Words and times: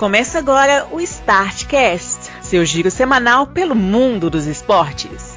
Começa 0.00 0.38
agora 0.38 0.88
o 0.90 0.98
Startcast, 0.98 2.32
seu 2.40 2.64
giro 2.64 2.90
semanal 2.90 3.46
pelo 3.48 3.74
mundo 3.74 4.30
dos 4.30 4.46
esportes. 4.46 5.36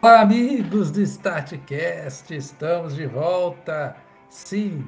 Olá, 0.00 0.20
amigos 0.20 0.92
do 0.92 1.00
Startcast, 1.00 2.32
estamos 2.32 2.94
de 2.94 3.06
volta. 3.06 3.96
Sim, 4.28 4.86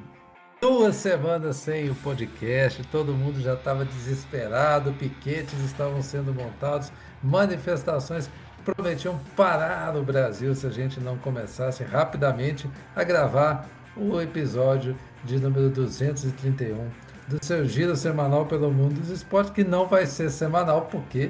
duas 0.61 0.95
semanas 0.95 1.57
sem 1.57 1.89
o 1.89 1.95
podcast, 1.95 2.83
todo 2.91 3.13
mundo 3.13 3.39
já 3.39 3.53
estava 3.53 3.85
desesperado, 3.85 4.93
piquetes 4.93 5.59
estavam 5.63 6.01
sendo 6.01 6.33
montados 6.33 6.91
manifestações 7.23 8.29
prometiam 8.63 9.17
parar 9.35 9.95
o 9.95 10.03
Brasil 10.03 10.53
se 10.53 10.67
a 10.67 10.69
gente 10.69 10.99
não 10.99 11.17
começasse 11.17 11.83
rapidamente 11.83 12.69
a 12.95 13.03
gravar 13.03 13.69
o 13.95 14.19
episódio 14.19 14.95
de 15.23 15.39
número 15.39 15.69
231 15.69 16.89
do 17.27 17.43
seu 17.43 17.65
giro 17.65 17.95
semanal 17.95 18.45
pelo 18.45 18.71
mundo 18.71 18.99
dos 18.99 19.09
esportes, 19.09 19.53
que 19.53 19.63
não 19.63 19.87
vai 19.87 20.05
ser 20.05 20.29
semanal, 20.29 20.83
porque 20.83 21.29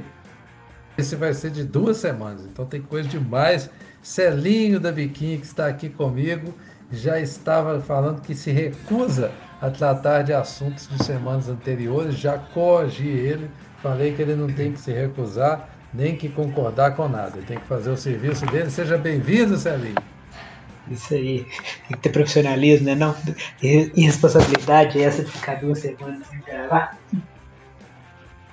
esse 0.98 1.16
vai 1.16 1.34
ser 1.34 1.52
de 1.52 1.64
duas 1.64 1.98
semanas, 1.98 2.44
então 2.46 2.66
tem 2.66 2.82
coisa 2.82 3.08
demais. 3.08 3.70
Celinho 4.02 4.80
da 4.80 4.92
Biquinha, 4.92 5.38
que 5.38 5.46
está 5.46 5.68
aqui 5.68 5.90
comigo, 5.90 6.54
já 6.92 7.20
estava 7.20 7.80
falando 7.82 8.22
que 8.22 8.34
se 8.34 8.52
recusa 8.52 9.32
a 9.62 9.70
tratar 9.70 10.22
de 10.22 10.34
assuntos 10.34 10.88
de 10.88 11.04
semanas 11.04 11.50
anteriores, 11.50 12.16
já 12.16 12.38
coagi 12.38 13.08
ele, 13.08 13.50
falei 13.82 14.14
que 14.14 14.22
ele 14.22 14.36
não 14.36 14.48
tem 14.48 14.72
que 14.72 14.80
se 14.80 14.92
recusar, 14.92 15.70
nem 15.94 16.16
que 16.16 16.30
concordar 16.30 16.96
com 16.96 17.08
nada. 17.08 17.40
Tem 17.46 17.58
que 17.58 17.66
fazer 17.66 17.90
o 17.90 17.98
serviço 17.98 18.46
dele. 18.46 18.70
Seja 18.70 18.98
bem-vindo, 18.98 19.58
Celinho. 19.58 19.96
Isso 20.90 21.14
aí. 21.14 21.46
Tem 21.88 21.98
que 21.98 21.98
ter 21.98 22.10
profissionalismo, 22.10 22.86
né? 22.86 22.96
Não, 22.96 23.16
e 23.62 24.02
responsabilidade 24.02 25.00
é 25.00 25.04
essa 25.04 25.24
de 25.24 25.32
ficar 25.32 25.56
duas 25.56 25.80
semanas 25.80 26.26
sem 26.28 26.40
gravar. 26.42 26.98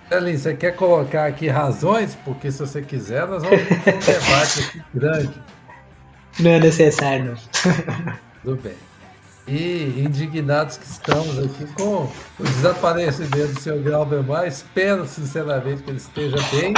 Celinho, 0.08 0.38
você 0.38 0.54
quer 0.54 0.74
colocar 0.74 1.26
aqui 1.26 1.48
razões? 1.48 2.16
Porque 2.24 2.50
se 2.50 2.58
você 2.58 2.82
quiser, 2.82 3.26
nós 3.26 3.42
vamos 3.42 3.60
ter 3.84 3.94
um 3.94 3.98
debate 3.98 4.60
aqui 4.60 4.82
grande. 4.94 5.42
Não 6.40 6.50
é 6.50 6.60
necessário, 6.60 7.24
não. 7.26 8.14
Tudo 8.44 8.60
bem. 8.62 8.76
E 9.48 10.02
indignados 10.04 10.76
que 10.76 10.86
estamos 10.86 11.38
aqui 11.38 11.66
com 11.74 12.10
o 12.38 12.44
desaparecimento 12.44 13.54
do 13.54 13.60
seu 13.60 13.82
Glauber 13.82 14.22
Mar, 14.22 14.46
espero 14.46 15.06
sinceramente 15.06 15.82
que 15.82 15.90
ele 15.90 15.98
esteja 15.98 16.36
bem. 16.50 16.74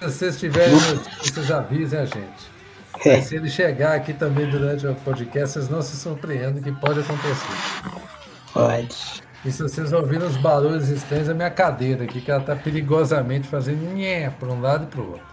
Se 0.00 0.04
vocês 0.04 0.38
tiverem 0.38 0.74
notícias, 0.74 1.50
avisem 1.50 1.98
a 1.98 2.04
gente. 2.04 2.56
É. 3.04 3.20
Se 3.20 3.36
ele 3.36 3.50
chegar 3.50 3.94
aqui 3.94 4.12
também 4.12 4.48
durante 4.50 4.86
o 4.86 4.94
podcast, 4.96 5.54
vocês 5.54 5.68
não 5.68 5.82
se 5.82 5.96
surpreendem 5.96 6.62
que 6.62 6.72
pode 6.72 7.00
acontecer. 7.00 7.46
Pode. 8.52 9.22
E 9.44 9.52
se 9.52 9.62
vocês 9.62 9.92
ouviram 9.92 10.26
os 10.26 10.36
barulhos 10.38 10.88
estranhos, 10.88 11.28
a 11.28 11.34
minha 11.34 11.50
cadeira 11.50 12.04
aqui, 12.04 12.20
que 12.20 12.30
ela 12.30 12.40
está 12.40 12.56
perigosamente 12.56 13.46
fazendo 13.46 13.94
nhé 13.94 14.30
para 14.30 14.48
um 14.48 14.60
lado 14.60 14.84
e 14.84 14.86
para 14.86 15.00
o 15.00 15.10
outro. 15.10 15.26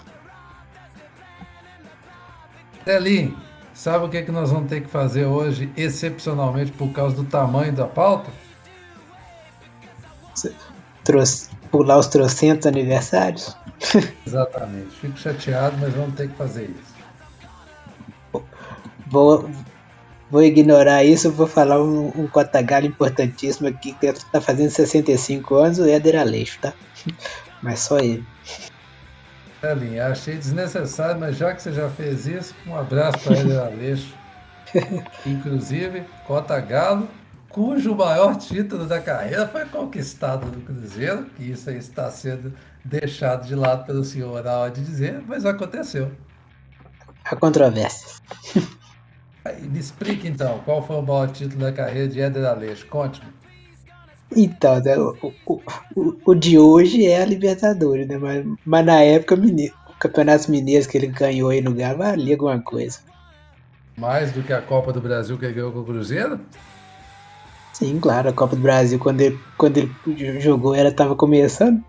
Celinho, 2.83 3.37
Sabe 3.83 4.05
o 4.05 4.09
que, 4.09 4.15
é 4.15 4.21
que 4.21 4.31
nós 4.31 4.49
vamos 4.49 4.69
ter 4.69 4.79
que 4.79 4.87
fazer 4.87 5.25
hoje, 5.25 5.69
excepcionalmente 5.75 6.71
por 6.71 6.93
causa 6.93 7.17
do 7.17 7.25
tamanho 7.25 7.73
da 7.73 7.85
pauta? 7.85 8.31
Trouxe, 11.03 11.49
pular 11.69 11.97
os 11.97 12.07
trocentos 12.07 12.65
aniversários? 12.65 13.57
Exatamente. 14.25 14.91
Fico 14.91 15.19
chateado, 15.19 15.75
mas 15.81 15.93
vamos 15.93 16.15
ter 16.15 16.29
que 16.29 16.35
fazer 16.37 16.69
isso. 16.69 18.41
Vou, 19.07 19.49
vou 20.31 20.41
ignorar 20.41 21.03
isso, 21.03 21.29
vou 21.29 21.45
falar 21.45 21.83
um, 21.83 22.07
um 22.15 22.25
cotagalo 22.25 22.85
importantíssimo 22.85 23.67
aqui 23.67 23.91
que 23.91 24.05
está 24.05 24.39
fazendo 24.39 24.69
65 24.69 25.55
anos, 25.55 25.79
o 25.79 25.85
Éder 25.85 26.21
Aleixo, 26.21 26.57
tá? 26.61 26.71
Mas 27.61 27.81
só 27.81 27.99
ele. 27.99 28.25
Celinha, 29.63 30.07
achei 30.07 30.35
desnecessário, 30.35 31.21
mas 31.21 31.37
já 31.37 31.53
que 31.53 31.61
você 31.61 31.71
já 31.71 31.89
fez 31.89 32.27
isso, 32.27 32.53
um 32.67 32.75
abraço 32.75 33.17
para 33.19 33.39
ele, 33.39 33.55
Aleixo. 33.57 34.13
Inclusive, 35.25 36.03
Cota 36.27 36.59
Galo, 36.59 37.07
cujo 37.47 37.95
maior 37.95 38.35
título 38.35 38.85
da 38.85 38.99
carreira 38.99 39.47
foi 39.47 39.63
conquistado 39.63 40.47
no 40.47 40.59
Cruzeiro, 40.63 41.27
que 41.37 41.49
isso 41.49 41.69
aí 41.69 41.77
está 41.77 42.11
sendo 42.11 42.53
deixado 42.83 43.47
de 43.47 43.55
lado 43.55 43.85
pelo 43.85 44.03
senhor 44.03 44.43
na 44.43 44.51
hora 44.51 44.71
de 44.71 44.83
dizer, 44.83 45.23
mas 45.25 45.45
aconteceu. 45.45 46.11
A 47.23 47.33
controvérsia. 47.33 48.21
Me 49.61 49.79
explique 49.79 50.27
então, 50.27 50.59
qual 50.65 50.85
foi 50.85 50.97
o 50.97 51.01
maior 51.01 51.31
título 51.31 51.61
da 51.61 51.71
carreira 51.71 52.09
de 52.09 52.19
Éder 52.19 52.45
Aleixo? 52.45 52.85
Conte-me. 52.87 53.42
Então, 54.35 54.79
né, 54.79 54.97
o, 54.97 55.33
o, 55.45 56.15
o, 56.25 56.35
de 56.35 56.57
hoje 56.57 57.05
é 57.05 57.21
a 57.21 57.25
Libertadores, 57.25 58.07
né? 58.07 58.17
Mas, 58.17 58.45
mas 58.65 58.85
na 58.85 59.01
época, 59.01 59.35
mineiro, 59.35 59.73
o 59.89 59.99
Campeonato 59.99 60.49
Mineiro 60.49 60.87
que 60.87 60.97
ele 60.97 61.07
ganhou 61.07 61.49
aí 61.49 61.61
no 61.61 61.69
lugar 61.69 61.95
valia 61.95 62.33
alguma 62.35 62.59
coisa. 62.59 62.99
Mais 63.95 64.31
do 64.31 64.41
que 64.41 64.51
a 64.51 64.61
Copa 64.61 64.91
do 64.91 64.99
Brasil 64.99 65.37
que 65.37 65.45
ele 65.45 65.53
ganhou 65.53 65.71
com 65.71 65.79
o 65.79 65.85
Cruzeiro? 65.85 66.39
Sim, 67.73 67.99
claro, 67.99 68.29
a 68.29 68.33
Copa 68.33 68.55
do 68.55 68.61
Brasil, 68.61 68.97
quando 68.97 69.21
ele, 69.21 69.39
quando 69.57 69.77
ele 69.77 70.39
jogou, 70.39 70.73
ela 70.73 70.89
estava 70.89 71.15
começando. 71.15 71.83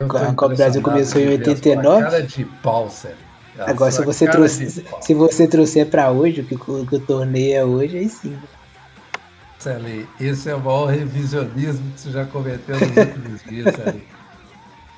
A 0.00 0.34
Copa 0.34 0.48
do 0.50 0.56
Brasil 0.56 0.82
começou 0.82 1.20
em 1.20 1.28
89. 1.28 2.02
Cara 2.02 2.22
de 2.22 2.44
pau, 2.44 2.90
sério. 2.90 3.32
Agora, 3.58 3.90
se 3.90 4.04
você, 4.04 4.26
trouxe, 4.28 4.84
se 5.00 5.14
você 5.14 5.46
trouxer 5.46 5.86
para 5.86 6.10
hoje, 6.10 6.40
o 6.40 6.44
que, 6.44 6.54
o 6.54 6.86
que 6.86 6.96
o 6.96 7.00
torneio 7.00 7.54
é 7.54 7.64
hoje, 7.64 7.98
aí 7.98 8.08
sim. 8.08 8.36
Sally, 9.62 10.08
esse 10.18 10.50
é 10.50 10.56
o 10.56 10.60
maior 10.60 10.86
revisionismo 10.86 11.92
que 11.92 12.00
você 12.00 12.10
já 12.10 12.26
cometeu 12.26 12.80
nos 12.80 12.96
últimos 12.96 13.42
dias, 13.46 13.76
Sally. 13.76 14.08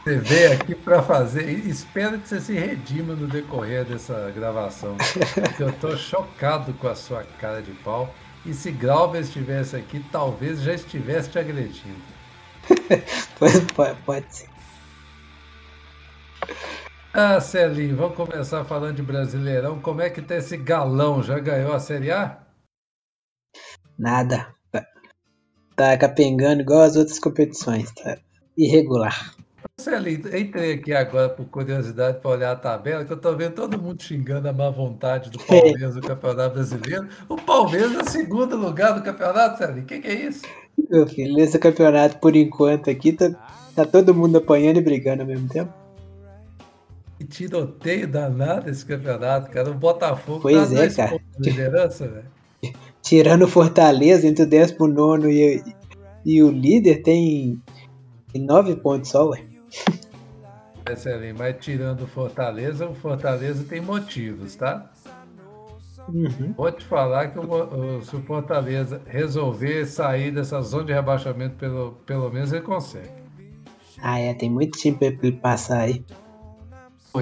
Você 0.02 0.16
veio 0.16 0.52
aqui 0.54 0.74
para 0.74 1.02
fazer. 1.02 1.50
Espero 1.50 2.18
que 2.18 2.26
você 2.26 2.40
se 2.40 2.54
redima 2.54 3.14
no 3.14 3.26
decorrer 3.26 3.84
dessa 3.84 4.32
gravação. 4.34 4.96
Porque 5.34 5.62
eu 5.62 5.68
estou 5.68 5.94
chocado 5.98 6.72
com 6.74 6.88
a 6.88 6.94
sua 6.94 7.24
cara 7.38 7.60
de 7.60 7.72
pau. 7.72 8.14
E 8.46 8.54
se 8.54 8.70
Glauber 8.70 9.20
estivesse 9.20 9.76
aqui, 9.76 10.02
talvez 10.10 10.62
já 10.62 10.72
estivesse 10.72 11.28
te 11.28 11.38
agredindo. 11.38 12.00
pode, 13.38 13.60
pode, 13.74 14.00
pode 14.00 14.34
ser. 14.34 14.48
Ah, 17.12 17.38
Celinho, 17.38 17.96
vamos 17.96 18.16
começar 18.16 18.64
falando 18.64 18.96
de 18.96 19.02
Brasileirão. 19.02 19.78
Como 19.78 20.00
é 20.00 20.08
que 20.08 20.22
tá 20.22 20.36
esse 20.36 20.56
galão? 20.56 21.22
Já 21.22 21.38
ganhou 21.38 21.74
a 21.74 21.78
Série 21.78 22.10
A? 22.10 22.38
Nada. 23.98 24.53
Tá, 25.76 25.96
capengando 25.96 26.62
igual 26.62 26.82
as 26.82 26.96
outras 26.96 27.18
competições. 27.18 27.90
Tá 27.92 28.16
irregular. 28.56 29.34
Marcelinho, 29.76 30.36
entrei 30.36 30.74
aqui 30.74 30.92
agora 30.92 31.28
por 31.28 31.46
curiosidade 31.46 32.20
para 32.20 32.30
olhar 32.30 32.52
a 32.52 32.56
tabela, 32.56 33.04
que 33.04 33.12
eu 33.12 33.16
estou 33.16 33.36
vendo 33.36 33.54
todo 33.54 33.80
mundo 33.80 34.00
xingando 34.00 34.48
a 34.48 34.52
má 34.52 34.70
vontade 34.70 35.30
do 35.30 35.38
Palmeiras 35.38 35.96
no 35.96 36.00
Campeonato 36.02 36.54
Brasileiro. 36.54 37.08
O 37.28 37.36
Palmeiras 37.36 37.92
é 37.96 38.04
segundo 38.04 38.56
lugar 38.56 38.92
do 38.92 39.02
campeonato, 39.02 39.58
Celinho. 39.58 39.82
O 39.82 39.86
que, 39.86 39.98
que, 39.98 40.06
é 40.06 40.14
isso? 40.14 40.42
Meu 40.88 41.06
filho, 41.08 41.34
nesse 41.34 41.58
campeonato, 41.58 42.18
por 42.18 42.36
enquanto, 42.36 42.88
aqui 42.88 43.12
tá, 43.12 43.30
tá 43.74 43.84
todo 43.84 44.14
mundo 44.14 44.38
apanhando 44.38 44.76
e 44.76 44.82
brigando 44.82 45.22
ao 45.22 45.28
mesmo 45.28 45.48
tempo. 45.48 45.72
Que 47.18 47.24
tiroteio 47.24 48.06
danado 48.06 48.70
esse 48.70 48.86
campeonato, 48.86 49.50
cara. 49.50 49.70
O 49.70 49.74
Botafogo 49.74 50.40
pois 50.42 50.70
tá 50.70 50.84
é, 50.84 50.90
cara. 50.90 51.20
liderança, 51.38 52.06
velho 52.06 52.34
tirando 53.04 53.46
Fortaleza 53.46 54.26
entre 54.26 54.44
o 54.44 54.48
19 54.48 55.30
e, 55.30 55.62
e 56.24 56.42
o 56.42 56.50
líder, 56.50 57.02
tem, 57.02 57.62
tem 58.32 58.42
9 58.42 58.76
pontos 58.76 59.10
só, 59.10 59.28
ué. 59.28 59.44
Excelente, 60.90 61.38
mas 61.38 61.56
tirando 61.60 62.06
Fortaleza, 62.06 62.88
o 62.88 62.94
Fortaleza 62.94 63.64
tem 63.64 63.80
motivos, 63.80 64.56
tá? 64.56 64.90
Uhum. 66.08 66.52
Vou 66.56 66.70
te 66.70 66.84
falar 66.84 67.28
que 67.28 67.38
o, 67.38 68.02
se 68.02 68.16
o 68.16 68.22
Fortaleza 68.22 69.00
resolver 69.06 69.86
sair 69.86 70.30
dessa 70.30 70.60
zona 70.60 70.84
de 70.84 70.92
rebaixamento, 70.92 71.56
pelo, 71.56 71.92
pelo 72.06 72.30
menos 72.30 72.52
ele 72.52 72.62
consegue. 72.62 73.08
Ah, 74.02 74.18
é, 74.18 74.34
tem 74.34 74.50
muito 74.50 74.78
time 74.78 74.96
para 74.96 75.06
ele 75.08 75.32
passar 75.32 75.80
aí. 75.80 76.04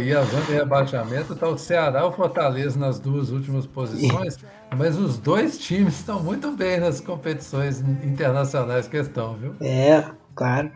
E 0.01 0.13
a 0.13 0.23
zona 0.23 0.45
de 0.47 0.53
rebaixamento 0.53 1.35
está 1.35 1.47
o 1.47 1.59
Ceará 1.59 2.01
e 2.01 2.05
o 2.05 2.13
Fortaleza 2.13 2.79
nas 2.79 2.99
duas 2.99 3.31
últimas 3.31 3.67
posições, 3.67 4.39
mas 4.77 4.99
os 4.99 5.19
dois 5.19 5.59
times 5.59 5.95
estão 5.95 6.23
muito 6.23 6.51
bem 6.53 6.81
nas 6.81 7.01
competições 7.01 7.81
internacionais 8.03 8.89
que 8.89 8.97
estão, 8.97 9.35
viu? 9.35 9.55
É, 9.61 10.05
claro. 10.35 10.71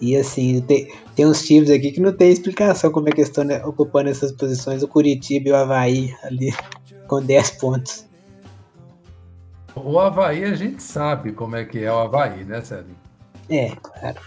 E 0.00 0.16
assim, 0.16 0.60
tem, 0.62 0.92
tem 1.14 1.26
uns 1.26 1.44
times 1.44 1.70
aqui 1.70 1.92
que 1.92 2.00
não 2.00 2.12
tem 2.12 2.30
explicação 2.30 2.90
como 2.90 3.08
é 3.08 3.12
que 3.12 3.20
estão 3.20 3.44
né, 3.44 3.64
ocupando 3.64 4.10
essas 4.10 4.32
posições. 4.32 4.82
O 4.82 4.88
Curitiba 4.88 5.48
e 5.48 5.52
o 5.52 5.56
Havaí 5.56 6.14
ali 6.22 6.52
com 7.08 7.22
10 7.22 7.50
pontos. 7.52 8.06
O 9.74 9.98
Havaí 9.98 10.44
a 10.44 10.54
gente 10.54 10.82
sabe 10.82 11.32
como 11.32 11.56
é 11.56 11.64
que 11.64 11.82
é 11.82 11.92
o 11.92 11.98
Havaí, 11.98 12.44
né, 12.44 12.60
Sérgio? 12.60 12.94
É, 13.48 13.70
claro. 13.82 14.20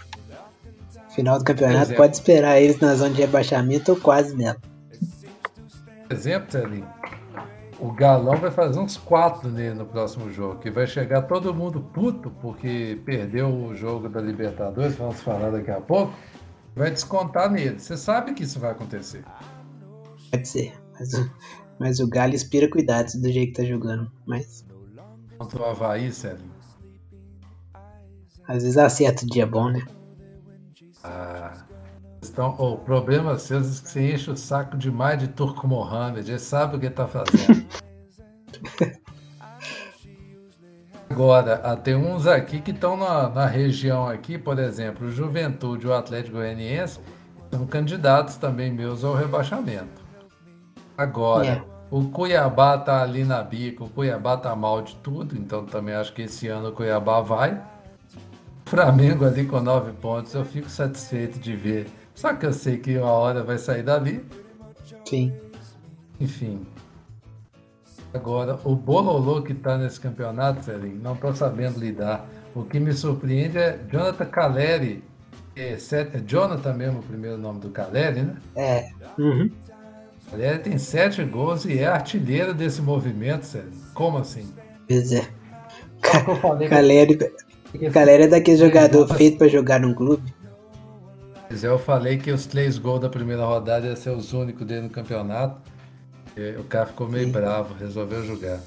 Final 1.14 1.38
do 1.38 1.44
campeonato, 1.44 1.94
pode 1.94 2.14
esperar 2.14 2.60
eles 2.60 2.78
na 2.78 2.94
zona 2.94 3.14
de 3.14 3.20
rebaixamento 3.22 3.92
ou 3.92 3.98
quase 3.98 4.36
nela. 4.36 4.56
Exemplo, 6.10 6.50
Celinho, 6.50 6.86
o 7.78 7.92
Galão 7.92 8.36
vai 8.36 8.50
fazer 8.50 8.78
uns 8.78 8.96
quatro 8.96 9.48
nele 9.48 9.74
no 9.74 9.86
próximo 9.86 10.30
jogo, 10.32 10.58
que 10.58 10.70
vai 10.70 10.86
chegar 10.86 11.22
todo 11.22 11.54
mundo 11.54 11.80
puto 11.80 12.30
porque 12.40 13.00
perdeu 13.04 13.48
o 13.48 13.74
jogo 13.74 14.08
da 14.08 14.20
Libertadores, 14.20 14.96
vamos 14.96 15.20
falar 15.20 15.50
daqui 15.50 15.70
a 15.70 15.80
pouco, 15.80 16.12
vai 16.74 16.90
descontar 16.90 17.50
nele. 17.50 17.78
Você 17.78 17.96
sabe 17.96 18.34
que 18.34 18.42
isso 18.42 18.58
vai 18.58 18.72
acontecer. 18.72 19.24
Pode 20.30 20.48
ser, 20.48 20.74
mas, 20.94 21.10
mas 21.78 22.00
o 22.00 22.08
Galo 22.08 22.34
inspira 22.34 22.68
cuidados 22.68 23.14
do 23.14 23.30
jeito 23.30 23.54
que 23.54 23.62
tá 23.62 23.68
jogando. 23.68 24.10
Mas. 24.26 24.66
Contra 25.38 25.62
o 25.62 25.64
Havaí, 25.66 26.12
Celinho. 26.12 26.58
Às 28.48 28.62
vezes 28.62 28.78
acerta 28.78 29.24
o 29.24 29.28
dia 29.28 29.46
bom, 29.46 29.68
né? 29.68 29.84
Ah. 31.04 31.67
Então, 32.38 32.54
o 32.56 32.78
problema 32.78 33.36
seu 33.36 33.58
é 33.58 33.62
que 33.62 33.66
você 33.66 34.14
enche 34.14 34.30
o 34.30 34.36
saco 34.36 34.76
demais 34.76 35.18
de 35.18 35.26
Turco 35.26 35.66
Mohamed. 35.66 36.30
Ele 36.30 36.38
sabe 36.38 36.76
o 36.76 36.78
que 36.78 36.86
está 36.86 37.04
fazendo. 37.04 37.66
Agora, 41.10 41.60
ah, 41.64 41.74
tem 41.74 41.96
uns 41.96 42.28
aqui 42.28 42.60
que 42.60 42.70
estão 42.70 42.96
na, 42.96 43.28
na, 43.28 43.44
região 43.44 44.08
aqui, 44.08 44.38
por 44.38 44.56
exemplo, 44.60 45.08
o 45.08 45.10
Juventude 45.10 45.88
o 45.88 45.92
Atlético 45.92 46.36
Goianiense 46.36 47.00
são 47.50 47.66
candidatos 47.66 48.36
também 48.36 48.70
meus 48.70 49.02
ao 49.02 49.16
rebaixamento. 49.16 50.00
Agora, 50.96 51.48
é. 51.48 51.60
o 51.90 52.04
Cuiabá 52.04 52.76
está 52.76 53.02
ali 53.02 53.24
na 53.24 53.42
bica, 53.42 53.82
o 53.82 53.88
Cuiabá 53.88 54.34
está 54.34 54.54
mal 54.54 54.80
de 54.80 54.94
tudo, 54.98 55.36
então 55.36 55.66
também 55.66 55.96
acho 55.96 56.12
que 56.12 56.22
esse 56.22 56.46
ano 56.46 56.68
o 56.68 56.72
Cuiabá 56.72 57.20
vai. 57.20 57.60
Flamengo 58.64 59.24
ali 59.24 59.44
com 59.44 59.60
nove 59.60 59.90
pontos, 59.90 60.32
eu 60.34 60.44
fico 60.44 60.70
satisfeito 60.70 61.40
de 61.40 61.56
ver. 61.56 61.88
Só 62.18 62.34
que 62.34 62.44
eu 62.44 62.52
sei 62.52 62.78
que 62.78 62.98
uma 62.98 63.12
hora 63.12 63.44
vai 63.44 63.58
sair 63.58 63.84
dali. 63.84 64.24
Sim. 65.04 65.32
Enfim. 66.18 66.66
Agora, 68.12 68.58
o 68.64 68.74
Bololô 68.74 69.40
que 69.40 69.52
está 69.52 69.78
nesse 69.78 70.00
campeonato, 70.00 70.64
Celinho, 70.64 71.00
não 71.00 71.12
estou 71.12 71.32
sabendo 71.32 71.78
lidar. 71.78 72.28
O 72.56 72.64
que 72.64 72.80
me 72.80 72.92
surpreende 72.92 73.56
é 73.58 73.78
Jonathan 73.88 74.24
Caleri. 74.24 75.04
É, 75.54 75.76
sete, 75.76 76.16
é 76.16 76.20
Jonathan 76.26 76.74
mesmo 76.74 76.98
o 76.98 77.02
primeiro 77.04 77.38
nome 77.38 77.60
do 77.60 77.70
Caleri, 77.70 78.22
né? 78.22 78.36
É. 78.56 78.88
Uhum. 79.16 79.48
Caleri 80.28 80.58
tem 80.58 80.76
sete 80.76 81.22
gols 81.22 81.66
e 81.66 81.78
é 81.78 81.86
artilheiro 81.86 82.52
desse 82.52 82.82
movimento, 82.82 83.46
Celinho. 83.46 83.80
Como 83.94 84.18
assim? 84.18 84.52
Pois 84.88 85.12
é. 85.12 85.24
Caleri, 86.68 87.16
Galera 87.74 88.24
é 88.24 88.28
daquele 88.28 88.56
jogador 88.56 89.06
feito 89.14 89.38
para 89.38 89.48
jogar 89.48 89.78
num 89.78 89.92
clube. 89.92 90.32
Eu 91.50 91.78
falei 91.78 92.18
que 92.18 92.30
os 92.30 92.46
três 92.46 92.78
gols 92.78 93.00
da 93.00 93.08
primeira 93.08 93.44
rodada 93.44 93.86
iam 93.86 93.96
ser 93.96 94.10
os 94.10 94.32
únicos 94.32 94.66
dele 94.66 94.82
no 94.82 94.90
campeonato. 94.90 95.60
O 96.58 96.64
cara 96.64 96.86
ficou 96.86 97.08
meio 97.08 97.26
Sim. 97.26 97.32
bravo, 97.32 97.74
resolveu 97.74 98.24
jogar. 98.24 98.60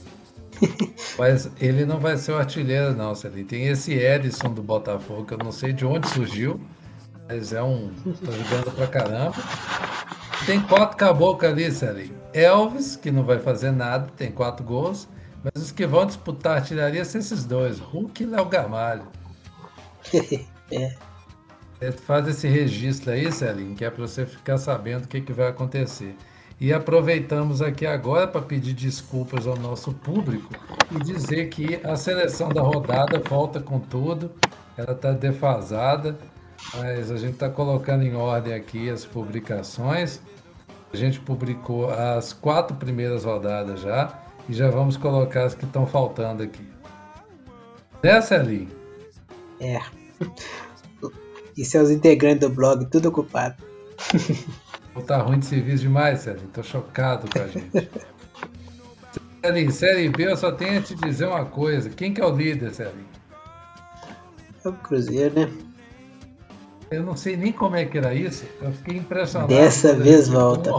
Mas 1.18 1.50
ele 1.60 1.86
não 1.86 2.00
vai 2.00 2.18
ser 2.18 2.34
o 2.34 2.38
artilheiro, 2.38 2.94
não, 2.96 3.16
Celinho. 3.16 3.46
Tem 3.46 3.68
esse 3.68 3.94
Edson 3.94 4.54
do 4.54 4.62
Botafogo, 4.62 5.26
que 5.26 5.34
eu 5.34 5.38
não 5.38 5.52
sei 5.52 5.72
de 5.72 5.86
onde 5.86 6.10
surgiu, 6.10 6.60
mas 7.28 7.54
é 7.54 7.64
um. 7.64 7.92
tá 8.04 8.32
jogando 8.32 8.76
pra 8.76 8.88
caramba. 8.88 9.36
Tem 10.46 10.60
quatro 10.62 10.98
caboclos 10.98 11.52
ali, 11.52 11.72
Celinho. 11.72 12.16
Elvis, 12.34 12.96
que 12.96 13.12
não 13.12 13.24
vai 13.24 13.40
fazer 13.40 13.72
nada, 13.72 14.08
tem 14.18 14.32
quatro 14.32 14.66
gols. 14.66 15.08
Mas 15.44 15.64
os 15.64 15.72
que 15.72 15.88
vão 15.88 16.06
disputar 16.06 16.54
a 16.54 16.56
artilharia 16.58 17.04
são 17.04 17.20
esses 17.20 17.46
dois, 17.46 17.80
Hulk 17.80 18.22
e 18.22 18.26
Léo 18.26 18.46
Gamalho. 18.46 19.08
é. 20.72 21.11
Faz 22.04 22.28
esse 22.28 22.48
registro 22.48 23.12
aí, 23.12 23.32
Celinho, 23.32 23.76
que 23.76 23.84
é 23.84 23.90
para 23.90 24.06
você 24.06 24.26
ficar 24.26 24.58
sabendo 24.58 25.06
o 25.06 25.08
que, 25.08 25.20
que 25.20 25.34
vai 25.34 25.48
acontecer. 25.48 26.16
E 26.60 26.72
aproveitamos 26.72 27.60
aqui 27.60 27.88
agora 27.88 28.28
para 28.28 28.40
pedir 28.40 28.74
desculpas 28.74 29.48
ao 29.48 29.58
nosso 29.58 29.92
público 29.92 30.54
e 30.92 31.00
dizer 31.04 31.50
que 31.50 31.82
a 31.84 31.96
seleção 31.96 32.50
da 32.50 32.62
rodada 32.62 33.18
volta 33.18 33.60
com 33.60 33.80
tudo, 33.80 34.32
ela 34.78 34.92
está 34.92 35.12
defasada, 35.12 36.16
mas 36.76 37.10
a 37.10 37.18
gente 37.18 37.34
está 37.34 37.50
colocando 37.50 38.04
em 38.04 38.14
ordem 38.14 38.54
aqui 38.54 38.92
as 38.92 39.04
publicações. 39.04 40.22
A 40.94 40.96
gente 40.96 41.20
publicou 41.20 41.90
as 41.90 42.32
quatro 42.32 42.76
primeiras 42.76 43.26
rodadas 43.26 43.80
já 43.80 44.22
e 44.48 44.54
já 44.54 44.70
vamos 44.70 44.98
colocar 44.98 45.46
as 45.46 45.56
que 45.56 45.66
estão 45.66 45.88
faltando 45.88 46.44
aqui. 46.44 46.70
Desce 48.04 48.36
ali. 48.36 48.70
É. 49.60 49.80
E 51.62 51.66
seus 51.66 51.92
integrantes 51.92 52.40
do 52.40 52.50
blog, 52.50 52.88
tudo 52.88 53.10
ocupado. 53.10 53.56
Tá 55.08 55.20
ruim 55.20 55.40
de 55.40 55.46
serviço 55.46 55.84
demais, 55.84 56.20
Celinho. 56.20 56.50
Tô 56.52 56.62
chocado 56.62 57.26
com 57.32 57.42
a 57.42 57.48
gente. 57.48 57.72
Celinho, 59.42 59.72
Série 59.72 60.10
B, 60.10 60.28
eu 60.30 60.36
só 60.36 60.52
tenho 60.52 60.80
a 60.80 60.82
te 60.82 60.94
dizer 60.96 61.28
uma 61.28 61.46
coisa. 61.46 61.90
Quem 61.90 62.14
que 62.14 62.20
é 62.20 62.26
o 62.26 62.36
líder, 62.36 62.74
Celinho? 62.74 63.06
É 64.66 64.68
o 64.68 64.74
Cruzeiro, 64.74 65.34
né? 65.34 65.52
Eu 66.92 67.04
não 67.04 67.16
sei 67.16 67.38
nem 67.38 67.54
como 67.54 67.78
é 67.78 67.86
que 67.86 67.98
era 67.98 68.14
isso. 68.14 68.44
Eu 68.62 68.74
fiquei 68.74 68.98
impressionado. 68.98 69.54
Dessa 69.54 69.96
vez 69.96 70.28
volta. 70.28 70.72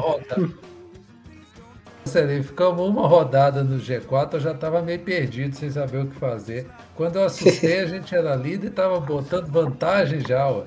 Sério, 2.12 2.44
ficamos 2.44 2.86
uma 2.86 3.08
rodada 3.08 3.64
no 3.64 3.80
G4, 3.80 4.34
eu 4.34 4.40
já 4.40 4.52
estava 4.52 4.82
meio 4.82 5.00
perdido, 5.00 5.56
sem 5.56 5.70
saber 5.70 6.04
o 6.04 6.06
que 6.06 6.14
fazer. 6.16 6.66
Quando 6.94 7.16
eu 7.16 7.24
assustei, 7.24 7.80
a 7.80 7.86
gente 7.86 8.14
era 8.14 8.36
líder 8.36 8.66
e 8.66 8.68
estava 8.68 9.00
botando 9.00 9.50
vantagem 9.50 10.20
já, 10.20 10.46
ó. 10.46 10.64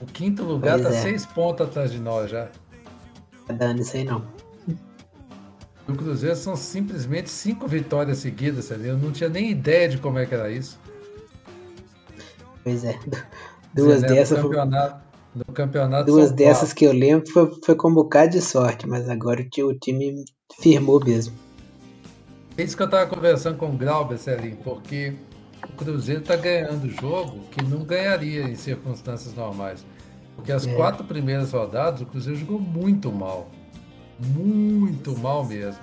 O 0.00 0.06
quinto 0.06 0.42
lugar 0.42 0.78
está 0.78 0.88
é. 0.88 0.92
seis 0.92 1.26
pontos 1.26 1.66
atrás 1.66 1.92
de 1.92 1.98
nós 1.98 2.30
já. 2.30 2.48
Tá 3.46 3.52
dando 3.52 3.82
isso 3.82 3.94
aí 3.94 4.04
não. 4.04 4.24
No 5.86 5.94
Cruzeiro 5.94 6.34
são 6.34 6.56
simplesmente 6.56 7.28
cinco 7.28 7.68
vitórias 7.68 8.16
seguidas, 8.16 8.64
sabe? 8.64 8.86
Eu 8.86 8.96
não 8.96 9.12
tinha 9.12 9.28
nem 9.28 9.50
ideia 9.50 9.86
de 9.86 9.98
como 9.98 10.18
é 10.18 10.24
que 10.24 10.34
era 10.34 10.50
isso. 10.50 10.80
Pois 12.64 12.84
é. 12.84 12.98
Duas 13.74 14.00
Dizer, 14.00 14.14
dessas. 14.14 14.38
No 14.38 14.44
campeonato, 14.44 15.04
no 15.34 15.44
campeonato 15.52 16.06
Duas 16.06 16.32
dessas 16.32 16.72
que 16.72 16.86
eu 16.86 16.92
lembro 16.92 17.30
foi, 17.30 17.50
foi 17.62 17.74
com 17.74 17.90
um 17.90 17.94
bocado 17.94 18.30
de 18.30 18.40
sorte, 18.40 18.88
mas 18.88 19.10
agora 19.10 19.42
o 19.42 19.74
time 19.74 20.24
firmou 20.58 21.02
mesmo. 21.04 21.34
É 22.56 22.62
isso 22.62 22.76
que 22.76 22.82
eu 22.82 22.86
estava 22.86 23.08
conversando 23.08 23.56
com 23.56 23.70
o 23.70 23.76
Glauber, 23.76 24.18
Celim, 24.18 24.56
porque 24.56 25.14
o 25.64 25.72
Cruzeiro 25.72 26.20
está 26.20 26.36
ganhando 26.36 26.88
jogo 26.90 27.40
que 27.50 27.62
não 27.64 27.84
ganharia 27.84 28.42
em 28.42 28.54
circunstâncias 28.54 29.34
normais. 29.34 29.84
Porque 30.36 30.52
as 30.52 30.66
é. 30.66 30.74
quatro 30.74 31.04
primeiras 31.04 31.52
rodadas 31.52 32.00
o 32.00 32.06
Cruzeiro 32.06 32.38
jogou 32.38 32.58
muito 32.58 33.12
mal. 33.12 33.50
Muito 34.18 35.16
mal 35.18 35.44
mesmo. 35.44 35.80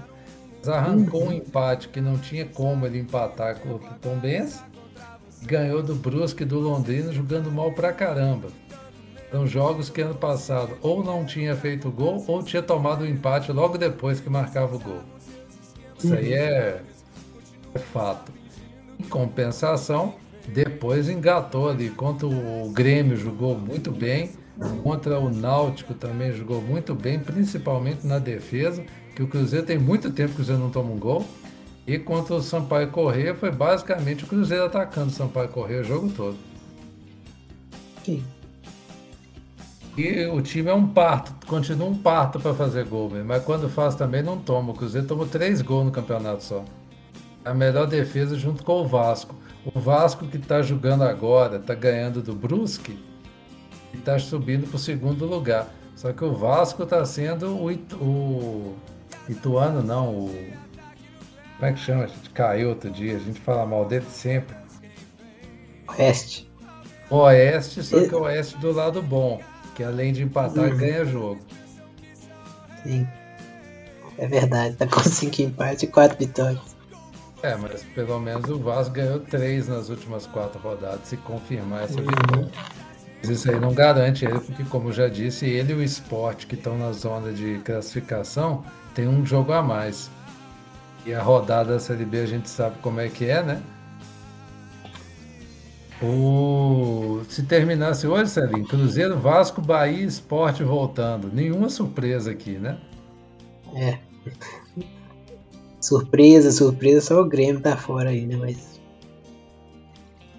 Mas 0.60 0.70
arrancou 0.70 1.24
uhum. 1.24 1.30
um 1.30 1.34
empate 1.34 1.90
que 1.90 2.02
não 2.02 2.18
tinha 2.18 2.46
como 2.46 2.86
ele 2.86 3.00
empatar 3.00 3.60
com 3.60 3.76
o 3.76 3.80
Tom 4.02 4.18
Benz. 4.18 4.64
Ganhou 5.44 5.82
do 5.84 5.96
Brusque 5.96 6.44
e 6.44 6.46
do 6.46 6.60
Londrina 6.60 7.12
jogando 7.12 7.52
mal 7.52 7.72
pra 7.72 7.94
caramba. 7.94 8.50
São 9.32 9.46
jogos 9.46 9.90
que 9.90 10.02
ano 10.02 10.16
passado 10.16 10.78
ou 10.82 11.04
não 11.04 11.26
tinha 11.26 11.56
feito 11.56 11.92
gol 11.92 12.24
ou 12.28 12.42
tinha 12.42 12.62
tomado 12.62 13.02
o 13.02 13.04
um 13.04 13.08
empate 13.08 13.52
logo 13.52 13.78
depois 13.78 14.20
que 14.20 14.30
marcava 14.30 14.76
o 14.76 14.80
gol. 14.80 15.02
Isso 15.98 16.14
aí 16.14 16.30
uhum. 16.30 16.38
é, 16.38 16.82
é 17.74 17.80
fato. 17.80 18.32
Em 19.00 19.04
compensação, 19.04 20.16
depois 20.48 21.10
engatou 21.10 21.70
ali. 21.70 21.90
Contra 21.90 22.26
o 22.28 22.70
Grêmio 22.72 23.18
jogou 23.18 23.58
muito 23.58 23.92
bem. 23.92 24.32
Contra 24.82 25.20
o 25.20 25.30
Náutico 25.30 25.94
também 25.94 26.32
jogou 26.32 26.62
muito 26.62 26.96
bem, 26.96 27.20
principalmente 27.20 28.08
na 28.08 28.18
defesa, 28.18 28.84
que 29.16 29.22
o 29.22 29.28
Cruzeiro 29.28 29.66
tem 29.66 29.78
muito 29.78 30.10
tempo 30.10 30.30
que 30.30 30.34
o 30.34 30.36
Cruzeiro 30.38 30.62
não 30.62 30.72
toma 30.72 30.92
um 30.92 30.98
gol. 30.98 31.26
E 31.86 32.00
contra 32.00 32.36
o 32.36 32.42
Sampaio 32.42 32.90
Corrêa 32.90 33.36
foi 33.36 33.52
basicamente 33.52 34.24
o 34.24 34.28
Cruzeiro 34.28 34.66
atacando 34.66 35.08
o 35.08 35.14
Sampaio 35.14 35.50
Corrêa 35.50 35.82
o 35.82 35.84
jogo 35.84 36.10
todo. 36.10 36.38
Sim. 38.04 38.24
E 39.98 40.27
o 40.27 40.39
time 40.44 40.70
é 40.70 40.74
um 40.75 40.88
parto, 40.88 41.34
continua 41.48 41.88
um 41.88 41.98
parto 41.98 42.39
para 42.39 42.54
fazer 42.54 42.86
gol, 42.86 43.12
mas 43.25 43.44
quando 43.44 43.68
faz 43.68 43.96
também 43.96 44.22
não 44.22 44.38
toma. 44.38 44.72
O 44.72 44.75
Cruzeiro 44.75 45.08
tomou 45.08 45.25
três 45.25 45.60
gols 45.60 45.86
no 45.86 45.92
campeonato 45.92 46.44
só. 46.44 46.63
A 47.44 47.51
melhor 47.51 47.88
defesa 47.88 48.38
junto 48.38 48.63
com 48.63 48.84
o 48.84 48.88
Vasco. 48.88 49.36
O 49.66 49.80
Vasco 49.80 50.27
que 50.27 50.38
está 50.38 50.62
jogando 50.62 51.01
agora, 51.01 51.58
está 51.58 51.74
ganhando 51.74 52.22
do 52.22 52.36
Brusque 52.36 52.96
e 53.92 53.98
está 53.98 54.20
subindo 54.20 54.68
para 54.68 54.75
o 54.75 54.80
segundo 54.80 55.25
lugar. 55.25 55.68
Só 55.96 56.13
que 56.13 56.24
o 56.24 56.32
Vasco 56.32 56.84
está 56.84 57.04
sendo 57.04 57.60
o, 57.60 57.72
Itu, 57.72 57.96
o 57.96 58.75
Ituano, 59.27 59.82
não, 59.82 60.10
o. 60.10 60.27
Como 61.56 61.72
é 61.72 61.74
que 61.74 61.80
chama? 61.80 62.04
A 62.04 62.08
gente 62.08 62.30
caiu 62.30 62.70
outro 62.70 62.92
dia, 62.92 63.16
a 63.16 63.20
gente 63.20 63.42
fala 63.42 63.66
mal 63.66 63.84
dele 63.84 64.06
sempre. 64.12 64.56
Oeste. 65.98 66.48
Oeste, 67.10 67.82
só 67.82 68.08
que 68.08 68.13
o 68.13 68.22
Oeste 68.22 68.58
do 68.60 68.72
lado 68.72 69.01
bom 69.01 69.42
que 69.78 69.84
além 69.84 70.12
de 70.12 70.24
empatar, 70.24 70.72
uhum. 70.72 70.78
ganha 70.78 71.06
jogo. 71.06 71.40
Sim. 72.82 73.08
É 74.18 74.28
verdade, 74.28 74.76
tá 74.76 74.88
com 74.88 75.00
5 75.00 75.40
empates 75.44 75.84
e 75.84 75.88
4 75.88 76.18
vitórias. 76.18 76.76
É, 77.44 77.56
mas 77.56 77.84
pelo 77.84 78.20
menos 78.20 78.50
o 78.50 78.58
Vasco 78.58 78.96
ganhou 78.96 79.20
3 79.20 79.68
nas 79.68 79.90
últimas 79.90 80.26
4 80.26 80.60
rodadas, 80.60 81.02
se 81.08 81.16
confirmar 81.18 81.84
essa 81.84 82.00
uhum. 82.00 82.08
vitória. 82.08 82.52
Mas 83.22 83.30
isso 83.30 83.52
aí 83.52 83.60
não 83.60 83.72
garante 83.72 84.26
ele, 84.26 84.40
porque, 84.40 84.64
como 84.64 84.92
já 84.92 85.08
disse, 85.08 85.46
ele 85.46 85.74
e 85.74 85.76
o 85.76 85.84
esporte 85.84 86.48
que 86.48 86.56
estão 86.56 86.76
na 86.76 86.92
zona 86.92 87.32
de 87.32 87.60
classificação 87.60 88.64
tem 88.96 89.08
um 89.08 89.24
jogo 89.24 89.54
a 89.54 89.62
mais. 89.62 90.10
E 91.06 91.14
a 91.14 91.22
rodada 91.22 91.74
da 91.74 91.80
Série 91.80 92.04
B 92.04 92.22
a 92.22 92.26
gente 92.26 92.50
sabe 92.50 92.78
como 92.82 93.00
é 93.00 93.10
que 93.10 93.26
é, 93.26 93.44
né? 93.44 93.62
O... 96.01 97.22
Se 97.27 97.44
terminasse 97.44 98.06
hoje, 98.06 98.30
Celinho, 98.30 98.66
Cruzeiro, 98.66 99.18
Vasco, 99.18 99.62
Bahia 99.62 100.06
Esporte 100.06 100.63
voltando. 100.63 101.32
Nenhuma 101.34 101.70
surpresa 101.70 102.32
aqui, 102.32 102.51
né? 102.51 102.77
É. 103.75 103.98
Surpresa, 105.82 106.51
surpresa, 106.51 107.01
só 107.01 107.22
o 107.22 107.25
Grêmio 107.25 107.62
tá 107.62 107.75
fora 107.75 108.10
aí, 108.10 108.25
né? 108.25 108.36
Mas. 108.36 108.80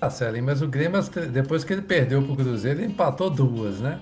Ah, 0.00 0.10
Celinho, 0.10 0.44
mas 0.44 0.62
o 0.62 0.68
Grêmio, 0.68 1.00
depois 1.32 1.64
que 1.64 1.72
ele 1.72 1.82
perdeu 1.82 2.22
pro 2.22 2.36
Cruzeiro, 2.36 2.80
ele 2.80 2.92
empatou 2.92 3.28
duas, 3.28 3.80
né? 3.80 4.00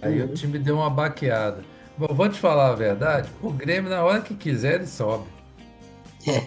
Aí 0.00 0.22
uhum. 0.22 0.28
o 0.28 0.34
time 0.34 0.58
deu 0.58 0.76
uma 0.76 0.88
baqueada. 0.88 1.62
Bom, 1.98 2.14
vou 2.14 2.28
te 2.28 2.38
falar 2.38 2.70
a 2.70 2.74
verdade, 2.74 3.28
o 3.42 3.50
Grêmio, 3.50 3.90
na 3.90 4.02
hora 4.02 4.22
que 4.22 4.34
quiser, 4.34 4.76
ele 4.76 4.86
sobe. 4.86 5.26
É. 6.26 6.38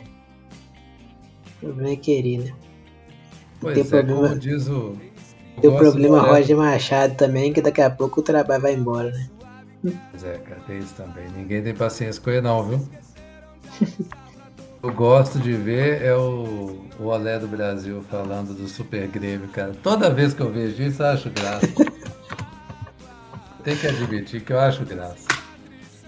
O 1.58 1.66
problema 1.68 1.92
é 1.92 1.96
querer, 1.96 2.40
né? 2.40 2.54
Pois 3.64 3.76
tem 3.76 3.84
é, 3.84 3.88
problema, 3.88 4.28
como 4.30 4.40
diz 4.40 4.68
o. 4.68 4.96
Tem 5.62 5.70
o 5.70 5.78
problema 5.78 6.22
Roger 6.22 6.58
Machado 6.58 7.16
também, 7.16 7.54
que 7.54 7.62
daqui 7.62 7.82
a 7.82 7.90
pouco 7.90 8.20
o 8.20 8.24
trabalho 8.24 8.62
vai 8.62 8.74
embora, 8.74 9.12
né? 9.12 9.28
Pois 10.12 10.24
é, 10.24 10.38
cara, 10.38 10.62
tem 10.68 10.80
isso 10.80 10.94
também. 10.96 11.28
Ninguém 11.36 11.62
tem 11.62 11.74
paciência 11.74 12.22
com 12.22 12.30
ele 12.30 12.42
não, 12.42 12.64
viu? 12.64 12.90
Eu 14.84 14.92
gosto 14.94 15.40
de 15.40 15.54
ver 15.54 16.02
é 16.02 16.14
o, 16.14 16.86
o 17.00 17.06
Olé 17.06 17.40
do 17.40 17.48
Brasil 17.48 18.04
falando 18.12 18.54
do 18.54 18.68
Super 18.68 19.08
Grêmio, 19.08 19.48
cara. 19.48 19.72
Toda 19.82 20.10
vez 20.10 20.34
que 20.34 20.42
eu 20.42 20.52
vejo 20.52 20.84
isso, 20.84 21.02
eu 21.02 21.08
acho 21.08 21.30
graça. 21.30 21.68
tem 23.64 23.78
que 23.78 23.88
admitir 23.88 24.42
que 24.42 24.52
eu 24.52 24.60
acho 24.60 24.84
graça. 24.84 25.26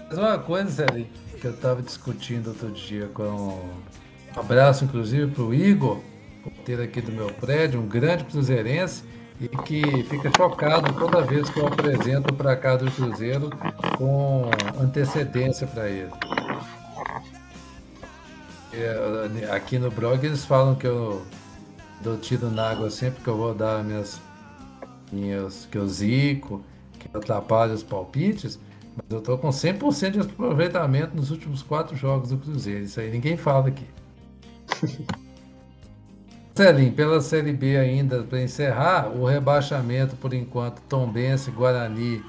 Mas 0.06 0.18
uma 0.18 0.38
coisa, 0.38 0.70
Sérgio, 0.70 1.06
que 1.40 1.46
eu 1.46 1.52
estava 1.52 1.80
discutindo 1.80 2.48
outro 2.48 2.70
dia 2.70 3.08
com. 3.14 3.24
Um 3.24 4.40
abraço, 4.40 4.84
inclusive, 4.84 5.32
para 5.32 5.42
o 5.42 5.54
Igor 5.54 6.02
porteiro 6.50 6.82
aqui 6.82 7.00
do 7.00 7.12
meu 7.12 7.32
prédio, 7.32 7.80
um 7.80 7.86
grande 7.86 8.24
cruzeirense, 8.24 9.02
e 9.40 9.48
que 9.48 10.02
fica 10.04 10.30
chocado 10.34 10.92
toda 10.94 11.22
vez 11.22 11.50
que 11.50 11.60
eu 11.60 11.66
apresento 11.66 12.32
para 12.34 12.56
cá 12.56 12.76
do 12.76 12.90
Cruzeiro 12.90 13.50
com 13.98 14.50
antecedência 14.80 15.66
para 15.66 15.88
ele. 15.88 16.10
É, 18.72 19.50
aqui 19.50 19.78
no 19.78 19.90
blog 19.90 20.24
eles 20.24 20.44
falam 20.44 20.74
que 20.74 20.86
eu 20.86 21.22
dou 22.00 22.16
tiro 22.18 22.50
na 22.50 22.70
água 22.70 22.90
sempre 22.90 23.22
que 23.22 23.28
eu 23.28 23.36
vou 23.36 23.54
dar 23.54 23.82
minhas, 23.84 24.20
minhas 25.12 25.66
que 25.70 25.78
eu 25.78 25.86
zico, 25.86 26.62
que 26.98 27.08
eu 27.12 27.20
atrapalho 27.20 27.74
os 27.74 27.82
palpites, 27.82 28.58
mas 28.94 29.04
eu 29.10 29.18
estou 29.18 29.36
com 29.36 29.48
100% 29.48 30.10
de 30.12 30.20
aproveitamento 30.20 31.14
nos 31.14 31.30
últimos 31.30 31.62
quatro 31.62 31.94
jogos 31.94 32.30
do 32.30 32.38
Cruzeiro. 32.38 32.84
Isso 32.84 33.00
aí 33.00 33.10
ninguém 33.10 33.36
fala 33.36 33.68
aqui. 33.68 33.86
Celim, 36.56 36.90
pela 36.90 37.20
Série 37.20 37.52
B 37.52 37.76
ainda, 37.76 38.22
para 38.22 38.40
encerrar, 38.40 39.08
o 39.08 39.26
rebaixamento 39.26 40.16
por 40.16 40.32
enquanto, 40.32 40.80
Tombense, 40.88 41.50
Guarani, 41.50 42.24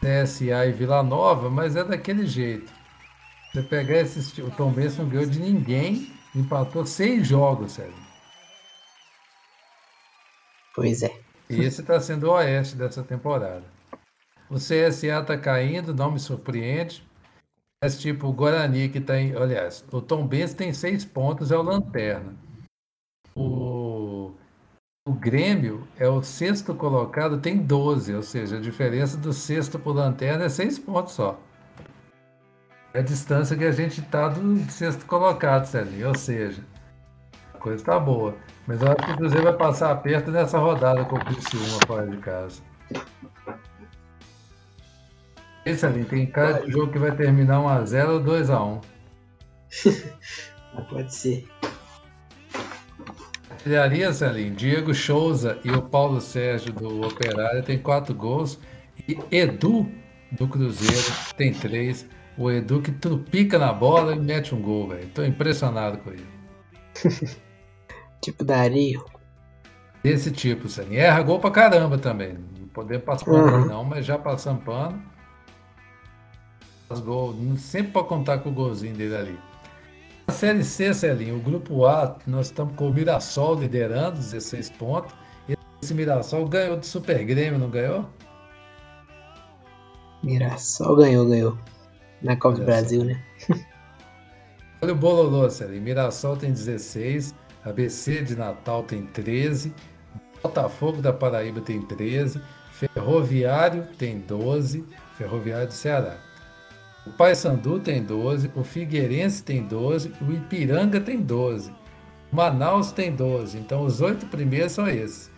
CSA 0.00 0.64
e 0.64 0.72
Vila 0.72 1.02
Nova, 1.02 1.50
mas 1.50 1.76
é 1.76 1.84
daquele 1.84 2.26
jeito. 2.26 2.72
Você 3.52 3.62
pegar 3.62 3.98
esse 3.98 4.40
o 4.40 4.50
Tombense 4.50 4.98
não 4.98 5.06
ganhou 5.06 5.26
de 5.26 5.38
ninguém, 5.38 6.10
empatou 6.34 6.86
seis 6.86 7.28
jogos, 7.28 7.72
Celim. 7.72 7.92
Pois 10.74 11.02
é. 11.02 11.14
E 11.50 11.60
esse 11.60 11.82
está 11.82 12.00
sendo 12.00 12.28
o 12.28 12.32
oeste 12.32 12.76
dessa 12.76 13.02
temporada. 13.02 13.64
O 14.48 14.54
CSA 14.54 15.20
está 15.20 15.36
caindo, 15.36 15.94
não 15.94 16.12
me 16.12 16.18
surpreende. 16.18 17.06
Mas 17.82 18.00
tipo, 18.00 18.26
o 18.26 18.32
Guarani 18.32 18.88
que 18.88 18.98
está 18.98 19.20
em. 19.20 19.36
Aliás, 19.36 19.84
o 19.92 20.00
Tombense 20.00 20.56
tem 20.56 20.72
seis 20.72 21.04
pontos, 21.04 21.50
é 21.50 21.56
o 21.56 21.62
Lanterna. 21.62 22.34
O, 23.34 24.32
o 25.06 25.12
Grêmio 25.12 25.86
é 25.98 26.08
o 26.08 26.22
sexto 26.22 26.74
colocado, 26.74 27.40
tem 27.40 27.58
12, 27.58 28.14
ou 28.14 28.22
seja, 28.22 28.56
a 28.56 28.60
diferença 28.60 29.16
do 29.16 29.32
sexto 29.32 29.78
para 29.78 29.90
o 29.90 29.94
Lanterna 29.94 30.44
é 30.44 30.48
seis 30.48 30.78
pontos 30.78 31.14
só. 31.14 31.38
É 32.92 32.98
a 32.98 33.02
distância 33.02 33.56
que 33.56 33.64
a 33.64 33.70
gente 33.70 34.00
está 34.00 34.28
do 34.28 34.68
sexto 34.70 35.06
colocado, 35.06 35.64
Celinho. 35.66 36.08
Ou 36.08 36.14
seja, 36.16 36.62
a 37.54 37.58
coisa 37.58 37.80
está 37.80 38.00
boa. 38.00 38.34
Mas 38.66 38.82
eu 38.82 38.88
acho 38.88 38.96
que 38.96 39.12
o 39.12 39.16
Cruzeiro 39.16 39.44
vai 39.44 39.56
passar 39.56 39.92
aperto 39.92 40.30
nessa 40.30 40.58
rodada 40.58 41.04
com 41.04 41.16
o 41.16 41.24
Criciúma 41.24 41.78
fora 41.86 42.06
de 42.06 42.16
casa. 42.16 42.60
Esse 45.64 45.86
ali 45.86 46.04
tem 46.04 46.26
cara 46.26 46.64
de 46.64 46.72
jogo 46.72 46.90
que 46.90 46.98
vai 46.98 47.14
terminar 47.14 47.58
1x0 47.58 48.08
ou 48.08 48.20
2x1. 48.20 48.82
Pode 50.90 51.14
ser. 51.14 51.48
Artilharia, 53.60 54.10
Celim, 54.10 54.54
Diego 54.54 54.94
Souza 54.94 55.58
e 55.62 55.70
o 55.70 55.82
Paulo 55.82 56.18
Sérgio 56.18 56.72
do 56.72 57.06
Operário 57.06 57.62
tem 57.62 57.78
quatro 57.78 58.14
gols. 58.14 58.58
E 59.06 59.18
Edu 59.30 59.86
do 60.32 60.48
Cruzeiro 60.48 61.14
tem 61.36 61.52
três. 61.52 62.08
O 62.38 62.50
Edu 62.50 62.80
que 62.80 62.90
trupica 62.90 63.58
na 63.58 63.70
bola 63.70 64.14
e 64.14 64.18
mete 64.18 64.54
um 64.54 64.62
gol, 64.62 64.88
velho. 64.88 65.06
Tô 65.08 65.22
impressionado 65.22 65.98
com 65.98 66.10
ele. 66.10 66.26
tipo 68.22 68.44
Dario. 68.44 69.04
Desse 70.02 70.30
tipo, 70.30 70.66
Celim. 70.66 70.96
Erra 70.96 71.20
gol 71.20 71.38
pra 71.38 71.50
caramba 71.50 71.98
também. 71.98 72.38
Não 72.58 72.68
podemos 72.68 73.04
passar 73.04 73.26
pano 73.26 73.58
uhum. 73.58 73.66
não, 73.66 73.84
mas 73.84 74.06
já 74.06 74.16
passando 74.16 74.62
pano. 74.62 75.02
Faz 76.88 77.00
gol. 77.00 77.34
Sempre 77.58 77.92
pode 77.92 78.08
contar 78.08 78.38
com 78.38 78.48
o 78.48 78.54
golzinho 78.54 78.94
dele 78.94 79.16
ali. 79.16 79.49
A 80.30 80.32
Série 80.32 80.62
C, 80.62 80.94
Celinho, 80.94 81.38
o 81.38 81.40
grupo 81.40 81.84
A, 81.84 82.16
nós 82.24 82.46
estamos 82.46 82.76
com 82.76 82.88
o 82.88 82.94
Mirassol 82.94 83.56
liderando, 83.56 84.12
16 84.12 84.70
pontos. 84.70 85.12
Esse 85.82 85.92
Mirassol 85.92 86.48
ganhou 86.48 86.76
do 86.76 86.86
Super 86.86 87.24
Grêmio, 87.24 87.58
não 87.58 87.68
ganhou? 87.68 88.08
Mirassol 90.22 90.94
ganhou, 90.94 91.26
ganhou. 91.28 91.58
Na 92.22 92.36
Copa 92.36 92.58
do 92.58 92.64
Brasil, 92.64 93.04
né? 93.04 93.20
Olha 94.80 94.92
o 94.92 94.94
Bololô, 94.94 95.50
Celinho. 95.50 95.82
Mirassol 95.82 96.36
tem 96.36 96.52
16, 96.52 97.34
ABC 97.64 98.22
de 98.22 98.36
Natal 98.36 98.84
tem 98.84 99.06
13, 99.06 99.74
Botafogo 100.40 101.02
da 101.02 101.12
Paraíba 101.12 101.60
tem 101.60 101.82
13, 101.82 102.40
Ferroviário 102.70 103.84
tem 103.98 104.20
12, 104.20 104.86
Ferroviário 105.18 105.66
do 105.66 105.74
Ceará. 105.74 106.29
O 107.10 107.12
Paysandu 107.12 107.80
tem 107.80 108.04
12, 108.04 108.52
o 108.54 108.62
Figueirense 108.62 109.42
tem 109.42 109.64
12, 109.64 110.12
o 110.22 110.32
Ipiranga 110.32 111.00
tem 111.00 111.20
12, 111.20 111.72
o 112.32 112.36
Manaus 112.36 112.92
tem 112.92 113.10
12. 113.10 113.58
Então 113.58 113.84
os 113.84 114.00
oito 114.00 114.26
primeiros 114.26 114.70
são 114.70 114.86
esses. 114.86 115.28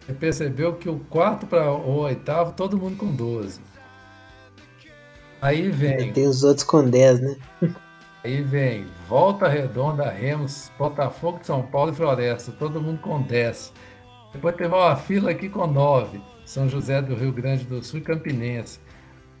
Você 0.00 0.14
percebeu 0.14 0.76
que 0.76 0.88
o 0.88 0.98
quarto 1.10 1.46
para 1.46 1.70
o 1.70 1.98
oitavo, 1.98 2.52
todo 2.52 2.78
mundo 2.78 2.96
com 2.96 3.14
12. 3.14 3.60
Aí 5.42 5.70
vem. 5.70 6.14
Tem 6.14 6.26
os 6.26 6.42
outros 6.42 6.64
com 6.64 6.88
10, 6.88 7.20
né? 7.20 7.36
Aí 8.24 8.42
vem 8.42 8.86
Volta 9.06 9.46
Redonda, 9.46 10.08
Remos, 10.08 10.72
Botafogo 10.78 11.40
de 11.40 11.46
São 11.46 11.62
Paulo 11.62 11.92
e 11.92 11.94
Floresta, 11.94 12.52
todo 12.52 12.80
mundo 12.80 13.00
com 13.00 13.20
10. 13.20 13.70
Depois 14.32 14.56
teve 14.56 14.74
uma 14.74 14.96
fila 14.96 15.30
aqui 15.30 15.50
com 15.50 15.66
9, 15.66 16.22
São 16.46 16.70
José 16.70 17.02
do 17.02 17.14
Rio 17.14 17.32
Grande 17.32 17.64
do 17.64 17.84
Sul 17.84 18.00
e 18.00 18.02
Campinense. 18.02 18.80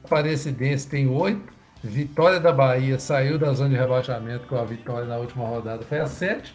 Aparecidense 0.04 0.86
tem 0.86 1.08
8, 1.08 1.57
Vitória 1.82 2.40
da 2.40 2.52
Bahia 2.52 2.98
saiu 2.98 3.38
da 3.38 3.52
zona 3.52 3.70
de 3.70 3.76
rebaixamento 3.76 4.48
com 4.48 4.56
a 4.56 4.64
vitória 4.64 5.06
na 5.06 5.16
última 5.16 5.46
rodada, 5.46 5.84
foi 5.84 6.00
a 6.00 6.06
7. 6.06 6.54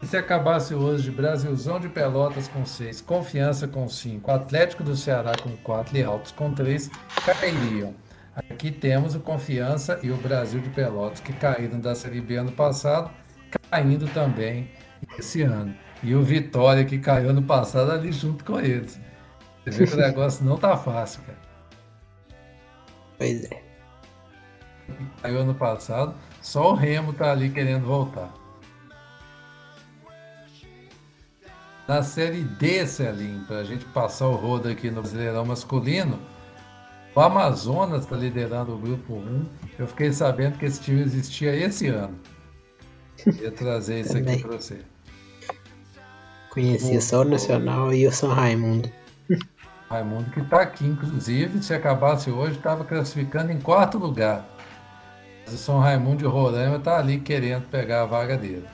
E 0.00 0.06
se 0.06 0.16
acabasse 0.16 0.74
hoje 0.74 1.10
Brasilzão 1.10 1.80
de 1.80 1.88
Pelotas 1.88 2.46
com 2.46 2.64
6, 2.64 3.00
Confiança 3.00 3.66
com 3.66 3.88
5, 3.88 4.30
Atlético 4.30 4.84
do 4.84 4.94
Ceará 4.94 5.32
com 5.42 5.56
4 5.56 5.96
e 5.96 6.04
Altos 6.04 6.30
com 6.30 6.52
3, 6.52 6.90
cairiam. 7.24 7.94
Aqui 8.36 8.70
temos 8.70 9.14
o 9.14 9.20
Confiança 9.20 9.98
e 10.02 10.10
o 10.10 10.16
Brasil 10.16 10.60
de 10.60 10.68
Pelotas, 10.70 11.20
que 11.20 11.32
caíram 11.32 11.80
da 11.80 11.94
Série 11.94 12.20
B 12.20 12.36
ano 12.36 12.52
passado, 12.52 13.10
caindo 13.70 14.06
também 14.08 14.70
esse 15.18 15.42
ano. 15.42 15.74
E 16.02 16.14
o 16.14 16.22
Vitória, 16.22 16.84
que 16.84 16.98
caiu 16.98 17.30
ano 17.30 17.42
passado, 17.42 17.90
ali 17.90 18.12
junto 18.12 18.44
com 18.44 18.60
eles. 18.60 19.00
Você 19.64 19.70
vê 19.70 19.86
que 19.86 19.94
o 19.94 19.96
negócio 20.06 20.44
não 20.44 20.56
tá 20.56 20.76
fácil, 20.76 21.22
cara. 21.22 21.38
Pois 23.18 23.44
é 23.50 23.65
caiu 25.20 25.40
ano 25.40 25.54
passado, 25.54 26.14
só 26.40 26.72
o 26.72 26.74
Remo 26.74 27.12
tá 27.12 27.32
ali 27.32 27.50
querendo 27.50 27.86
voltar. 27.86 28.32
Na 31.88 32.02
série 32.02 32.42
D, 32.42 32.84
Celim, 32.86 33.44
para 33.46 33.58
a 33.58 33.64
gente 33.64 33.84
passar 33.86 34.26
o 34.26 34.34
rodo 34.34 34.68
aqui 34.68 34.90
no 34.90 35.02
Brasileirão 35.02 35.44
masculino, 35.44 36.18
o 37.14 37.20
Amazonas 37.20 38.02
está 38.02 38.16
liderando 38.16 38.74
o 38.74 38.78
grupo 38.78 39.14
1. 39.14 39.46
Eu 39.78 39.86
fiquei 39.86 40.12
sabendo 40.12 40.58
que 40.58 40.66
esse 40.66 40.80
time 40.80 41.00
existia 41.00 41.54
esse 41.54 41.86
ano. 41.86 42.18
Ia 43.40 43.52
trazer 43.52 44.00
isso 44.00 44.18
aqui 44.18 44.42
para 44.42 44.56
você. 44.56 44.80
Conhecia 46.50 47.00
só 47.00 47.22
o 47.22 47.24
Nacional 47.24 47.94
e 47.94 48.06
o 48.06 48.12
São 48.12 48.30
Raimundo. 48.30 48.90
Raimundo 49.88 50.30
que 50.30 50.40
está 50.40 50.62
aqui, 50.62 50.84
inclusive, 50.84 51.62
se 51.62 51.72
acabasse 51.72 52.30
hoje, 52.30 52.56
estava 52.56 52.84
classificando 52.84 53.52
em 53.52 53.60
quarto 53.60 53.96
lugar. 53.96 54.55
O 55.46 55.50
São 55.56 55.78
Raimundo 55.78 56.18
de 56.18 56.24
Roraima 56.24 56.76
está 56.76 56.98
ali 56.98 57.20
querendo 57.20 57.68
pegar 57.68 58.02
a 58.02 58.06
vaga 58.06 58.36
dele. 58.36 58.66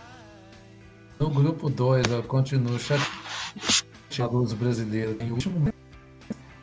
No 1.19 1.29
grupo 1.29 1.69
2, 1.69 2.07
eu 2.07 2.23
continuo 2.23 2.79
chateado 2.79 4.43
os 4.43 4.53
brasileiros 4.55 5.21
em 5.21 5.31
último 5.31 5.73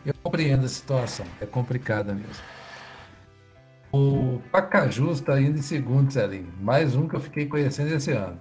Eu 0.06 0.13
compreendo 0.24 0.66
a 0.66 0.68
situação, 0.68 1.25
é 1.39 1.46
complicada 1.46 2.13
mesmo. 2.13 2.44
O 3.92 4.42
Pacajus 4.51 5.20
está 5.20 5.39
indo 5.39 5.60
em 5.60 5.62
segundo, 5.62 6.12
Zelinho. 6.12 6.51
Mais 6.60 6.96
um 6.96 7.08
que 7.08 7.16
eu 7.16 7.20
fiquei 7.20 7.46
conhecendo 7.46 7.94
esse 7.94 8.12
ano. 8.12 8.39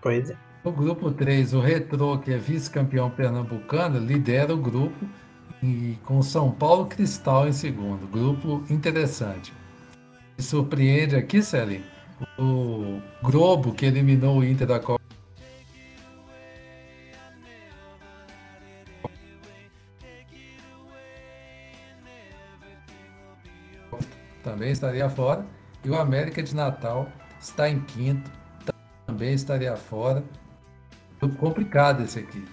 Pois 0.00 0.30
é. 0.30 0.36
No 0.64 0.72
grupo 0.72 1.10
3, 1.10 1.54
o 1.54 1.60
Retro, 1.60 2.18
que 2.18 2.32
é 2.32 2.38
vice-campeão 2.38 3.10
pernambucano, 3.10 3.98
lidera 3.98 4.54
o 4.54 4.56
grupo 4.56 5.06
e 5.62 5.98
com 6.04 6.22
São 6.22 6.50
Paulo 6.50 6.86
Cristal 6.86 7.48
em 7.48 7.52
segundo. 7.52 8.06
Grupo 8.06 8.62
interessante. 8.70 9.52
Surpreende 10.42 11.14
aqui, 11.14 11.40
Celinho, 11.42 11.84
o 12.38 13.00
Globo, 13.22 13.72
que 13.72 13.86
eliminou 13.86 14.38
o 14.38 14.44
Inter 14.44 14.66
da 14.66 14.80
Copa. 14.80 15.00
Também 24.42 24.72
estaria 24.72 25.08
fora. 25.08 25.46
E 25.84 25.90
o 25.90 25.98
América 25.98 26.42
de 26.42 26.54
Natal 26.54 27.08
está 27.40 27.68
em 27.68 27.80
quinto, 27.80 28.30
também 29.06 29.34
estaria 29.34 29.76
fora. 29.76 30.22
Grupo 31.20 31.36
complicado 31.36 32.02
esse 32.02 32.18
aqui. 32.18 32.44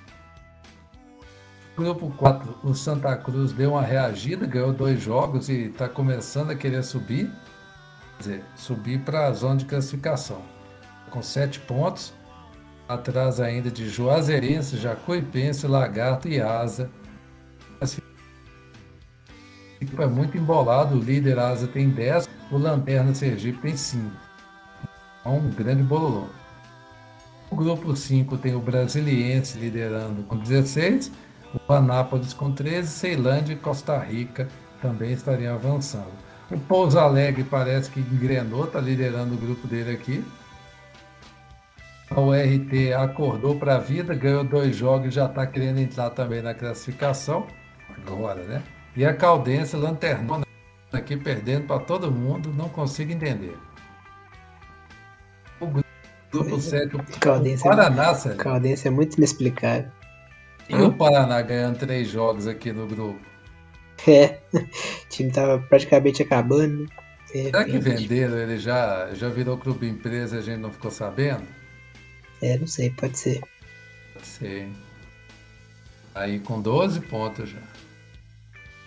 Grupo 1.76 2.12
4, 2.18 2.60
o 2.64 2.74
Santa 2.74 3.16
Cruz 3.16 3.52
deu 3.52 3.72
uma 3.72 3.82
reagida, 3.82 4.46
ganhou 4.46 4.74
dois 4.74 5.02
jogos 5.02 5.48
e 5.50 5.68
está 5.68 5.88
começando 5.88 6.52
a 6.52 6.56
querer 6.56 6.84
subir. 6.84 7.32
Dizer, 8.20 8.44
subir 8.56 9.00
para 9.00 9.28
a 9.28 9.32
zona 9.32 9.56
de 9.56 9.66
classificação. 9.66 10.42
Com 11.10 11.22
sete 11.22 11.60
pontos, 11.62 12.14
atrás 12.88 13.40
ainda 13.40 13.72
de 13.72 13.88
Juazeirense, 13.88 14.78
Jacuipense, 14.78 15.66
Lagarto 15.66 16.28
e 16.28 16.42
Asa. 16.42 16.90
É 19.98 20.06
muito 20.06 20.38
embolado, 20.38 20.96
o 20.96 21.00
líder 21.00 21.40
Asa 21.40 21.66
tem 21.66 21.90
10, 21.90 22.30
o 22.52 22.58
Lanterna 22.58 23.16
Sergipe 23.16 23.62
tem 23.62 23.78
5. 23.78 24.12
É 25.24 25.30
um 25.30 25.50
grande 25.52 25.84
bololô. 25.84 26.28
O 27.50 27.56
grupo 27.56 27.96
5 27.96 28.38
tem 28.38 28.54
o 28.54 28.60
Brasiliense 28.60 29.58
liderando 29.58 30.24
com 30.24 30.38
16, 30.38 31.12
o 31.68 31.74
Anápolis 31.74 32.34
com 32.34 32.52
13, 32.52 32.92
Ceilândia 32.92 33.54
e 33.54 33.56
Costa 33.56 33.98
Rica 33.98 34.48
também 34.82 35.14
estariam 35.14 35.56
avançando. 35.56 36.29
O 36.52 36.58
Pouso 36.58 36.98
Alegre 36.98 37.44
parece 37.44 37.92
que 37.92 38.00
engrenou, 38.00 38.66
está 38.66 38.80
liderando 38.80 39.36
o 39.36 39.38
grupo 39.38 39.68
dele 39.68 39.92
aqui. 39.92 40.24
A 42.10 42.20
URT 42.20 42.94
acordou 42.98 43.56
para 43.56 43.76
a 43.76 43.80
vida, 43.80 44.16
ganhou 44.16 44.44
dois 44.44 44.76
jogos 44.76 45.10
e 45.10 45.12
já 45.12 45.28
está 45.28 45.46
querendo 45.46 45.80
entrar 45.80 46.10
também 46.10 46.42
na 46.42 46.56
classificação. 46.56 47.46
Agora, 48.08 48.44
né? 48.44 48.64
E 48.96 49.06
a 49.06 49.14
Caldense 49.14 49.76
lanternona 49.76 50.44
aqui 50.92 51.16
perdendo 51.16 51.68
para 51.68 51.80
todo 51.80 52.12
mundo, 52.12 52.52
não 52.52 52.68
consigo 52.68 53.12
entender. 53.12 53.56
O 55.62 55.68
Duplo 56.32 56.60
7. 56.60 56.98
Caldense, 57.20 57.64
o 57.64 57.70
Paraná, 57.70 58.12
é, 58.26 58.36
Caldense 58.36 58.88
é 58.88 58.92
muito 58.92 59.18
inexplicável. 59.18 59.92
E 60.68 60.76
o 60.76 60.92
Paraná 60.94 61.42
ganhando 61.42 61.78
três 61.78 62.08
jogos 62.08 62.48
aqui 62.48 62.72
no 62.72 62.88
grupo? 62.88 63.29
É, 64.08 64.40
o 64.54 65.10
time 65.10 65.32
tava 65.32 65.60
praticamente 65.60 66.22
acabando. 66.22 66.88
É, 67.34 67.44
Será 67.44 67.64
que 67.64 67.78
venderam? 67.78 68.38
Ele 68.38 68.58
já, 68.58 69.14
já 69.14 69.30
virou 69.30 69.58
clube 69.58 69.88
empresa 69.88 70.38
e 70.38 70.40
a 70.40 70.42
gente 70.42 70.60
não 70.60 70.72
ficou 70.72 70.90
sabendo? 70.90 71.44
É, 72.42 72.58
não 72.58 72.68
sei, 72.68 72.90
pode 72.90 73.18
ser. 73.18 73.42
Pode 74.14 74.26
ser. 74.26 74.70
Aí 76.16 76.40
com 76.40 76.62
12 76.62 77.02
pontos 77.02 77.50
já. 77.50 77.62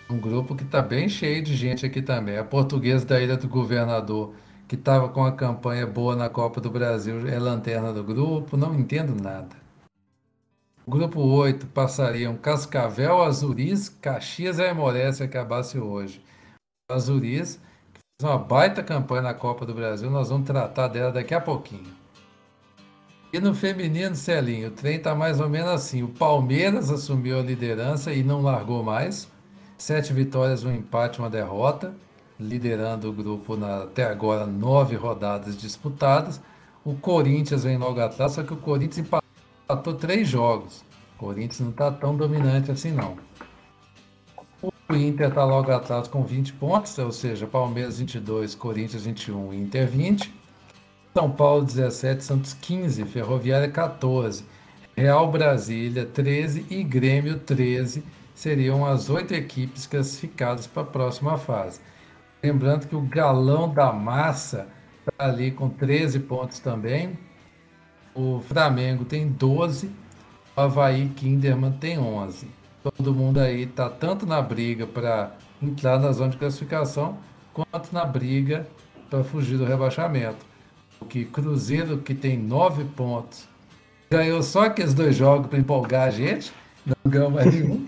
Um 0.09 0.19
grupo 0.19 0.55
que 0.55 0.65
tá 0.65 0.81
bem 0.81 1.07
cheio 1.07 1.41
de 1.41 1.55
gente 1.55 1.85
aqui 1.85 2.01
também. 2.01 2.37
A 2.37 2.43
portuguesa 2.43 3.05
da 3.05 3.21
Ilha 3.21 3.37
do 3.37 3.47
Governador 3.47 4.35
que 4.73 4.75
estava 4.75 5.09
com 5.09 5.23
a 5.23 5.31
campanha 5.31 5.85
boa 5.85 6.15
na 6.15 6.29
Copa 6.29 6.59
do 6.59 6.69
Brasil, 6.69 7.27
é 7.27 7.37
lanterna 7.37 7.93
do 7.93 8.03
grupo, 8.03 8.57
não 8.57 8.73
entendo 8.73 9.13
nada. 9.21 9.62
Grupo 10.85 11.21
8 11.21 11.67
passariam 11.67 12.35
Cascavel, 12.35 13.23
Azuris, 13.23 13.87
Caxias 13.87 14.59
e 14.59 14.63
Aimoré 14.63 15.13
se 15.13 15.23
acabasse 15.23 15.79
hoje. 15.79 16.21
Azuris, 16.91 17.55
que 17.93 18.01
fez 18.01 18.29
uma 18.29 18.37
baita 18.37 18.83
campanha 18.83 19.21
na 19.21 19.33
Copa 19.33 19.65
do 19.65 19.73
Brasil, 19.73 20.09
nós 20.09 20.29
vamos 20.29 20.45
tratar 20.45 20.89
dela 20.89 21.09
daqui 21.09 21.33
a 21.33 21.39
pouquinho. 21.39 21.87
E 23.31 23.39
no 23.39 23.55
feminino, 23.55 24.13
Celinho, 24.13 24.67
o 24.67 24.71
trem 24.71 24.97
está 24.97 25.15
mais 25.15 25.39
ou 25.39 25.47
menos 25.47 25.69
assim. 25.69 26.03
O 26.03 26.09
Palmeiras 26.09 26.91
assumiu 26.91 27.39
a 27.39 27.41
liderança 27.41 28.11
e 28.11 28.21
não 28.21 28.41
largou 28.41 28.83
mais. 28.83 29.29
Sete 29.77 30.11
vitórias, 30.11 30.65
um 30.65 30.71
empate, 30.71 31.19
uma 31.19 31.29
derrota 31.29 31.95
liderando 32.37 33.09
o 33.09 33.13
grupo 33.13 33.55
na, 33.55 33.83
até 33.83 34.03
agora 34.03 34.45
nove 34.45 34.97
rodadas 34.97 35.55
disputadas. 35.55 36.41
O 36.83 36.93
Corinthians 36.95 37.63
vem 37.63 37.77
logo 37.77 38.01
atrás, 38.01 38.33
só 38.33 38.43
que 38.43 38.53
o 38.53 38.57
Corinthians 38.57 38.97
empatou 38.97 39.22
três 39.99 40.27
jogos. 40.27 40.83
O 41.15 41.19
Corinthians 41.19 41.59
não 41.59 41.69
está 41.69 41.91
tão 41.91 42.15
dominante 42.15 42.71
assim 42.71 42.91
não. 42.91 43.17
O 44.61 44.95
Inter 44.95 45.29
está 45.29 45.43
logo 45.43 45.71
atrás 45.71 46.07
com 46.07 46.23
20 46.23 46.53
pontos, 46.53 46.97
ou 46.97 47.11
seja, 47.11 47.47
Palmeiras 47.47 47.99
22, 47.99 48.53
Corinthians 48.55 49.03
21, 49.05 49.53
Inter 49.53 49.87
20. 49.87 50.33
São 51.13 51.31
Paulo 51.31 51.63
17, 51.63 52.23
Santos 52.23 52.53
15, 52.53 53.05
Ferroviária 53.05 53.69
14, 53.69 54.43
Real 54.95 55.31
Brasília 55.31 56.05
13 56.05 56.65
e 56.69 56.83
Grêmio 56.83 57.39
13 57.39 58.03
seriam 58.33 58.85
as 58.85 59.09
oito 59.09 59.33
equipes 59.33 59.85
classificadas 59.85 60.67
para 60.67 60.83
a 60.83 60.85
próxima 60.85 61.37
fase. 61.37 61.79
Lembrando 62.41 62.87
que 62.87 62.95
o 62.95 63.01
galão 63.01 63.71
da 63.71 63.91
massa 63.93 64.67
está 65.07 65.25
ali 65.25 65.51
com 65.51 65.69
13 65.69 66.19
pontos 66.21 66.59
também. 66.59 67.17
O 68.15 68.41
Flamengo 68.47 69.05
tem 69.05 69.27
12. 69.27 69.89
O 70.55 70.61
Havaí 70.61 71.09
Kinderman 71.09 71.71
tem 71.71 71.97
11. 71.97 72.47
Todo 72.83 73.13
mundo 73.13 73.39
aí 73.39 73.63
está 73.63 73.89
tanto 73.89 74.25
na 74.25 74.41
briga 74.41 74.85
para 74.85 75.31
entrar 75.61 75.99
na 75.99 76.11
zona 76.11 76.31
de 76.31 76.37
classificação, 76.37 77.17
quanto 77.53 77.91
na 77.91 78.05
briga 78.05 78.67
para 79.09 79.23
fugir 79.23 79.57
do 79.57 79.65
rebaixamento. 79.65 80.45
O 80.99 81.05
que 81.05 81.25
Cruzeiro, 81.25 81.97
que 81.97 82.13
tem 82.13 82.37
9 82.37 82.83
pontos, 82.95 83.47
ganhou 84.11 84.43
só 84.43 84.65
aqueles 84.65 84.93
dois 84.93 85.15
jogos 85.15 85.47
para 85.47 85.59
empolgar 85.59 86.07
a 86.07 86.11
gente, 86.11 86.51
não 86.85 86.95
ganhou 87.11 87.31
mais 87.31 87.53
nenhum. 87.53 87.87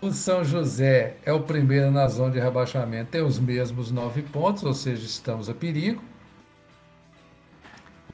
O 0.00 0.10
São 0.10 0.42
José 0.42 1.16
é 1.24 1.32
o 1.32 1.40
primeiro 1.40 1.90
na 1.92 2.08
zona 2.08 2.32
de 2.32 2.40
rebaixamento, 2.40 3.12
tem 3.12 3.22
os 3.22 3.38
mesmos 3.38 3.92
nove 3.92 4.22
pontos, 4.22 4.64
ou 4.64 4.74
seja, 4.74 5.06
estamos 5.06 5.48
a 5.48 5.54
perigo. 5.54 6.02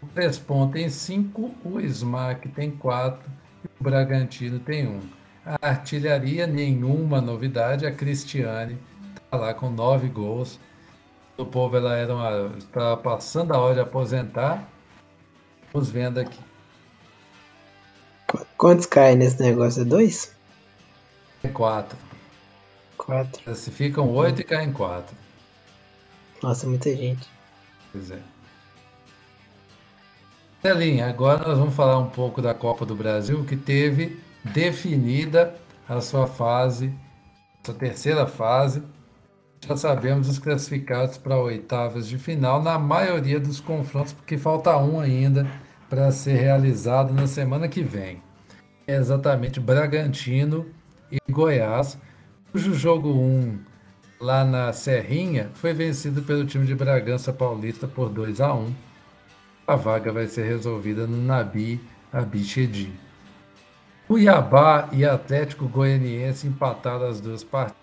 O 0.08 0.14
Crespon 0.14 0.70
tem 0.70 0.88
cinco, 0.88 1.54
o 1.62 1.78
Smack 1.80 2.48
tem 2.48 2.70
quatro 2.70 3.30
e 3.62 3.68
o 3.78 3.84
Bragantino 3.84 4.58
tem 4.58 4.88
um. 4.88 5.00
A 5.44 5.68
artilharia, 5.68 6.46
nenhuma 6.46 7.20
novidade, 7.20 7.86
a 7.86 7.92
Cristiane 7.92 8.78
está 9.14 9.36
lá 9.36 9.52
com 9.52 9.70
nove 9.70 10.08
gols. 10.08 10.58
O 11.36 11.44
povo 11.44 11.76
ela 11.76 11.94
era 11.94 12.14
uma, 12.14 12.56
está 12.56 12.96
passando 12.96 13.52
a 13.52 13.58
hora 13.58 13.74
de 13.74 13.80
aposentar. 13.80 14.66
Vamos 15.72 15.90
vendo 15.90 16.18
aqui. 16.18 16.40
Quantos 18.56 18.86
caem 18.86 19.16
nesse 19.16 19.40
negócio? 19.40 19.82
É 19.82 19.84
dois? 19.84 20.34
É 21.44 21.48
quatro. 21.48 21.96
Quatro. 22.96 23.42
Classificam 23.44 24.08
oito 24.08 24.40
e 24.40 24.44
caem 24.44 24.72
quatro. 24.72 25.14
Nossa, 26.42 26.66
muita 26.66 26.94
gente. 26.96 27.28
Pois 27.92 28.10
é. 28.10 28.38
Celinha, 30.68 31.09
agora 31.09 31.48
nós 31.48 31.59
vamos 31.59 31.74
falar 31.74 31.98
um 31.98 32.11
pouco 32.11 32.42
da 32.42 32.52
Copa 32.52 32.85
do 32.85 32.94
Brasil, 32.94 33.42
que 33.42 33.57
teve 33.57 34.18
definida 34.44 35.54
a 35.88 35.98
sua 36.02 36.26
fase, 36.26 36.92
sua 37.64 37.72
terceira 37.72 38.26
fase. 38.26 38.83
Já 39.66 39.78
sabemos 39.78 40.28
os 40.28 40.38
classificados 40.38 41.16
para 41.16 41.38
oitavas 41.38 42.07
de 42.07 42.18
final 42.18 42.62
na 42.62 42.78
maioria 42.78 43.40
dos 43.40 43.61
confrontos, 43.61 44.12
porque 44.12 44.37
falta 44.37 44.76
um 44.76 45.00
ainda 45.00 45.50
para 45.88 46.12
ser 46.12 46.35
realizado 46.35 47.14
na 47.14 47.26
semana 47.26 47.66
que 47.66 47.83
vem. 47.83 48.22
É 48.87 48.96
exatamente 48.96 49.59
Bragantino 49.59 50.66
e 51.11 51.16
Goiás, 51.33 51.98
cujo 52.52 52.74
jogo 52.74 53.09
1 53.09 53.59
lá 54.20 54.44
na 54.44 54.70
Serrinha 54.74 55.48
foi 55.54 55.72
vencido 55.72 56.20
pelo 56.20 56.44
time 56.44 56.66
de 56.66 56.74
Bragança 56.74 57.33
Paulista 57.33 57.88
por 57.88 58.11
2 58.11 58.42
a 58.42 58.52
1. 58.52 58.88
A 59.68 59.76
vaga 59.76 60.11
vai 60.11 60.26
ser 60.26 60.44
resolvida 60.44 61.07
no 61.07 61.18
Nabi 61.18 61.78
Abichedi. 62.11 62.90
Cuiabá 64.07 64.88
e 64.92 65.04
Atlético 65.04 65.68
Goianiense 65.68 66.46
empataram 66.46 67.07
as 67.07 67.20
duas 67.20 67.44
partidas. 67.44 67.76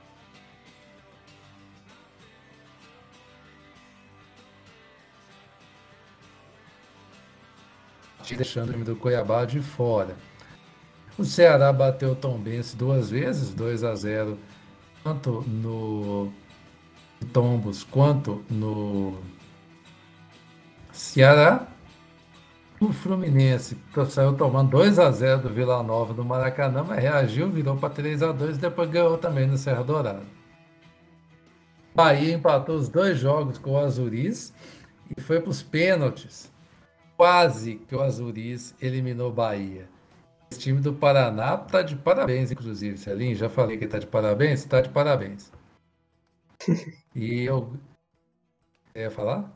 deixando 8.35 8.69
o 8.69 8.71
time 8.73 8.83
do 8.83 8.95
Cuiabá 8.95 9.45
de 9.45 9.61
fora. 9.61 10.15
O 11.19 11.23
Ceará 11.23 11.71
bateu 11.71 12.13
o 12.13 12.15
Tombense 12.15 12.75
duas 12.75 13.11
vezes, 13.11 13.53
2 13.53 13.83
a 13.83 13.93
0, 13.93 14.39
tanto 15.03 15.43
no 15.47 16.33
Tombos 17.31 17.83
quanto 17.83 18.43
no 18.49 19.19
Ceará. 20.91 21.74
O 22.85 22.93
Fluminense 22.93 23.75
saiu 24.11 24.37
tomando 24.37 24.69
2 24.69 24.99
a 24.99 25.09
0 25.09 25.41
do 25.41 25.49
Vila 25.49 25.81
Nova 25.81 26.13
do 26.13 26.23
Maracanã, 26.23 26.83
mas 26.83 27.01
reagiu, 27.01 27.49
virou 27.49 27.75
para 27.75 27.91
3 27.91 28.21
a 28.21 28.31
2 28.31 28.57
e 28.57 28.59
depois 28.59 28.87
ganhou 28.91 29.17
também 29.17 29.47
no 29.47 29.57
Serra 29.57 29.83
Dourada. 29.83 30.21
Bahia 31.95 32.35
empatou 32.35 32.75
os 32.75 32.87
dois 32.87 33.17
jogos 33.17 33.57
com 33.57 33.71
o 33.71 33.77
Azuris 33.79 34.53
e 35.17 35.19
foi 35.19 35.41
para 35.41 35.49
os 35.49 35.63
pênaltis. 35.63 36.53
Quase 37.17 37.77
que 37.87 37.95
o 37.95 38.01
Azuris 38.03 38.75
eliminou 38.79 39.33
Bahia. 39.33 39.89
Esse 40.51 40.59
time 40.59 40.79
do 40.79 40.93
Paraná 40.93 41.55
está 41.55 41.81
de 41.81 41.95
parabéns, 41.95 42.51
inclusive, 42.51 42.99
Celinho. 42.99 43.35
Já 43.35 43.49
falei 43.49 43.79
que 43.79 43.85
está 43.85 43.97
de 43.97 44.05
parabéns? 44.05 44.59
Está 44.59 44.79
de 44.79 44.89
parabéns. 44.89 45.51
E 47.15 47.45
eu. 47.45 47.73
Você 48.93 48.99
ia 48.99 49.09
falar? 49.09 49.49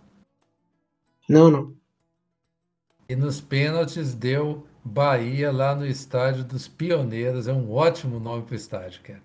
Não, 1.27 1.51
não. 1.51 1.78
E 3.09 3.15
nos 3.15 3.41
pênaltis 3.41 4.13
deu 4.13 4.67
Bahia 4.85 5.51
lá 5.51 5.75
no 5.75 5.83
estádio 5.83 6.43
dos 6.43 6.67
Pioneiros. 6.67 7.47
É 7.47 7.53
um 7.53 7.71
ótimo 7.71 8.19
nome 8.19 8.43
para 8.45 8.53
o 8.53 8.55
estádio, 8.55 9.01
cara. 9.01 9.23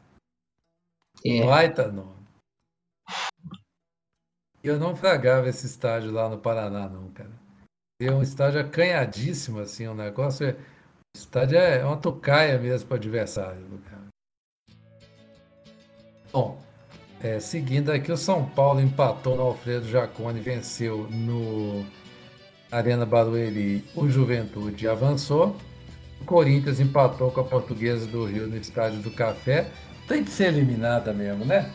É. 1.22 1.44
Baita 1.44 1.92
nome. 1.92 2.24
Eu 4.62 4.78
não 4.78 4.96
fragava 4.96 5.50
esse 5.50 5.66
estádio 5.66 6.10
lá 6.10 6.30
no 6.30 6.38
Paraná, 6.38 6.88
não, 6.88 7.10
cara. 7.10 7.30
É 8.00 8.10
um 8.10 8.22
estádio 8.22 8.60
acanhadíssimo, 8.60 9.60
assim, 9.60 9.86
um 9.86 9.94
negócio. 9.94 10.46
É... 10.46 10.52
O 10.52 11.18
estádio 11.18 11.58
é 11.58 11.84
uma 11.84 11.98
tocaia 11.98 12.58
mesmo 12.58 12.88
para 12.88 12.94
o 12.94 12.98
adversário. 12.98 13.82
Cara. 13.90 14.08
Bom, 16.32 16.58
é, 17.22 17.38
seguindo 17.38 17.92
aqui, 17.92 18.10
o 18.10 18.16
São 18.16 18.48
Paulo 18.48 18.80
empatou 18.80 19.36
no 19.36 19.42
Alfredo 19.42 19.86
Jacone, 19.86 20.40
venceu 20.40 21.06
no 21.10 21.86
Arena 22.74 23.06
Barueri, 23.06 23.84
o 23.94 24.08
Juventude 24.08 24.88
avançou. 24.88 25.56
O 26.20 26.24
Corinthians 26.24 26.80
empatou 26.80 27.30
com 27.30 27.40
a 27.40 27.44
Portuguesa 27.44 28.04
do 28.04 28.24
Rio 28.24 28.48
no 28.48 28.56
Estádio 28.56 28.98
do 28.98 29.12
Café. 29.12 29.68
Tem 30.08 30.24
que 30.24 30.30
ser 30.30 30.48
eliminada 30.48 31.12
mesmo, 31.12 31.44
né? 31.44 31.70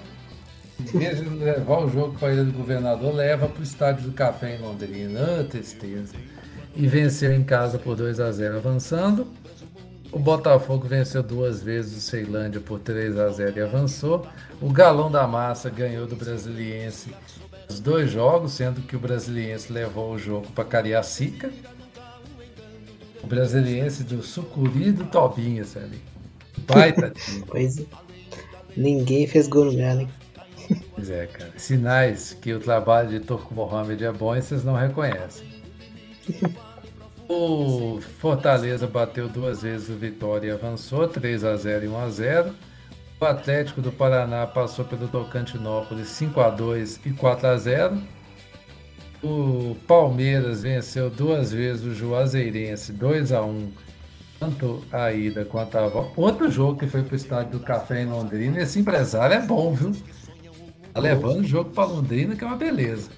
Em 0.78 0.84
vez 0.84 1.20
de 1.20 1.30
levar 1.30 1.86
o 1.86 1.90
jogo 1.90 2.18
para 2.20 2.28
a 2.28 2.34
Ilha 2.34 2.44
do 2.44 2.52
Governador, 2.52 3.16
leva 3.16 3.48
para 3.48 3.62
o 3.62 3.64
Estádio 3.64 4.10
do 4.10 4.12
Café 4.12 4.58
em 4.58 4.62
Londrina. 4.62 5.40
Ah, 5.40 5.44
tristeza. 5.46 6.14
E 6.76 6.86
venceu 6.86 7.34
em 7.34 7.46
casa 7.46 7.80
por 7.80 7.96
2 7.96 8.20
a 8.20 8.30
0 8.30 8.58
avançando. 8.58 9.26
O 10.12 10.20
Botafogo 10.20 10.86
venceu 10.86 11.24
duas 11.24 11.64
vezes 11.64 11.98
o 11.98 12.02
Ceilândia 12.02 12.60
por 12.60 12.80
3 12.80 13.18
a 13.18 13.30
0 13.30 13.58
e 13.58 13.62
avançou. 13.62 14.28
O 14.60 14.70
Galão 14.70 15.10
da 15.10 15.26
Massa 15.26 15.70
ganhou 15.70 16.06
do 16.06 16.18
Brasiliense 16.18 17.14
os 17.70 17.80
dois 17.80 18.12
jogos, 18.12 18.54
sendo 18.54 18.82
que 18.82 18.96
o 18.96 19.00
Brasiliense 19.00 19.72
levou 19.72 20.12
o 20.12 20.18
jogo 20.18 20.48
para 20.52 20.66
Cariacica. 20.66 21.52
O 23.24 23.28
Brasiliense 23.28 24.04
do 24.04 24.24
Sucuri 24.24 24.88
e 24.88 24.92
do 24.92 25.06
Tobinha, 25.06 25.64
sabe? 25.64 26.02
Baita 26.68 27.12
time. 27.12 27.46
Pois 27.48 27.78
é. 27.78 27.86
Ninguém 28.76 29.28
fez 29.28 29.48
gol 29.48 29.66
no 29.66 29.78
Galo, 29.78 30.02
hein? 30.02 30.10
Pois 30.96 31.10
é, 31.10 31.28
cara. 31.28 31.52
Sinais 31.58 32.34
que 32.34 32.54
o 32.54 32.60
trabalho 32.60 33.10
de 33.10 33.20
Turco 33.20 33.54
Mohamed 33.54 34.04
é 34.04 34.12
bom 34.12 34.36
e 34.36 34.42
vocês 34.42 34.64
não 34.64 34.74
reconhecem. 34.74 35.48
O 37.32 38.02
Fortaleza 38.02 38.88
bateu 38.88 39.30
duas 39.30 39.62
vezes 39.62 39.88
o 39.88 39.94
Vitória 39.94 40.48
e 40.48 40.52
avançou, 40.52 41.08
3 41.08 41.44
a 41.44 41.56
0 41.56 41.86
e 41.86 41.88
1 41.88 41.98
a 42.00 42.10
0 42.10 42.56
o 43.20 43.26
Atlético 43.26 43.82
do 43.82 43.92
Paraná 43.92 44.48
passou 44.48 44.86
pelo 44.86 45.08
Tocantinópolis 45.08 46.08
5 46.10 46.40
a 46.40 46.50
2 46.50 47.02
e 47.06 47.12
4 47.12 47.48
a 47.48 47.58
0. 47.58 48.02
O 49.22 49.76
Palmeiras 49.86 50.64
venceu 50.64 51.10
duas 51.10 51.52
vezes 51.52 51.84
o 51.84 51.94
Juazeirense 51.94 52.94
2 52.94 53.34
a 53.34 53.42
1, 53.42 53.72
tanto 54.40 54.82
a 54.90 55.12
ida 55.12 55.44
quanto 55.44 55.78
a 55.78 55.90
volta. 55.90 56.14
Outro 56.16 56.50
jogo 56.50 56.80
que 56.80 56.88
foi 56.88 57.04
para 57.04 57.14
o 57.14 57.18
estádio 57.18 57.60
do 57.60 57.60
Café 57.60 58.04
em 58.04 58.06
Londrina. 58.06 58.62
Esse 58.62 58.80
empresário 58.80 59.36
é 59.36 59.42
bom, 59.42 59.74
viu? 59.74 59.92
Tá 60.94 61.02
levando 61.02 61.42
o 61.42 61.48
jogo 61.48 61.72
para 61.72 61.84
Londrina, 61.84 62.38
que 62.38 62.44
é 62.46 62.48
uma 62.48 62.56
beleza. 62.56 63.10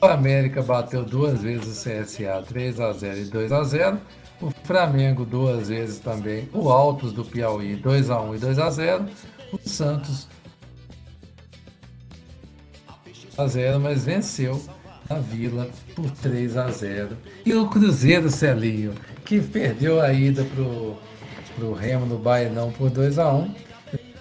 O 0.00 0.06
América 0.06 0.62
bateu 0.62 1.04
duas 1.04 1.42
vezes 1.42 1.66
o 1.66 1.90
CSA 1.90 2.44
3 2.46 2.80
a 2.80 2.92
0 2.92 3.18
e 3.18 3.24
2 3.24 3.52
a 3.52 3.64
0. 3.64 4.00
O 4.40 4.50
Flamengo 4.64 5.24
duas 5.24 5.68
vezes 5.68 5.98
também. 5.98 6.48
O 6.52 6.70
Altos 6.70 7.12
do 7.12 7.24
Piauí 7.24 7.76
2 7.76 8.10
a 8.10 8.20
1 8.20 8.34
e 8.34 8.38
2 8.38 8.58
a 8.58 8.70
0. 8.70 9.06
O 9.52 9.68
Santos 9.68 10.28
a 13.38 13.46
0, 13.46 13.80
mas 13.80 14.04
venceu 14.04 14.62
a 15.08 15.14
Vila 15.14 15.68
por 15.94 16.10
3 16.10 16.56
a 16.56 16.70
0. 16.70 17.16
E 17.44 17.54
o 17.54 17.68
Cruzeiro 17.68 18.30
Celinho, 18.30 18.94
que 19.24 19.40
perdeu 19.40 20.00
a 20.00 20.12
ida 20.12 20.44
pro 20.44 20.96
pro 21.56 21.72
Remo 21.72 22.04
no 22.04 22.18
Bainão 22.18 22.70
por 22.70 22.90
2 22.90 23.18
a 23.18 23.32
1, 23.32 23.54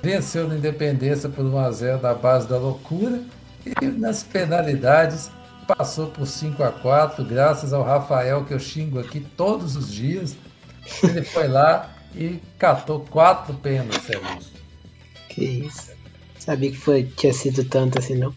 venceu 0.01 0.47
na 0.47 0.55
Independência 0.55 1.27
por 1.27 1.45
1 1.45 1.57
a 1.57 1.71
0 1.71 2.01
da 2.01 2.13
base 2.13 2.47
da 2.47 2.57
loucura 2.57 3.21
e 3.81 3.85
nas 3.87 4.23
penalidades 4.23 5.29
passou 5.67 6.07
por 6.07 6.25
5 6.25 6.63
a 6.63 6.71
4 6.71 7.23
graças 7.23 7.73
ao 7.73 7.83
Rafael, 7.83 8.45
que 8.45 8.53
eu 8.53 8.59
xingo 8.59 8.99
aqui 8.99 9.19
todos 9.19 9.75
os 9.75 9.91
dias. 9.91 10.35
Ele 11.03 11.23
foi 11.23 11.47
lá 11.47 11.95
e 12.15 12.39
catou 12.57 13.01
quatro 13.01 13.53
pênaltis 13.55 14.09
ali. 14.09 14.45
Que 15.29 15.43
isso. 15.43 15.91
Sabia 16.37 16.71
que 16.71 16.77
foi, 16.77 17.03
tinha 17.03 17.33
sido 17.33 17.63
tanto 17.65 17.97
assim, 17.97 18.15
não? 18.15 18.33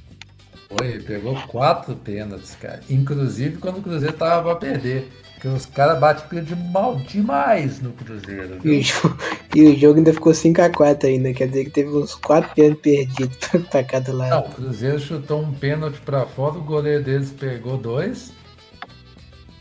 Foi, 0.68 1.00
pegou 1.00 1.34
quatro 1.46 1.94
pênaltis, 1.96 2.54
cara. 2.56 2.80
Inclusive 2.88 3.58
quando 3.58 3.78
o 3.78 3.82
Cruzeiro 3.82 4.16
tava 4.16 4.42
pra 4.42 4.56
perder. 4.56 5.10
Porque 5.38 5.46
os 5.46 5.66
caras 5.66 6.00
batem 6.00 6.42
de 6.42 6.56
mal 6.56 6.96
demais 6.96 7.80
no 7.80 7.92
Cruzeiro. 7.92 8.58
E 8.64 8.80
o, 8.80 8.82
jogo, 8.82 9.18
e 9.54 9.62
o, 9.62 9.78
jogo, 9.78 9.98
ainda 9.98 10.12
ficou 10.12 10.32
5x4 10.32 11.04
ainda. 11.04 11.32
Quer 11.32 11.46
dizer 11.46 11.64
que 11.66 11.70
teve 11.70 11.90
uns 11.90 12.16
4 12.16 12.52
pênaltis 12.56 12.82
perdidos 12.82 13.38
pra 13.70 13.84
cada 13.84 14.12
lado. 14.12 14.30
Não, 14.30 14.40
o 14.40 14.54
Cruzeiro 14.54 14.98
chutou 14.98 15.40
um 15.40 15.52
pênalti 15.52 16.00
pra 16.00 16.26
fora, 16.26 16.58
o 16.58 16.64
goleiro 16.64 17.04
deles 17.04 17.30
pegou 17.30 17.78
dois. 17.78 18.32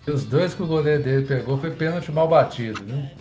E 0.07 0.09
os 0.09 0.25
dois 0.25 0.55
que 0.55 0.63
o 0.63 0.67
goleiro 0.67 1.03
dele 1.03 1.27
pegou 1.27 1.59
foi 1.59 1.69
pênalti 1.69 2.11
mal 2.11 2.27
batido, 2.27 2.81
né? 2.83 3.11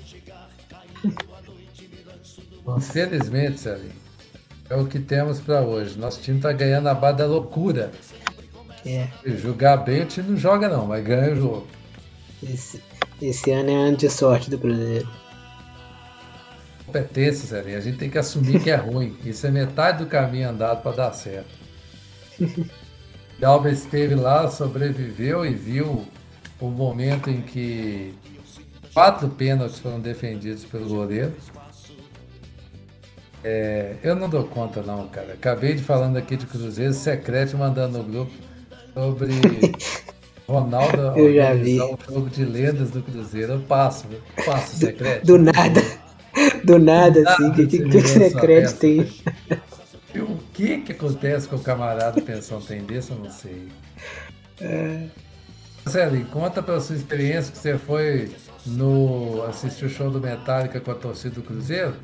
Infelizmente, 2.75 3.61
Celinho, 3.61 3.93
é 4.71 4.77
o 4.77 4.87
que 4.87 4.99
temos 4.99 5.41
para 5.41 5.61
hoje. 5.61 5.99
Nosso 5.99 6.23
time 6.23 6.41
tá 6.41 6.53
ganhando 6.53 6.89
a 6.89 6.95
base 6.95 7.19
da 7.19 7.27
loucura. 7.27 7.93
É. 8.87 9.09
jogar 9.27 9.79
bem, 9.79 10.05
o 10.05 10.07
time 10.07 10.31
não 10.31 10.37
joga 10.39 10.69
não, 10.69 10.87
mas 10.87 11.05
ganha 11.05 11.35
o 11.35 11.37
jogo. 11.37 11.77
Esse, 12.43 12.83
esse 13.21 13.51
ano 13.51 13.71
é 13.71 13.75
ano 13.75 13.97
de 13.97 14.11
sorte 14.11 14.51
do 14.51 14.59
Cruzeiro. 14.59 15.09
Competência, 16.85 17.47
Zé. 17.47 17.75
A 17.75 17.81
gente 17.81 17.99
tem 17.99 18.11
que 18.11 18.19
assumir 18.19 18.63
que 18.63 18.71
é 18.71 18.77
ruim. 18.77 19.17
Isso 19.25 19.47
é 19.47 19.51
metade 19.51 20.05
do 20.05 20.07
caminho 20.07 20.51
andado 20.51 20.83
para 20.83 20.97
dar 20.97 21.13
certo. 21.13 21.49
Galba 23.39 23.71
esteve 23.71 24.15
lá, 24.15 24.49
sobreviveu 24.49 25.45
e 25.45 25.53
viu 25.53 26.07
o 26.61 26.69
momento 26.69 27.29
em 27.29 27.43
que 27.43 28.15
quatro 28.95 29.29
pênaltis 29.29 29.79
foram 29.79 30.01
defendidos 30.01 30.65
pelo 30.65 30.89
goleiro. 30.89 31.35
É, 33.45 33.97
eu 34.03 34.17
não 34.17 34.29
dou 34.29 34.45
conta 34.45 34.83
não, 34.83 35.07
cara. 35.09 35.35
Acabei 35.35 35.75
de 35.75 35.83
falando 35.83 36.17
aqui 36.17 36.37
de 36.37 36.47
Cruzeiro, 36.47 36.95
secreto 36.95 37.57
mandando 37.57 37.99
no 37.99 38.05
grupo 38.05 38.33
sobre 38.95 39.31
Ronaldo 40.49 41.13
eu 41.19 41.35
já 41.35 41.55
vi. 41.55 41.81
um 41.81 41.97
jogo 42.09 42.31
de 42.31 42.45
lendas 42.45 42.91
do 42.91 43.03
Cruzeiro. 43.03 43.55
Eu 43.55 43.61
passo, 43.61 44.07
eu 44.11 44.45
passo 44.45 44.77
secreto. 44.77 45.27
Do, 45.27 45.39
nada. 45.39 45.83
Do 46.65 46.79
nada, 46.79 47.23
do 47.23 47.29
assim. 47.29 47.53
Que, 47.53 47.67
que, 47.67 47.89
que 47.89 47.97
o 47.97 48.07
secreto 48.07 48.77
tem? 48.77 49.01
O 50.15 50.39
que 50.53 50.79
que 50.79 50.93
acontece 50.93 51.49
com 51.49 51.57
o 51.57 51.61
camarada 51.61 52.21
pensão 52.23 52.61
tem 52.61 52.83
desse, 52.83 53.11
eu 53.11 53.19
não 53.19 53.31
sei. 53.31 53.69
É... 54.61 55.07
Marcelo, 55.85 56.25
conta 56.27 56.63
pra 56.63 56.81
sua 56.81 56.97
experiência 56.97 57.53
que 57.53 57.59
você 57.59 57.79
foi 57.79 58.35
no 58.67 59.45
assistir 59.45 59.85
o 59.85 59.89
show 59.89 60.11
do 60.11 60.21
Metallica 60.21 60.81
com 60.81 60.91
a 60.91 60.95
torcida 60.95 61.37
do 61.37 61.43
Cruzeiro. 61.43 61.95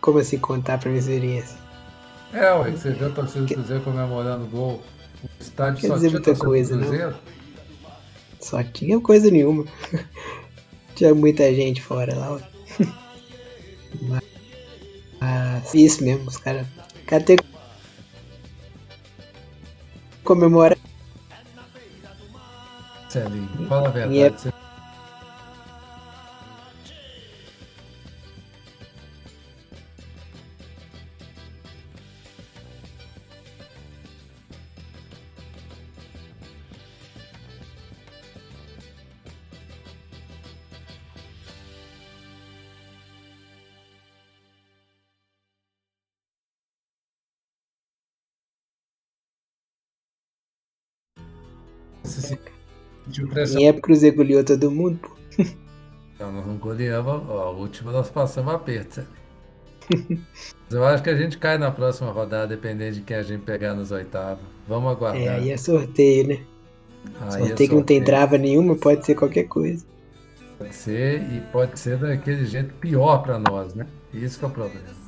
Como 0.00 0.18
assim 0.18 0.38
contar 0.38 0.78
pra 0.78 0.90
minha 0.90 1.00
experiência? 1.00 1.56
É, 2.34 2.52
ué, 2.52 2.70
você 2.70 2.90
viu 2.90 3.06
a 3.06 3.10
torcida 3.10 3.46
do 3.46 3.54
Cruzeiro 3.54 3.82
comemorando 3.82 4.44
o 4.44 4.48
gol 4.48 4.82
o 5.24 5.28
estádio 5.42 5.80
Quer 5.80 5.94
dizer 5.94 6.10
muita 6.12 6.34
coisa, 6.36 6.76
Cruzeiro? 6.76 7.10
não? 7.10 7.18
Só 8.40 8.62
tinha 8.62 9.00
coisa 9.00 9.30
nenhuma. 9.30 9.64
tinha 10.94 11.14
muita 11.14 11.52
gente 11.54 11.82
fora 11.82 12.14
lá. 12.14 12.40
Mas 15.20 15.74
isso 15.74 16.04
mesmo, 16.04 16.28
os 16.28 16.36
caras. 16.36 16.66
Que 17.06 17.36
comemorar. 20.22 20.76
Celinho, 23.08 23.48
fala 23.68 23.88
a 23.88 23.90
verdade. 23.90 24.20
É- 24.20 24.30
Você 24.30 24.52
se 52.08 52.22
sentiu 52.22 53.28
pressionado. 53.28 53.64
Em 53.64 53.68
época 53.68 53.78
o 53.78 53.82
Cruzeiro 53.82 54.16
goleou 54.16 54.44
todo 54.44 54.70
mundo, 54.70 54.98
pô. 54.98 55.16
Não, 56.18 56.32
nós 56.32 56.46
não 56.46 56.56
goleamos. 56.56 57.22
Ó, 57.28 57.42
a 57.42 57.50
última 57.50 57.92
nós 57.92 58.10
passamos. 58.10 58.52
Mas 58.52 59.08
Eu 60.70 60.84
acho 60.84 61.02
que 61.02 61.10
a 61.10 61.16
gente 61.16 61.38
cai 61.38 61.56
na 61.56 61.70
próxima 61.70 62.10
rodada, 62.10 62.46
dependendo 62.46 62.96
de 62.96 63.02
quem 63.02 63.16
a 63.16 63.22
gente 63.22 63.42
pegar 63.42 63.74
nos 63.74 63.90
oitavos. 63.90 64.44
Vamos 64.66 64.90
aguardar. 64.90 65.22
É, 65.22 65.28
aí 65.28 65.50
é 65.50 65.56
sorteio, 65.56 66.28
né? 66.28 66.40
Aí 67.20 67.42
é 67.42 67.46
sorteio 67.46 67.68
que 67.70 67.74
não 67.74 67.82
tem 67.82 67.98
sorteio. 67.98 68.04
trava 68.04 68.36
nenhuma, 68.36 68.76
pode 68.76 69.06
ser 69.06 69.14
qualquer 69.14 69.44
coisa. 69.44 69.86
Pode 70.58 70.74
ser, 70.74 71.22
e 71.22 71.40
pode 71.52 71.78
ser 71.78 71.96
daquele 71.98 72.44
jeito 72.44 72.74
pior 72.74 73.22
para 73.22 73.38
nós, 73.38 73.74
né? 73.74 73.86
Isso 74.12 74.38
que 74.38 74.44
é 74.44 74.48
o 74.48 74.50
problema. 74.50 75.07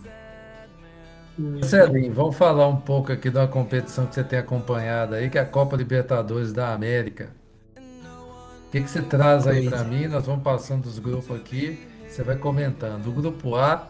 Celinho, 1.63 2.13
vamos 2.13 2.37
falar 2.37 2.67
um 2.69 2.77
pouco 2.77 3.13
aqui 3.13 3.31
de 3.31 3.37
uma 3.37 3.47
competição 3.49 4.07
que 4.07 4.15
você 4.15 4.25
tem 4.25 4.39
acompanhado 4.39 5.15
aí, 5.15 5.29
que 5.31 5.39
é 5.39 5.41
a 5.41 5.47
Copa 5.47 5.77
Libertadores 5.77 6.53
da 6.53 6.73
América. 6.73 7.29
O 7.77 8.71
que, 8.71 8.81
que 8.81 8.91
você 8.91 9.03
traz 9.03 9.47
aí 9.47 9.69
para 9.69 9.83
mim? 9.85 10.07
Nós 10.07 10.27
vamos 10.27 10.43
passando 10.43 10.87
os 10.87 10.99
grupos 10.99 11.35
aqui, 11.37 11.79
você 12.09 12.23
vai 12.23 12.37
comentando. 12.37 13.07
O 13.09 13.13
grupo 13.13 13.57
A, 13.57 13.89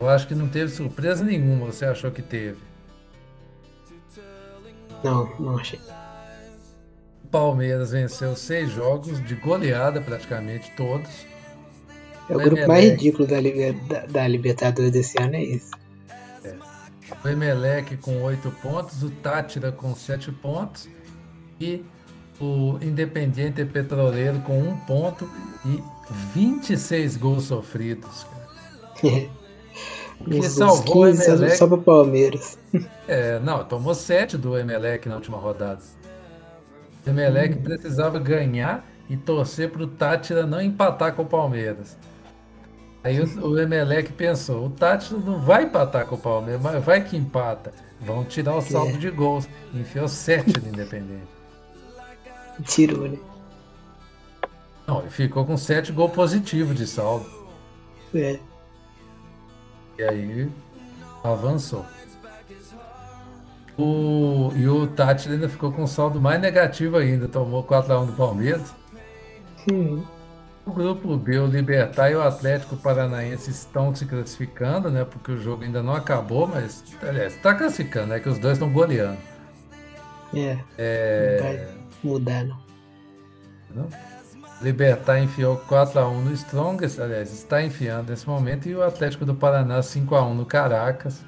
eu 0.00 0.08
acho 0.08 0.26
que 0.26 0.34
não 0.34 0.48
teve 0.48 0.70
surpresa 0.72 1.24
nenhuma, 1.24 1.66
você 1.66 1.84
achou 1.84 2.10
que 2.10 2.22
teve? 2.22 2.58
Não, 5.02 5.28
não 5.38 5.58
achei. 5.58 5.78
Palmeiras 7.30 7.90
venceu 7.90 8.34
seis 8.36 8.70
jogos 8.70 9.22
de 9.26 9.34
goleada, 9.34 10.00
praticamente 10.00 10.70
todos. 10.76 11.26
É 12.30 12.36
o 12.36 12.40
É, 12.40 12.44
grupo 12.44 12.62
é, 12.62 12.66
mais 12.66 12.84
é. 12.84 12.88
ridículo 12.90 13.26
da, 13.26 13.36
da- 14.00 14.06
da 14.06 14.28
Libertadores 14.28 14.90
desse 14.92 15.20
ano, 15.20 15.34
é 15.36 15.42
isso. 15.42 15.70
O 17.24 17.28
Emelec 17.28 17.96
com 17.98 18.22
8 18.22 18.50
pontos, 18.62 19.02
o 19.02 19.10
Tátira 19.10 19.70
com 19.70 19.94
7 19.94 20.32
pontos 20.32 20.88
e 21.60 21.84
o 22.40 22.78
Independiente 22.80 23.64
Petroleiro 23.64 24.40
com 24.40 24.58
1 24.58 24.76
ponto 24.78 25.28
e 25.64 25.82
26 26.34 27.16
gols 27.16 27.44
sofridos. 27.44 28.26
cara. 29.00 29.28
Que 30.24 30.48
salvou 30.48 31.02
o 31.02 31.06
15 31.06 31.24
só, 31.24 31.32
Emelec. 31.32 31.56
só 31.56 31.66
pro 31.66 31.82
Palmeiras. 31.82 32.58
É, 33.06 33.38
não, 33.40 33.62
tomou 33.64 33.94
7 33.94 34.38
do 34.38 34.56
Emelec 34.56 35.06
na 35.08 35.16
última 35.16 35.36
rodada. 35.36 35.82
O 37.06 37.10
Emelec 37.10 37.56
precisava 37.58 38.18
ganhar 38.18 38.86
e 39.10 39.16
torcer 39.16 39.70
para 39.70 39.82
o 39.82 39.86
Tátira 39.86 40.46
não 40.46 40.62
empatar 40.62 41.14
com 41.14 41.22
o 41.22 41.26
Palmeiras. 41.26 41.98
Aí 43.04 43.20
o, 43.20 43.46
o 43.48 43.58
Emelec 43.60 44.12
pensou, 44.14 44.66
o 44.66 44.70
Tátira 44.70 45.20
não 45.20 45.38
vai 45.38 45.64
empatar 45.64 46.06
com 46.06 46.14
o 46.14 46.18
Palmeiras, 46.18 46.62
mas 46.62 46.82
vai 46.82 47.04
que 47.04 47.16
empata. 47.16 47.72
Vão 48.00 48.24
tirar 48.24 48.56
o 48.56 48.62
saldo 48.62 48.94
É. 48.94 48.98
de 48.98 49.10
gols. 49.10 49.46
Enfiou 49.74 50.08
7 50.08 50.58
no 50.60 50.68
Independente. 50.68 51.28
Tirou, 52.64 53.08
né? 53.08 53.18
Não, 54.86 55.00
ele 55.00 55.10
ficou 55.10 55.44
com 55.44 55.56
7 55.56 55.92
gols 55.92 56.12
positivos 56.12 56.74
de 56.76 56.86
saldo. 56.86 57.26
É. 58.14 58.38
E 59.98 60.02
aí 60.02 60.50
avançou. 61.22 61.84
O, 63.76 64.52
e 64.54 64.68
o 64.68 64.86
Tátira 64.86 65.34
ainda 65.34 65.48
ficou 65.48 65.72
com 65.72 65.82
um 65.82 65.86
saldo 65.86 66.20
mais 66.20 66.40
negativo 66.40 66.96
ainda, 66.96 67.26
tomou 67.26 67.64
4x1 67.64 68.06
do 68.06 68.12
Palmeiras. 68.12 68.72
Hum, 69.70 70.04
O 70.66 70.72
grupo 70.72 71.16
B, 71.16 71.38
o 71.38 71.46
Libertar 71.46 72.10
e 72.10 72.16
o 72.16 72.22
Atlético 72.22 72.76
Paranaense 72.76 73.50
estão 73.50 73.94
se 73.94 74.06
classificando, 74.06 74.90
né? 74.90 75.04
Porque 75.04 75.32
o 75.32 75.36
jogo 75.38 75.62
ainda 75.62 75.82
não 75.82 75.94
acabou, 75.94 76.46
mas 76.46 76.82
aliás, 77.02 77.34
está 77.34 77.54
classificando, 77.54 78.14
é 78.14 78.20
que 78.20 78.28
os 78.28 78.38
dois 78.38 78.54
estão 78.54 78.72
goleando. 78.72 79.18
é. 80.34 80.58
É, 80.78 81.36
Não 81.36 81.36
vai 81.36 81.68
mudar, 82.02 82.44
não. 82.44 82.58
não? 83.74 83.88
Libertar 84.62 85.20
enfiou 85.20 85.58
4x1 85.58 86.22
no 86.22 86.32
Strongest, 86.32 86.98
aliás, 86.98 87.30
está 87.32 87.62
enfiando 87.62 88.08
nesse 88.10 88.26
momento, 88.26 88.66
e 88.66 88.74
o 88.74 88.82
Atlético 88.82 89.26
do 89.26 89.34
Paraná 89.34 89.80
5x1 89.80 90.32
no 90.34 90.46
Caracas. 90.46 91.22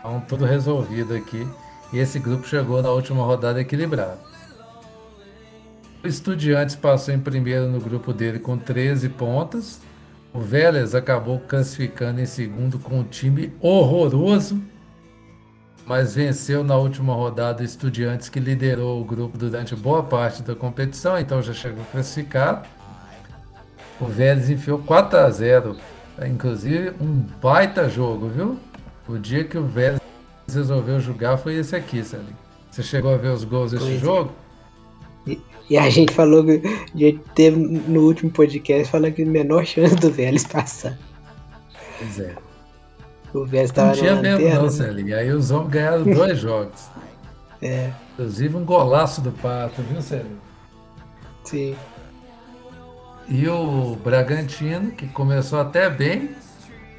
Então, 0.00 0.20
tudo 0.22 0.44
resolvido 0.44 1.14
aqui. 1.14 1.46
E 1.92 1.98
esse 1.98 2.18
grupo 2.18 2.46
chegou 2.46 2.82
na 2.82 2.90
última 2.90 3.24
rodada 3.24 3.60
equilibrado. 3.60 4.18
O 6.02 6.06
Estudiantes 6.06 6.76
passou 6.76 7.12
em 7.12 7.18
primeiro 7.18 7.66
no 7.66 7.80
grupo 7.80 8.12
dele 8.12 8.38
com 8.38 8.56
13 8.56 9.08
pontos. 9.08 9.80
O 10.32 10.40
Vélez 10.40 10.94
acabou 10.94 11.40
classificando 11.40 12.20
em 12.20 12.26
segundo 12.26 12.78
com 12.78 13.00
um 13.00 13.04
time 13.04 13.52
horroroso, 13.60 14.62
mas 15.84 16.14
venceu 16.14 16.62
na 16.62 16.76
última 16.76 17.14
rodada 17.14 17.62
o 17.62 17.64
Estudiantes, 17.64 18.28
que 18.28 18.38
liderou 18.38 19.00
o 19.00 19.04
grupo 19.04 19.36
durante 19.36 19.74
boa 19.74 20.02
parte 20.02 20.42
da 20.42 20.54
competição, 20.54 21.18
então 21.18 21.42
já 21.42 21.52
chegou 21.52 21.84
classificado. 21.90 22.68
O 24.00 24.06
Vélez 24.06 24.48
enfiou 24.48 24.78
4 24.78 25.18
a 25.18 25.30
0 25.30 25.76
inclusive 26.26 26.92
um 27.00 27.24
baita 27.40 27.88
jogo, 27.88 28.28
viu? 28.28 28.58
O 29.08 29.18
dia 29.18 29.42
que 29.44 29.58
o 29.58 29.64
Vélez 29.64 30.00
resolveu 30.46 31.00
jogar 31.00 31.36
foi 31.38 31.54
esse 31.54 31.74
aqui, 31.74 32.04
Celinho. 32.04 32.36
Você 32.70 32.82
chegou 32.82 33.12
a 33.12 33.16
ver 33.16 33.28
os 33.28 33.42
gols 33.42 33.72
desse 33.72 33.94
é. 33.94 33.98
jogo? 33.98 34.32
E 35.70 35.76
a 35.76 35.90
gente 35.90 36.12
falou 36.14 36.44
que 36.44 36.62
a 36.64 36.98
gente 36.98 37.20
teve 37.34 37.56
no 37.58 38.00
último 38.02 38.30
podcast 38.30 38.90
falando 38.90 39.12
que 39.12 39.22
a 39.22 39.26
menor 39.26 39.66
chance 39.66 39.94
do 39.96 40.10
Vélez 40.10 40.44
passar. 40.46 40.98
Pois 41.98 42.18
é. 42.20 42.34
O 43.34 43.44
Vélez 43.44 43.68
Não 43.70 43.74
tava 43.74 43.92
tinha 43.92 44.14
na 44.14 44.22
mesmo 44.22 44.38
lanterna. 44.44 44.56
não, 44.56 44.64
né? 44.64 44.70
Celinho. 44.70 45.16
Aí 45.18 45.30
os 45.30 45.50
homens 45.50 45.70
ganharam 45.70 46.04
dois 46.10 46.38
jogos. 46.38 46.88
É, 47.60 47.90
Inclusive 48.14 48.56
um 48.56 48.64
golaço 48.64 49.20
do 49.20 49.32
Pato, 49.32 49.82
viu, 49.82 50.00
Celinho? 50.00 50.40
sim. 51.44 51.74
E 53.28 53.46
o 53.46 53.94
Bragantino, 54.02 54.90
que 54.92 55.06
começou 55.08 55.60
até 55.60 55.90
bem, 55.90 56.30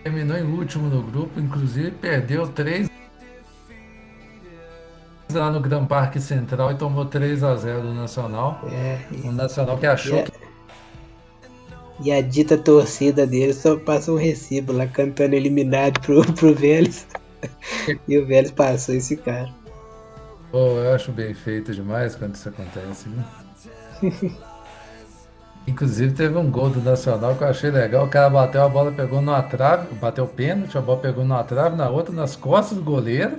terminou 0.04 0.38
em 0.38 0.44
último 0.44 0.88
no 0.88 1.02
grupo, 1.02 1.40
inclusive 1.40 1.90
perdeu 1.90 2.48
três 2.48 2.88
lá 5.32 5.52
no 5.52 5.60
Gran 5.60 5.86
Parque 5.86 6.20
Central 6.20 6.72
e 6.72 6.76
tomou 6.78 7.06
3 7.06 7.44
a 7.44 7.56
0 7.56 7.82
do 7.84 7.94
Nacional. 7.94 8.60
É, 8.72 9.00
O 9.24 9.32
Nacional 9.32 9.78
que 9.78 9.86
achou 9.86 10.18
É. 10.18 10.24
que 10.24 10.32
E 12.02 12.12
a 12.12 12.22
dita 12.22 12.58
torcida 12.58 13.28
dele 13.28 13.54
só 13.54 13.78
passa 13.78 14.12
um 14.12 14.16
recibo 14.18 14.74
lá 14.74 14.88
cantando 14.88 15.36
eliminado 15.36 16.00
pro, 16.02 16.22
pro 16.34 16.56
Vélez. 16.56 17.08
e 18.08 18.18
o 18.18 18.26
Vélez 18.26 18.52
passou 18.52 18.96
esse 18.96 19.18
cara. 19.18 19.54
Pô, 20.52 20.80
eu 20.80 20.94
acho 20.96 21.12
bem 21.12 21.34
feito 21.34 21.74
demais 21.74 22.16
quando 22.16 22.36
isso 22.36 22.50
acontece, 22.50 23.08
viu? 23.10 23.24
Inclusive 25.68 26.14
teve 26.16 26.36
um 26.38 26.50
gol 26.50 26.70
do 26.70 26.82
Nacional 26.82 27.36
que 27.36 27.44
eu 27.44 27.48
achei 27.50 27.70
legal. 27.70 28.06
O 28.06 28.10
cara 28.10 28.30
bateu 28.30 28.64
a 28.64 28.70
bola, 28.70 28.92
pegou 28.92 29.22
numa 29.22 29.42
trave, 29.44 29.94
bateu 29.96 30.24
o 30.24 30.28
pênalti, 30.28 30.78
a 30.78 30.82
bola 30.82 31.00
pegou 31.00 31.24
numa 31.24 31.44
trave, 31.44 31.76
na 31.76 31.90
outra 31.90 32.14
nas 32.14 32.36
costas 32.36 32.78
do 32.78 32.84
goleiro 32.84 33.38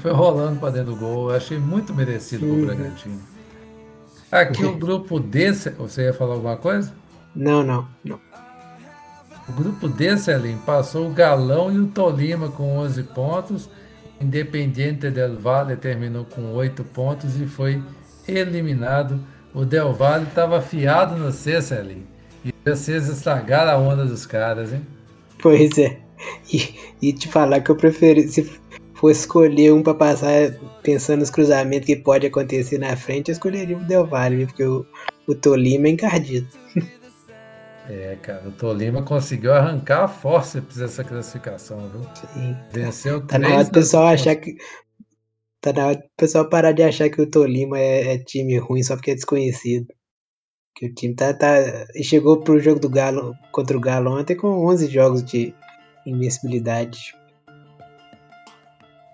foi 0.00 0.12
rolando 0.12 0.60
para 0.60 0.70
dentro 0.70 0.92
do 0.92 0.96
gol. 0.96 1.30
Eu 1.30 1.36
achei 1.36 1.58
muito 1.58 1.94
merecido 1.94 2.46
pro 2.46 2.56
Uhum. 2.56 2.60
Bragantino. 2.60 3.22
Aqui 4.30 4.64
o 4.64 4.76
grupo 4.76 5.20
D, 5.20 5.52
você 5.52 6.02
ia 6.04 6.12
falar 6.14 6.34
alguma 6.34 6.56
coisa? 6.56 6.92
Não, 7.34 7.62
não, 7.62 7.88
não. 8.04 8.20
O 9.48 9.52
grupo 9.52 9.88
D, 9.88 10.16
Celim, 10.16 10.58
passou 10.58 11.08
o 11.08 11.12
Galão 11.12 11.72
e 11.72 11.78
o 11.78 11.88
Tolima 11.88 12.50
com 12.50 12.76
11 12.78 13.02
pontos. 13.04 13.66
O 14.20 14.24
Independiente 14.24 15.10
del 15.10 15.38
Valle 15.38 15.76
terminou 15.76 16.24
com 16.24 16.52
8 16.54 16.84
pontos 16.84 17.36
e 17.40 17.46
foi 17.46 17.82
eliminado. 18.26 19.20
O 19.52 19.64
Del 19.64 19.92
Valle 19.94 20.24
estava 20.26 20.58
afiado 20.58 21.16
no 21.16 21.30
C, 21.32 21.60
Celim. 21.62 22.06
E 22.44 22.52
vocês 22.64 23.08
estragaram 23.08 23.72
a 23.72 23.78
onda 23.78 24.04
dos 24.06 24.26
caras, 24.26 24.72
hein? 24.72 24.86
Pois 25.38 25.78
é. 25.78 26.00
E, 26.52 26.74
e 27.02 27.12
te 27.12 27.28
falar 27.28 27.60
que 27.60 27.70
eu 27.70 27.76
preferi, 27.76 28.26
se 28.28 28.42
fosse 28.94 29.20
escolher 29.20 29.72
um 29.72 29.82
pra 29.82 29.94
passar 29.94 30.52
pensando 30.82 31.20
nos 31.20 31.30
cruzamentos 31.30 31.86
que 31.86 31.96
pode 31.96 32.26
acontecer 32.26 32.78
na 32.78 32.96
frente, 32.96 33.28
eu 33.28 33.32
escolheria 33.32 33.76
o 33.76 33.84
Del 33.84 34.06
Valle, 34.06 34.46
porque 34.46 34.64
o, 34.64 34.86
o 35.26 35.34
Tolima 35.34 35.88
é 35.88 35.90
encardido. 35.90 36.48
É, 37.88 38.16
cara, 38.16 38.48
o 38.48 38.52
Tolima 38.52 39.02
conseguiu 39.02 39.52
arrancar 39.52 40.04
a 40.04 40.08
forceps 40.08 40.80
essa 40.80 41.04
classificação, 41.04 41.86
viu? 41.90 42.02
Sim. 42.32 42.56
Venceu 42.72 43.26
Tá 43.26 43.38
na 43.38 43.48
hora 43.48 43.64
do 43.64 43.70
pessoal 43.70 44.06
achar 44.06 44.34
que. 44.36 44.56
Tá 45.60 45.72
na 45.72 45.86
hora 45.88 45.96
do 45.96 46.02
pessoal 46.16 46.48
parar 46.48 46.72
de 46.72 46.82
achar 46.82 47.10
que 47.10 47.20
o 47.20 47.30
Tolima 47.30 47.78
é, 47.78 48.14
é 48.14 48.18
time 48.18 48.56
ruim 48.56 48.82
só 48.82 48.96
porque 48.96 49.10
é 49.10 49.14
desconhecido. 49.14 49.86
Que 50.74 50.86
o 50.86 50.94
time 50.94 51.14
tá. 51.14 51.34
tá 51.34 51.58
e 51.94 52.02
chegou 52.02 52.40
pro 52.40 52.58
jogo 52.58 52.80
do 52.80 52.88
Galo 52.88 53.34
contra 53.52 53.76
o 53.76 53.80
Galo 53.80 54.18
ontem 54.18 54.34
com 54.34 54.66
11 54.66 54.86
jogos 54.88 55.22
de 55.22 55.54
invencibilidade. 56.06 57.14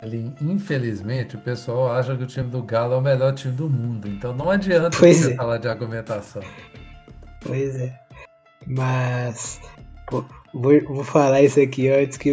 Ali, 0.02 0.32
infelizmente, 0.40 1.36
o 1.36 1.38
pessoal 1.40 1.92
acha 1.92 2.16
que 2.16 2.22
o 2.22 2.26
time 2.26 2.48
do 2.48 2.62
Galo 2.62 2.94
é 2.94 2.96
o 2.96 3.02
melhor 3.02 3.34
time 3.34 3.52
do 3.52 3.68
mundo. 3.68 4.08
Então 4.08 4.34
não 4.34 4.48
adianta 4.50 4.96
Pois 4.98 5.18
você 5.18 5.32
é. 5.32 5.36
falar 5.36 5.58
de 5.58 5.68
argumentação. 5.68 6.42
Pois 7.42 7.76
é. 7.76 7.98
Mas. 8.66 9.60
pô, 10.08 10.24
vou, 10.54 10.80
vou 10.86 11.04
falar 11.04 11.42
isso 11.42 11.60
aqui 11.60 11.88
antes 11.90 12.16
que. 12.16 12.30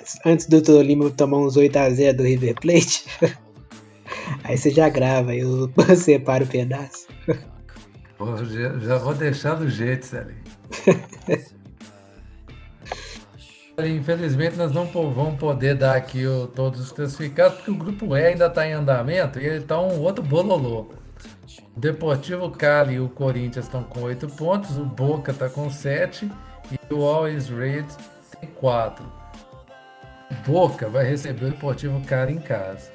antes- 0.00 0.20
Antes 0.24 0.46
do 0.46 0.62
Tolima 0.62 1.10
tomar 1.10 1.38
uns 1.38 1.56
8x0 1.56 2.12
do 2.14 2.22
River 2.22 2.54
Plate. 2.60 3.04
Aí 4.44 4.56
você 4.56 4.70
já 4.70 4.88
grava, 4.88 5.34
eu 5.34 5.68
separo 5.96 6.44
o 6.44 6.48
pedaço. 6.48 7.08
Pô, 8.16 8.36
já, 8.44 8.78
já 8.78 8.96
vou 8.98 9.12
deixar 9.14 9.54
do 9.54 9.68
jeito, 9.68 10.06
Celinho. 10.06 10.44
Infelizmente, 13.78 14.56
nós 14.56 14.72
não 14.72 14.86
vamos 14.86 15.38
poder 15.38 15.74
dar 15.74 15.96
aqui 15.96 16.26
o- 16.26 16.46
todos 16.46 16.80
os 16.80 16.92
classificados, 16.92 17.56
porque 17.58 17.70
o 17.70 17.74
grupo 17.74 18.16
E 18.16 18.24
ainda 18.24 18.46
está 18.46 18.66
em 18.66 18.72
andamento 18.72 19.38
e 19.38 19.44
ele 19.44 19.58
está 19.58 19.78
um 19.78 20.00
outro 20.00 20.24
bololô. 20.24 20.86
O 21.76 21.78
Deportivo 21.80 22.50
Cali 22.50 22.94
e 22.94 23.00
o 23.00 23.08
Corinthians 23.08 23.66
estão 23.66 23.82
com 23.82 24.00
8 24.00 24.28
pontos, 24.28 24.78
o 24.78 24.84
Boca 24.84 25.30
está 25.32 25.48
com 25.50 25.68
7 25.70 26.30
e 26.72 26.94
o 26.94 27.02
Always 27.04 27.48
Red 27.50 27.84
tem 28.40 28.48
4. 28.48 29.04
O 30.30 30.34
Boca 30.50 30.88
vai 30.88 31.04
receber 31.04 31.44
o 31.44 31.50
Deportivo 31.50 32.00
Cali 32.06 32.32
em 32.32 32.38
casa. 32.38 32.90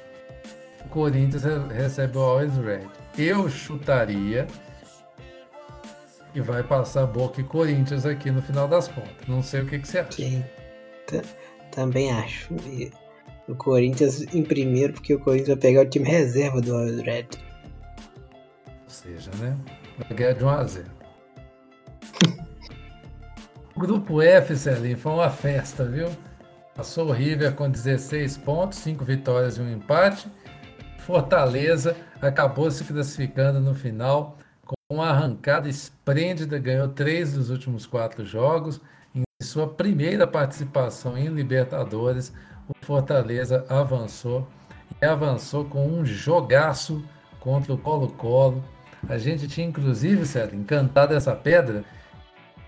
O 0.84 0.88
Corinthians 0.88 1.44
re- 1.44 1.72
recebe 1.74 2.18
o 2.18 2.20
Always 2.22 2.56
Red. 2.56 2.88
Eu 3.16 3.48
chutaria 3.48 4.48
e 6.34 6.40
vai 6.40 6.64
passar 6.64 7.06
Boca 7.06 7.40
e 7.40 7.44
Corinthians 7.44 8.04
aqui 8.04 8.32
no 8.32 8.42
final 8.42 8.66
das 8.66 8.88
contas. 8.88 9.28
Não 9.28 9.42
sei 9.42 9.60
o 9.62 9.66
que, 9.66 9.78
que 9.78 9.86
você 9.86 10.00
acha. 10.00 10.10
Sim. 10.12 10.44
Ta- 11.06 11.22
Também 11.70 12.10
acho. 12.12 12.52
E 12.66 12.90
o 13.48 13.54
Corinthians 13.54 14.22
em 14.34 14.42
primeiro, 14.42 14.92
porque 14.94 15.14
o 15.14 15.18
Corinthians 15.20 15.48
vai 15.48 15.56
pegar 15.56 15.82
o 15.82 15.88
time 15.90 16.08
reserva 16.08 16.60
do 16.60 16.76
Red. 17.02 17.26
Ou 18.84 18.88
seja, 18.90 19.30
né? 19.38 19.56
Vai 19.98 20.16
ganhar 20.16 20.32
de 20.34 20.44
1 20.44 20.48
a 20.48 20.64
0. 20.64 20.90
O 23.74 23.80
grupo 23.80 24.20
F, 24.22 24.56
Celinho, 24.56 24.98
foi 24.98 25.12
uma 25.12 25.30
festa, 25.30 25.84
viu? 25.84 26.08
Passou 26.74 27.08
o 27.08 27.12
River 27.12 27.54
com 27.54 27.68
16 27.70 28.38
pontos, 28.38 28.78
5 28.78 29.04
vitórias 29.04 29.56
e 29.58 29.60
um 29.60 29.70
empate. 29.72 30.26
Fortaleza 31.00 31.96
acabou 32.20 32.70
se 32.70 32.84
classificando 32.84 33.60
no 33.60 33.74
final 33.74 34.38
com 34.64 34.74
uma 34.94 35.08
arrancada 35.10 35.68
esplêndida, 35.68 36.58
ganhou 36.58 36.88
três 36.88 37.32
dos 37.34 37.50
últimos 37.50 37.84
quatro 37.86 38.24
jogos. 38.24 38.80
Sua 39.42 39.66
primeira 39.66 40.26
participação 40.26 41.16
em 41.18 41.28
Libertadores, 41.28 42.32
o 42.68 42.72
Fortaleza 42.84 43.64
avançou 43.68 44.46
e 45.00 45.04
avançou 45.04 45.64
com 45.64 45.86
um 45.86 46.04
jogaço 46.04 47.04
contra 47.40 47.72
o 47.72 47.78
Colo-Colo. 47.78 48.62
A 49.08 49.18
gente 49.18 49.48
tinha 49.48 49.66
inclusive, 49.66 50.24
Célio, 50.24 50.58
encantado 50.58 51.14
essa 51.14 51.34
pedra, 51.34 51.84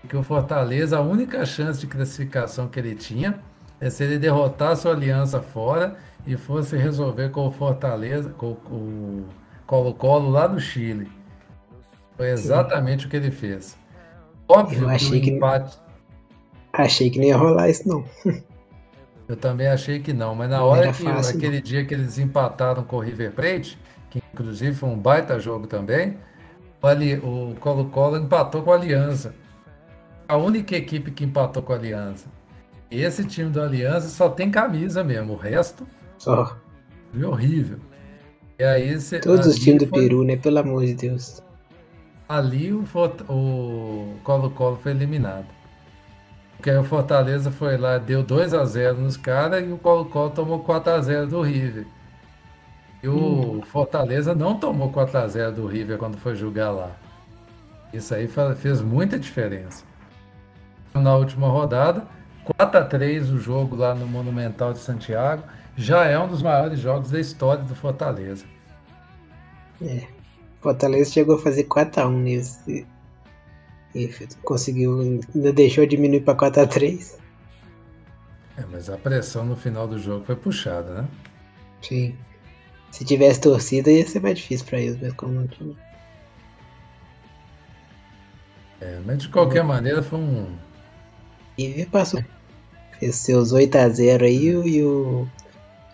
que 0.09 0.15
o 0.17 0.21
Fortaleza, 0.21 0.97
a 0.97 1.01
única 1.01 1.45
chance 1.45 1.79
de 1.79 1.87
classificação 1.87 2.67
que 2.67 2.77
ele 2.77 2.93
tinha 2.93 3.39
é 3.79 3.89
se 3.89 4.03
ele 4.03 4.19
derrotasse 4.19 4.87
o 4.87 4.91
Aliança 4.91 5.41
fora 5.41 5.95
e 6.27 6.35
fosse 6.37 6.77
resolver 6.77 7.29
com 7.29 7.47
o 7.47 7.51
Fortaleza, 7.51 8.29
com 8.31 8.51
o 8.51 9.25
Colo-Colo 9.65 10.29
lá 10.29 10.47
no 10.47 10.59
Chile. 10.59 11.09
Foi 12.17 12.29
exatamente 12.29 13.07
o 13.07 13.09
que 13.09 13.17
ele 13.17 13.31
fez. 13.31 13.77
Óbvio 14.47 14.79
que 14.79 14.85
o 14.85 14.89
achei 14.89 15.21
que- 15.21 15.31
empate. 15.31 15.77
Achei 16.77 17.09
que 17.09 17.17
não 17.19 17.25
ia 17.25 17.37
rolar 17.37 17.69
isso, 17.69 17.87
não. 17.87 18.03
Eu 19.27 19.35
também 19.35 19.67
achei 19.67 19.99
que 19.99 20.13
não, 20.13 20.35
mas 20.35 20.49
na 20.49 20.57
Não 20.57 20.65
hora 20.65 20.91
que 20.93 21.03
fácil, 21.03 21.35
aquele 21.37 21.59
dia 21.61 21.83
que 21.83 21.93
eles 21.93 22.17
empataram 22.19 22.83
com 22.83 22.97
o 22.97 22.99
River 22.99 23.31
Plate, 23.31 23.77
que 24.09 24.21
inclusive 24.33 24.75
foi 24.75 24.89
um 24.89 24.97
baita 24.97 25.39
jogo 25.39 25.65
também, 25.67 26.17
o 27.23 27.55
Colo-Colo 27.59 28.17
empatou 28.17 28.61
com 28.61 28.71
a 28.71 28.75
Aliança. 28.75 29.33
A 30.27 30.37
única 30.37 30.75
equipe 30.75 31.09
que 31.11 31.23
empatou 31.25 31.63
com 31.63 31.73
a 31.73 31.75
Aliança. 31.75 32.27
Esse 32.91 33.23
time 33.25 33.49
do 33.49 33.59
Aliança 33.61 34.07
só 34.09 34.29
tem 34.29 34.51
camisa 34.51 35.03
mesmo, 35.03 35.33
o 35.33 35.35
resto 35.35 35.87
Só. 36.19 36.55
é 37.19 37.25
horrível. 37.25 37.79
E 38.59 38.63
aí 38.63 38.99
cê- 39.01 39.19
Todos 39.19 39.47
os 39.47 39.55
times 39.57 39.83
do 39.83 39.89
foi- 39.89 40.01
Peru, 40.03 40.23
né? 40.23 40.37
Pelo 40.37 40.59
amor 40.59 40.85
de 40.85 40.93
Deus. 40.93 41.41
Ali 42.29 42.71
o 42.71 42.83
Colo-Colo 44.23 44.77
foi 44.81 44.91
eliminado. 44.91 45.47
Porque 46.65 46.71
aí 46.71 46.79
o 46.79 46.83
Fortaleza 46.83 47.51
foi 47.51 47.77
lá, 47.77 47.99
deu 47.99 48.23
2 48.23 48.51
a 48.55 48.65
0 48.65 48.97
nos 48.97 49.15
caras 49.15 49.63
e 49.63 49.71
o 49.71 49.77
Colo-Colo 49.77 50.31
tomou 50.31 50.61
4 50.61 50.93
a 50.93 50.99
0 50.99 51.27
do 51.27 51.41
River. 51.43 51.85
E 53.03 53.07
o 53.07 53.61
Fortaleza 53.67 54.33
não 54.33 54.57
tomou 54.57 54.91
4 54.91 55.15
a 55.19 55.27
0 55.27 55.51
do 55.51 55.67
River 55.67 55.99
quando 55.99 56.17
foi 56.17 56.35
jogar 56.35 56.71
lá. 56.71 56.89
Isso 57.93 58.15
aí 58.15 58.27
fez 58.57 58.81
muita 58.81 59.19
diferença. 59.19 59.83
Na 60.91 61.15
última 61.15 61.47
rodada, 61.47 62.07
4 62.57 62.79
a 62.79 62.83
3 62.83 63.29
o 63.29 63.37
jogo 63.37 63.75
lá 63.75 63.93
no 63.93 64.07
Monumental 64.07 64.73
de 64.73 64.79
Santiago. 64.79 65.43
Já 65.77 66.05
é 66.05 66.17
um 66.17 66.27
dos 66.27 66.41
maiores 66.41 66.79
jogos 66.79 67.11
da 67.11 67.19
história 67.19 67.63
do 67.63 67.75
Fortaleza. 67.75 68.43
Fortaleza 70.61 71.11
chegou 71.11 71.35
a 71.35 71.39
fazer 71.39 71.65
4x1 71.65 72.09
nesse. 72.09 72.94
E 73.95 74.09
conseguiu. 74.43 75.19
Ainda 75.33 75.53
deixou 75.53 75.85
diminuir 75.85 76.19
pra 76.21 76.35
4x3. 76.35 77.15
É, 78.57 78.63
mas 78.71 78.89
a 78.89 78.97
pressão 78.97 79.45
no 79.45 79.55
final 79.55 79.87
do 79.87 79.97
jogo 79.97 80.25
foi 80.25 80.35
puxada, 80.35 81.01
né? 81.01 81.07
Sim. 81.81 82.15
Se 82.91 83.03
tivesse 83.05 83.41
torcida 83.41 83.89
ia 83.91 84.05
ser 84.07 84.21
mais 84.21 84.37
difícil 84.37 84.65
pra 84.65 84.79
eles, 84.79 84.97
mas 85.01 85.13
como 85.13 85.33
não 85.33 85.47
tinha. 85.47 85.75
É, 88.81 88.99
mas 89.05 89.19
de 89.19 89.29
qualquer 89.29 89.63
maneira 89.63 90.03
foi 90.03 90.19
um. 90.19 90.55
E 91.57 91.85
passou. 91.85 92.23
Fez 92.99 93.15
seus 93.15 93.51
8x0 93.53 94.23
aí 94.23 94.45
e 94.47 94.83
o- 94.83 95.27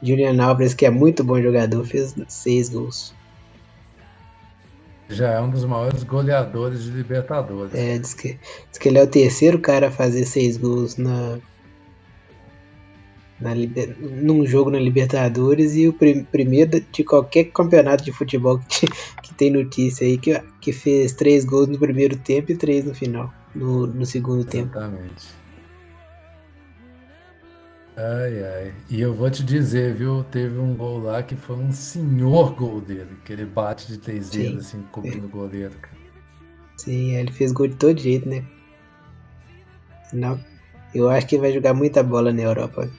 Julian 0.04 0.44
Alves, 0.44 0.74
que 0.74 0.86
é 0.86 0.90
muito 0.90 1.24
bom 1.24 1.40
jogador, 1.42 1.86
fez 1.86 2.16
6 2.28 2.70
gols. 2.70 3.14
Já 5.12 5.30
é 5.32 5.42
um 5.42 5.50
dos 5.50 5.66
maiores 5.66 6.04
goleadores 6.04 6.84
de 6.84 6.92
Libertadores. 6.92 7.74
É, 7.76 7.98
diz 7.98 8.14
que, 8.14 8.38
diz 8.70 8.78
que 8.80 8.90
ele 8.90 8.98
é 8.98 9.04
o 9.04 9.08
terceiro 9.08 9.60
cara 9.60 9.88
a 9.88 9.92
fazer 9.92 10.26
6 10.26 10.58
gols 10.58 10.98
na, 10.98 11.38
na 13.40 13.52
num 14.00 14.46
jogo 14.46 14.70
na 14.70 14.80
Libertadores 14.80 15.76
e 15.76 15.88
o 15.88 15.94
prim- 15.94 16.24
primeiro 16.24 16.80
de 16.92 17.04
qualquer 17.04 17.46
campeonato 17.46 18.04
de 18.04 18.12
futebol 18.12 18.60
que, 18.70 18.88
que 19.22 19.34
tem 19.34 19.52
notícia 19.52 20.06
aí 20.06 20.18
que, 20.18 20.40
que 20.62 20.72
fez 20.72 21.14
3 21.14 21.44
gols 21.46 21.68
no 21.68 21.78
primeiro 21.80 22.16
tempo 22.18 22.52
e 22.52 22.56
3 22.56 22.86
no 22.86 22.94
final, 22.94 23.34
no, 23.54 23.88
no 23.88 24.06
segundo 24.06 24.46
tempo. 24.46 24.78
Exatamente. 24.78 25.41
Ai, 27.96 28.44
ai. 28.44 28.74
E 28.90 29.02
eu 29.02 29.14
vou 29.14 29.30
te 29.30 29.44
dizer, 29.44 29.94
viu? 29.94 30.24
Teve 30.24 30.58
um 30.58 30.74
gol 30.76 31.00
lá 31.00 31.22
que 31.22 31.36
foi 31.36 31.58
um 31.58 31.72
senhor 31.72 32.56
gol 32.56 32.80
dele, 32.80 33.18
que 33.26 33.34
ele 33.34 33.46
bate 33.46 33.88
de 33.88 33.98
três 33.98 34.28
Sim. 34.28 34.44
dedos, 34.44 34.68
assim, 34.68 34.82
cobrindo 34.92 35.28
o 35.28 35.30
goleiro, 35.30 35.74
cara. 35.82 35.98
Sim, 36.78 37.16
ele 37.16 37.32
fez 37.32 37.52
gol 37.52 37.68
de 37.68 37.76
todo 37.76 38.00
jeito, 38.00 38.28
né? 38.28 38.44
Não, 40.14 40.40
eu 40.96 41.10
acho 41.10 41.28
que 41.28 41.36
ele 41.36 41.42
vai 41.42 41.54
jogar 41.54 41.74
muita 41.74 42.02
bola 42.02 42.34
na 42.34 42.42
Europa. 42.42 42.90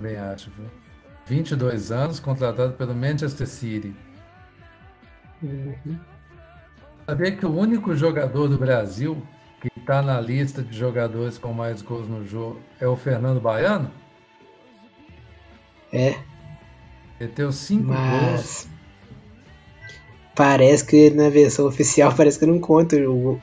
Bem 0.00 0.16
acho, 0.16 0.50
viu? 0.50 0.66
22 1.26 1.90
anos, 1.90 2.20
contratado 2.20 2.74
pelo 2.74 2.94
Manchester 2.94 3.46
City. 3.46 3.94
Uhum. 5.42 5.98
Sabia 7.06 7.32
que 7.32 7.46
o 7.46 7.56
único 7.56 7.94
jogador 7.94 8.48
do 8.48 8.58
Brasil 8.58 9.20
está 9.86 10.02
na 10.02 10.20
lista 10.20 10.64
de 10.64 10.76
jogadores 10.76 11.38
com 11.38 11.52
mais 11.52 11.80
gols 11.80 12.08
no 12.08 12.26
jogo 12.26 12.60
é 12.80 12.88
o 12.88 12.96
Fernando 12.96 13.40
Baiano? 13.40 13.88
É, 15.92 16.16
Ele 17.20 17.30
tem 17.32 17.44
os 17.44 17.54
cinco 17.54 17.86
gols. 17.86 17.96
mas 18.00 18.68
parece 20.34 20.84
que 20.84 21.10
na 21.10 21.28
versão 21.30 21.66
oficial 21.68 22.12
parece 22.14 22.36
que 22.38 22.46
não 22.46 22.58
conta 22.58 22.96
o- 23.08 23.40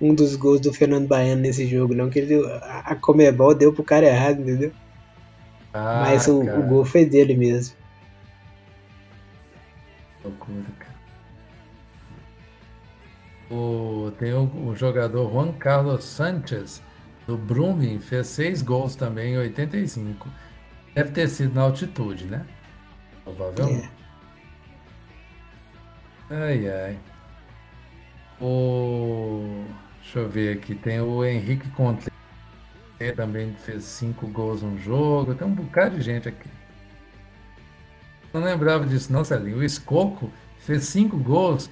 um 0.00 0.12
dos 0.12 0.34
gols 0.34 0.60
do 0.60 0.72
Fernando 0.72 1.06
Baiano 1.06 1.42
nesse 1.42 1.64
jogo, 1.68 1.94
não 1.94 2.10
que 2.10 2.18
ele 2.18 2.44
a 2.84 2.96
Comebol 2.96 3.54
deu 3.54 3.72
pro 3.72 3.84
cara 3.84 4.06
errado, 4.06 4.40
entendeu? 4.40 4.72
Ah, 5.72 6.00
mas 6.02 6.26
o, 6.26 6.40
o 6.40 6.62
gol 6.64 6.84
foi 6.84 7.04
dele 7.04 7.36
mesmo. 7.36 7.76
loucura, 10.24 10.64
cara. 10.80 10.83
O, 13.54 14.10
tem 14.18 14.32
o, 14.32 14.50
o 14.66 14.74
jogador 14.74 15.30
Juan 15.30 15.52
Carlos 15.52 16.02
Sanchez, 16.02 16.82
do 17.24 17.36
Brumming, 17.36 18.00
fez 18.00 18.26
seis 18.26 18.62
gols 18.62 18.96
também 18.96 19.34
em 19.34 19.38
85. 19.38 20.28
Deve 20.92 21.10
ter 21.12 21.28
sido 21.28 21.54
na 21.54 21.62
altitude, 21.62 22.24
né? 22.24 22.44
Provavelmente. 23.22 23.90
É. 26.30 26.34
Ai, 26.34 26.68
ai. 26.68 26.98
O... 28.40 29.64
Deixa 30.02 30.18
eu 30.18 30.28
ver 30.28 30.56
aqui. 30.56 30.74
Tem 30.74 31.00
o 31.00 31.24
Henrique 31.24 31.70
Conte 31.70 32.10
também 33.16 33.54
fez 33.54 33.84
cinco 33.84 34.26
gols 34.26 34.62
no 34.62 34.78
jogo. 34.78 35.34
Tem 35.34 35.46
um 35.46 35.54
bocado 35.54 35.96
de 35.96 36.02
gente 36.02 36.28
aqui. 36.28 36.48
Não 38.32 38.42
lembrava 38.42 38.86
disso, 38.86 39.12
não, 39.12 39.24
Celinho. 39.24 39.58
O 39.58 39.62
Escoco 39.62 40.30
fez 40.58 40.84
cinco 40.84 41.16
gols 41.16 41.70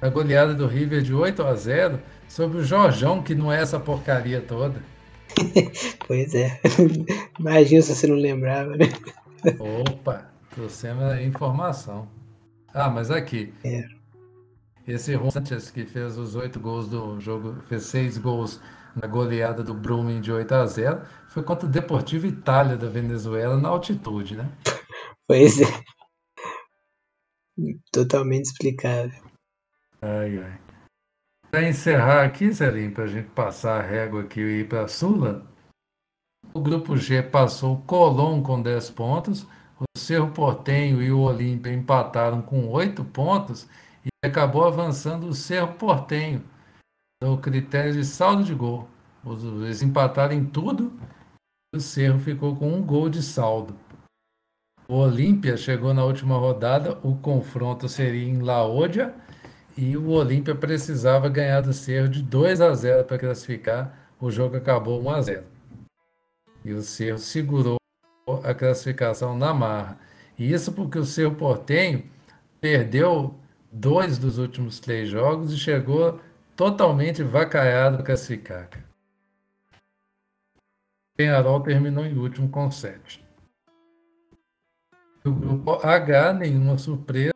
na 0.00 0.08
goleada 0.08 0.54
do 0.54 0.66
River 0.66 1.02
de 1.02 1.14
8 1.14 1.42
a 1.42 1.54
0 1.54 2.00
sobre 2.28 2.58
o 2.58 2.64
Jorjão, 2.64 3.22
que 3.22 3.34
não 3.34 3.52
é 3.52 3.60
essa 3.60 3.80
porcaria 3.80 4.40
toda. 4.40 4.82
pois 6.06 6.34
é. 6.34 6.60
Imagina 7.38 7.82
se 7.82 7.94
você 7.94 8.06
não 8.06 8.16
lembrava, 8.16 8.76
né? 8.76 8.86
Opa, 9.58 10.30
trouxemos 10.50 11.04
a 11.04 11.22
informação. 11.22 12.08
Ah, 12.72 12.88
mas 12.88 13.10
aqui. 13.10 13.52
É. 13.64 13.84
Esse 14.86 15.12
Juan 15.12 15.30
Sanchez 15.30 15.70
que 15.70 15.84
fez 15.84 16.16
os 16.16 16.34
oito 16.34 16.58
gols 16.58 16.88
do 16.88 17.20
jogo, 17.20 17.56
fez 17.68 17.84
seis 17.84 18.16
gols 18.16 18.60
na 18.96 19.06
goleada 19.06 19.62
do 19.62 19.74
Brumming 19.74 20.20
de 20.20 20.32
8 20.32 20.54
a 20.54 20.66
0, 20.66 21.02
foi 21.28 21.42
contra 21.42 21.66
o 21.66 21.70
Deportivo 21.70 22.26
Itália 22.26 22.76
da 22.76 22.88
Venezuela 22.88 23.56
na 23.56 23.68
altitude, 23.68 24.36
né? 24.36 24.50
Pois 25.26 25.60
é. 25.60 25.66
Totalmente 27.92 28.46
explicável. 28.46 29.27
Ai, 30.00 30.38
ai. 30.38 30.60
Para 31.50 31.68
encerrar 31.68 32.24
aqui, 32.24 32.50
Zelinho, 32.52 32.92
para 32.92 33.04
a 33.04 33.08
gente 33.08 33.28
passar 33.30 33.80
a 33.80 33.82
régua 33.82 34.22
aqui 34.22 34.40
e 34.40 34.60
ir 34.60 34.68
para 34.68 34.82
a 34.82 34.88
Sula, 34.88 35.44
o 36.54 36.60
grupo 36.60 36.96
G 36.96 37.22
passou 37.22 37.74
o 37.74 37.82
Colón 37.82 38.42
com 38.42 38.60
10 38.60 38.90
pontos, 38.90 39.46
o 39.78 39.84
Cerro 39.96 40.30
Portenho 40.30 41.02
e 41.02 41.10
o 41.10 41.20
Olímpia 41.20 41.72
empataram 41.72 42.42
com 42.42 42.68
8 42.68 43.04
pontos 43.04 43.68
e 44.04 44.08
acabou 44.24 44.64
avançando 44.64 45.26
o 45.26 45.34
Cerro 45.34 45.74
Portenho 45.74 46.44
no 47.22 47.38
critério 47.38 47.92
de 47.92 48.04
saldo 48.04 48.44
de 48.44 48.54
gol. 48.54 48.88
Eles 49.24 49.82
empataram 49.82 50.34
em 50.34 50.44
tudo 50.44 50.92
e 51.74 51.78
o 51.78 51.80
Cerro 51.80 52.18
ficou 52.18 52.54
com 52.54 52.72
um 52.72 52.82
gol 52.82 53.08
de 53.08 53.22
saldo. 53.22 53.76
O 54.86 54.94
Olímpia 54.94 55.56
chegou 55.56 55.92
na 55.92 56.04
última 56.04 56.38
rodada, 56.38 56.98
o 57.02 57.16
confronto 57.16 57.88
seria 57.88 58.28
em 58.28 58.40
Laódia 58.40 59.14
e 59.78 59.96
o 59.96 60.08
Olímpia 60.08 60.56
precisava 60.56 61.28
ganhar 61.28 61.60
do 61.60 61.72
Cerro 61.72 62.08
de 62.08 62.20
2 62.20 62.60
a 62.60 62.74
0 62.74 63.04
para 63.04 63.16
classificar. 63.16 63.96
O 64.20 64.28
jogo 64.28 64.56
acabou 64.56 65.00
1 65.00 65.10
a 65.10 65.22
0. 65.22 65.44
E 66.64 66.72
o 66.72 66.82
Cerro 66.82 67.18
segurou 67.18 67.78
a 68.42 68.52
classificação 68.52 69.38
na 69.38 69.54
marra. 69.54 69.96
E 70.36 70.52
isso 70.52 70.72
porque 70.72 70.98
o 70.98 71.04
Cerro 71.04 71.36
Portenho 71.36 72.10
perdeu 72.60 73.38
dois 73.70 74.18
dos 74.18 74.36
últimos 74.36 74.80
três 74.80 75.08
jogos 75.08 75.52
e 75.52 75.56
chegou 75.56 76.20
totalmente 76.56 77.22
vacaiado 77.22 77.98
para 77.98 78.06
classificar. 78.06 78.68
Penharol 81.16 81.60
terminou 81.60 82.04
em 82.04 82.18
último 82.18 82.48
com 82.48 82.68
7. 82.68 83.24
O 85.24 85.30
grupo 85.30 85.74
H, 85.86 86.32
nenhuma 86.32 86.76
surpresa. 86.78 87.32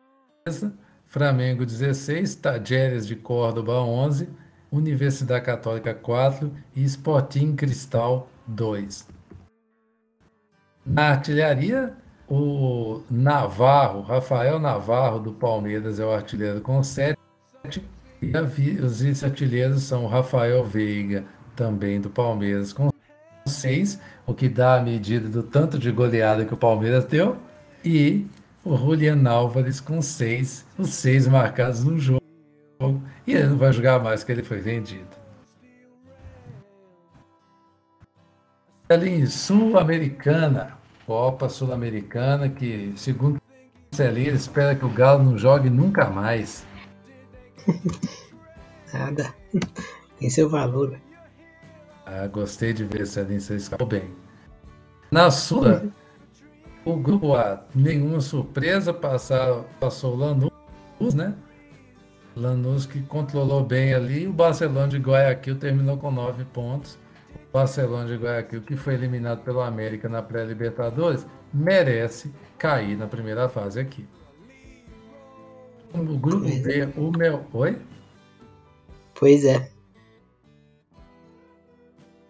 Flamengo 1.13 1.63
16, 1.63 2.33
Tajeres 2.33 3.05
de 3.05 3.15
Córdoba 3.15 3.73
11, 3.73 4.27
Universidade 4.71 5.45
Católica 5.45 5.93
4 5.93 6.51
e 6.75 6.83
Sporting 6.85 7.55
Cristal 7.55 8.27
2. 8.47 9.07
Na 10.83 11.09
artilharia, 11.09 11.93
o 12.27 13.03
Navarro, 13.11 14.01
Rafael 14.01 14.57
Navarro 14.57 15.19
do 15.19 15.31
Palmeiras 15.31 15.99
é 15.99 16.03
o 16.03 16.09
artilheiro 16.09 16.61
com 16.61 16.81
7 16.81 17.15
e 18.19 18.81
os 18.81 19.01
vice-artilheiros 19.01 19.83
são 19.83 20.07
Rafael 20.07 20.65
Veiga, 20.65 21.25
também 21.55 22.01
do 22.01 22.09
Palmeiras, 22.09 22.73
com 22.73 22.89
6, 23.45 24.01
o 24.25 24.33
que 24.33 24.49
dá 24.49 24.77
a 24.77 24.81
medida 24.81 25.29
do 25.29 25.43
tanto 25.43 25.77
de 25.77 25.91
goleada 25.91 26.43
que 26.43 26.55
o 26.55 26.57
Palmeiras 26.57 27.05
deu, 27.05 27.37
e 27.85 28.25
o 28.63 28.77
Julian 28.77 29.29
Álvares 29.29 29.79
com 29.79 30.01
seis, 30.01 30.65
os 30.77 30.89
seis 30.89 31.27
marcados 31.27 31.83
no 31.83 31.97
jogo, 31.99 32.21
e 33.27 33.33
ele 33.33 33.47
não 33.47 33.57
vai 33.57 33.73
jogar 33.73 33.99
mais 33.99 34.21
porque 34.21 34.31
ele 34.31 34.43
foi 34.43 34.59
vendido. 34.59 35.23
Ali 38.89 39.25
Sul-Americana, 39.27 40.77
Copa 41.05 41.49
Sul-Americana, 41.49 42.49
que 42.49 42.93
segundo 42.95 43.41
Celinho, 43.91 44.33
espera 44.33 44.75
que 44.75 44.85
o 44.85 44.89
Galo 44.89 45.23
não 45.23 45.37
jogue 45.37 45.69
nunca 45.69 46.09
mais. 46.09 46.65
Nada. 48.93 49.33
Tem 50.19 50.29
seu 50.29 50.49
valor. 50.49 50.99
Ah, 52.05 52.27
gostei 52.27 52.73
de 52.73 52.83
ver 52.83 53.05
Celinho, 53.07 53.39
você 53.39 53.55
escapou 53.55 53.87
bem. 53.87 54.13
Na 55.11 55.31
Sula, 55.31 55.85
o 56.85 56.95
grupo 56.97 57.35
A, 57.35 57.63
nenhuma 57.73 58.19
surpresa, 58.19 58.93
passar, 58.93 59.63
passou 59.79 60.13
o 60.13 60.17
Lanús, 60.17 61.13
né? 61.13 61.35
Lanús 62.35 62.85
que 62.85 63.01
controlou 63.03 63.63
bem 63.63 63.93
ali. 63.93 64.27
O 64.27 64.33
Barcelona 64.33 64.87
de 64.87 64.97
Guayaquil 64.97 65.57
terminou 65.57 65.97
com 65.97 66.11
nove 66.11 66.43
pontos. 66.45 66.97
O 67.49 67.53
Barcelona 67.53 68.07
de 68.07 68.15
Guayaquil, 68.15 68.61
que 68.61 68.75
foi 68.75 68.95
eliminado 68.95 69.43
pelo 69.43 69.61
América 69.61 70.09
na 70.09 70.21
pré-Libertadores, 70.21 71.27
merece 71.53 72.33
cair 72.57 72.97
na 72.97 73.07
primeira 73.07 73.47
fase 73.47 73.79
aqui. 73.79 74.05
O 75.93 76.17
grupo 76.17 76.45
B, 76.45 76.89
o 76.97 77.11
meu. 77.15 77.45
Oi? 77.53 77.79
Pois 79.13 79.45
é. 79.45 79.69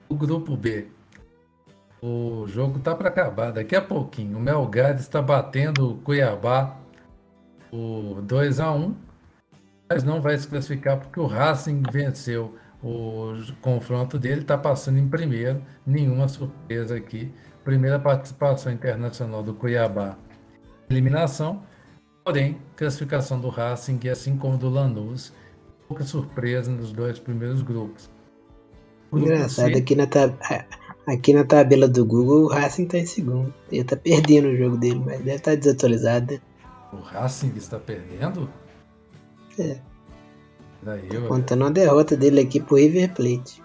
O 0.10 0.16
grupo 0.16 0.58
B, 0.58 0.88
o 2.06 2.46
jogo 2.48 2.80
tá 2.80 2.94
para 2.94 3.08
acabar 3.08 3.52
daqui 3.54 3.78
a 3.78 3.82
pouquinho. 3.82 4.38
O 4.38 4.42
Melgar 4.42 4.96
está 4.96 5.22
batendo 5.22 5.92
o 5.92 5.98
Cuiabá 6.00 6.78
o 7.72 8.22
2 8.22 8.60
a 8.60 8.72
1 8.74 8.94
mas 9.90 10.04
não 10.04 10.22
vai 10.22 10.38
se 10.38 10.48
classificar 10.48 11.00
porque 11.00 11.20
o 11.20 11.26
Racing 11.26 11.82
venceu 11.92 12.56
o 12.84 13.36
confronto 13.62 14.20
dele, 14.20 14.42
está 14.42 14.58
passando 14.58 14.98
em 14.98 15.08
primeiro. 15.08 15.62
Nenhuma 15.86 16.28
surpresa 16.28 16.96
aqui. 16.96 17.32
Primeira 17.64 17.98
participação 17.98 18.74
internacional 18.74 19.42
do 19.42 19.54
Cuiabá. 19.54 20.18
Eliminação, 20.90 21.64
porém, 22.26 22.60
classificação 22.76 23.40
do 23.40 23.48
Racing, 23.48 24.00
assim 24.10 24.36
como 24.36 24.58
do 24.58 24.68
Lanús, 24.68 25.32
pouca 25.88 26.04
surpresa 26.04 26.70
nos 26.70 26.92
dois 26.92 27.20
primeiros 27.20 27.62
grupos. 27.62 28.10
Engraçado, 29.14 29.78
aqui 29.78 29.96
na, 29.96 30.08
tab 30.08 30.34
aqui 31.08 31.34
na 31.34 31.44
tabela 31.44 31.88
do 31.88 32.06
Google 32.06 32.44
o 32.44 32.48
Racing 32.48 32.84
está 32.84 32.98
em 32.98 33.06
segundo. 33.06 33.54
Ele 33.72 33.82
está 33.82 33.96
perdendo 33.96 34.48
o 34.48 34.58
jogo 34.58 34.78
dele, 34.78 35.02
mas 35.06 35.18
deve 35.20 35.36
estar 35.36 35.52
tá 35.52 35.56
desatualizado. 35.56 36.42
O 36.92 36.98
Racing 36.98 37.54
está 37.56 37.80
perdendo? 37.80 38.50
É. 39.60 39.78
Daí 40.82 41.08
eu... 41.12 41.28
Contando 41.28 41.66
a 41.66 41.70
derrota 41.70 42.16
dele 42.16 42.42
aqui 42.42 42.60
pro 42.60 42.76
River 42.76 43.14
Plate. 43.14 43.62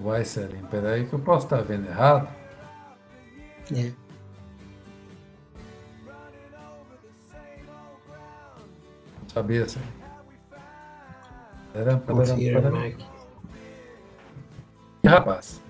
Uai, 0.00 0.24
Selim, 0.24 0.62
peraí 0.70 1.06
que 1.06 1.12
eu 1.12 1.18
posso 1.18 1.46
estar 1.46 1.58
tá 1.58 1.62
vendo 1.62 1.86
errado. 1.88 2.28
É. 3.74 3.92
Sabia, 9.32 9.68
Selim. 9.68 9.86
Pera, 11.72 11.96
pera, 11.96 12.36
pera. 12.36 12.96
Rapaz. 15.06 15.61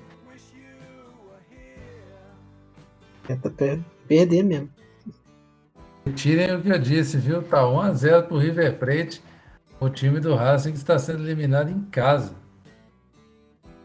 É 3.29 3.37
pra 3.37 3.51
perder 4.09 4.43
mesmo. 4.43 4.71
Tirem 6.15 6.57
o 6.57 6.63
que 6.63 6.69
eu 6.69 6.79
disse, 6.79 7.17
viu? 7.17 7.43
Tá 7.43 7.63
1x0 7.63 8.27
pro 8.27 8.39
River 8.39 8.79
Plate. 8.79 9.23
O 9.81 9.89
time 9.89 10.21
do 10.21 10.35
Racing 10.35 10.73
está 10.73 10.99
sendo 10.99 11.23
eliminado 11.23 11.71
em 11.71 11.83
casa. 11.87 12.35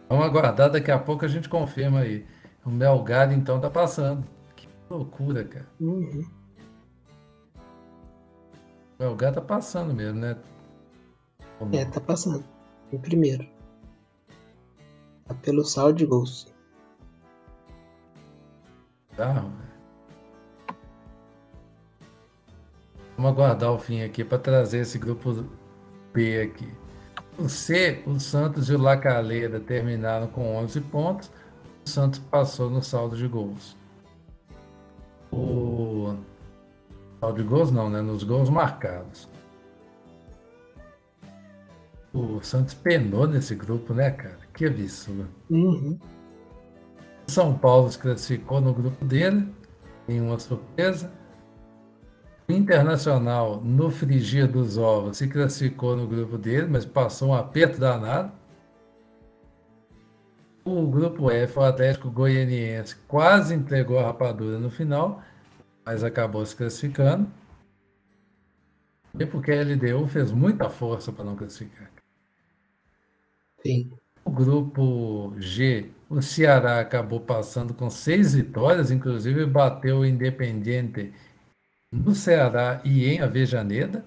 Vamos 0.10 0.26
aguardar, 0.26 0.72
daqui 0.72 0.92
a 0.92 0.98
pouco 1.00 1.26
a 1.26 1.28
gente 1.28 1.50
confirma 1.50 2.00
aí. 2.00 2.26
O 2.66 2.70
Melgado 2.70 3.34
então 3.34 3.60
tá 3.60 3.70
passando. 3.70 4.24
Que 4.56 4.68
loucura, 4.90 5.44
cara. 5.44 5.68
Uhum. 5.80 6.26
O 9.00 9.04
Melgado 9.04 9.36
tá 9.36 9.42
passando 9.42 9.94
mesmo, 9.94 10.20
né? 10.20 10.38
É, 11.74 11.86
tá 11.86 12.00
passando. 12.00 12.44
Em 12.92 12.98
primeiro. 12.98 13.48
Tá 15.26 15.34
pelo 15.36 15.64
saldo 15.64 15.98
de 15.98 16.06
gols. 16.06 16.54
Carro, 19.18 19.52
Vamos 23.18 23.32
aguardar 23.32 23.72
o 23.72 23.80
fim 23.80 24.04
aqui 24.04 24.24
para 24.24 24.38
trazer 24.38 24.82
esse 24.82 25.00
grupo 25.00 25.44
B 26.14 26.40
aqui. 26.40 26.72
O 27.36 27.50
C, 27.50 28.04
o 28.06 28.20
Santos 28.20 28.70
e 28.70 28.76
o 28.76 28.78
Lacaleira 28.78 29.60
terminaram 29.60 30.28
com 30.28 30.56
11 30.58 30.82
pontos. 30.82 31.32
O 31.84 31.90
Santos 31.90 32.20
passou 32.20 32.70
no 32.70 32.84
saldo 32.84 33.18
de 33.18 33.28
gols. 33.28 33.76
O 35.32 36.16
saldo 37.20 37.42
de 37.42 37.50
gols 37.50 37.72
não, 37.72 37.90
né? 37.90 38.02
Nos 38.02 38.24
gols 38.24 38.52
marcados. 38.52 39.28
O 42.14 42.40
Santos 42.44 42.76
penou 42.76 43.28
nesse 43.28 43.56
grupo, 43.56 43.96
né, 43.96 44.12
cara? 44.12 44.40
Que 44.54 44.68
absurdo. 44.68 45.28
Uhum. 45.50 45.98
São 47.28 47.58
Paulo 47.58 47.92
se 47.92 48.00
classificou 48.00 48.62
no 48.62 48.74
grupo 48.74 49.04
dele, 49.04 49.54
nenhuma 50.08 50.40
surpresa. 50.40 51.12
O 52.48 52.52
Internacional, 52.54 53.60
no 53.62 53.92
frigir 53.92 54.48
dos 54.48 54.78
ovos, 54.78 55.18
se 55.18 55.28
classificou 55.28 55.98
no 55.98 56.08
grupo 56.08 56.38
dele, 56.38 56.68
mas 56.68 56.86
passou 56.86 57.30
um 57.30 57.34
aperto 57.34 57.80
danado. 57.80 58.32
O 60.64 60.88
grupo 60.88 61.30
F, 61.30 61.60
o 61.60 61.64
Atlético 61.64 62.10
Goianiense, 62.10 62.96
quase 63.08 63.54
entregou 63.54 64.00
a 64.00 64.04
rapadura 64.04 64.58
no 64.58 64.70
final, 64.70 65.22
mas 65.86 66.04
acabou 66.04 66.46
se 66.46 66.56
classificando. 66.56 67.30
E 69.20 69.26
porque 69.26 69.52
a 69.52 69.62
LDU 69.62 70.08
fez 70.08 70.32
muita 70.32 70.70
força 70.70 71.12
para 71.12 71.26
não 71.26 71.36
classificar. 71.36 71.92
Sim. 73.66 73.92
O 74.24 74.32
grupo 74.32 75.34
G, 75.38 75.92
o 76.10 76.22
Ceará 76.22 76.80
acabou 76.80 77.20
passando 77.20 77.74
com 77.74 77.90
seis 77.90 78.34
vitórias, 78.34 78.92
inclusive 78.92 79.46
bateu 79.46 80.00
o 80.00 80.06
Independiente 80.06 81.14
no 81.92 82.16
Ceará 82.16 82.82
e 82.84 83.06
em 83.06 83.22
Avejaneda. 83.22 84.06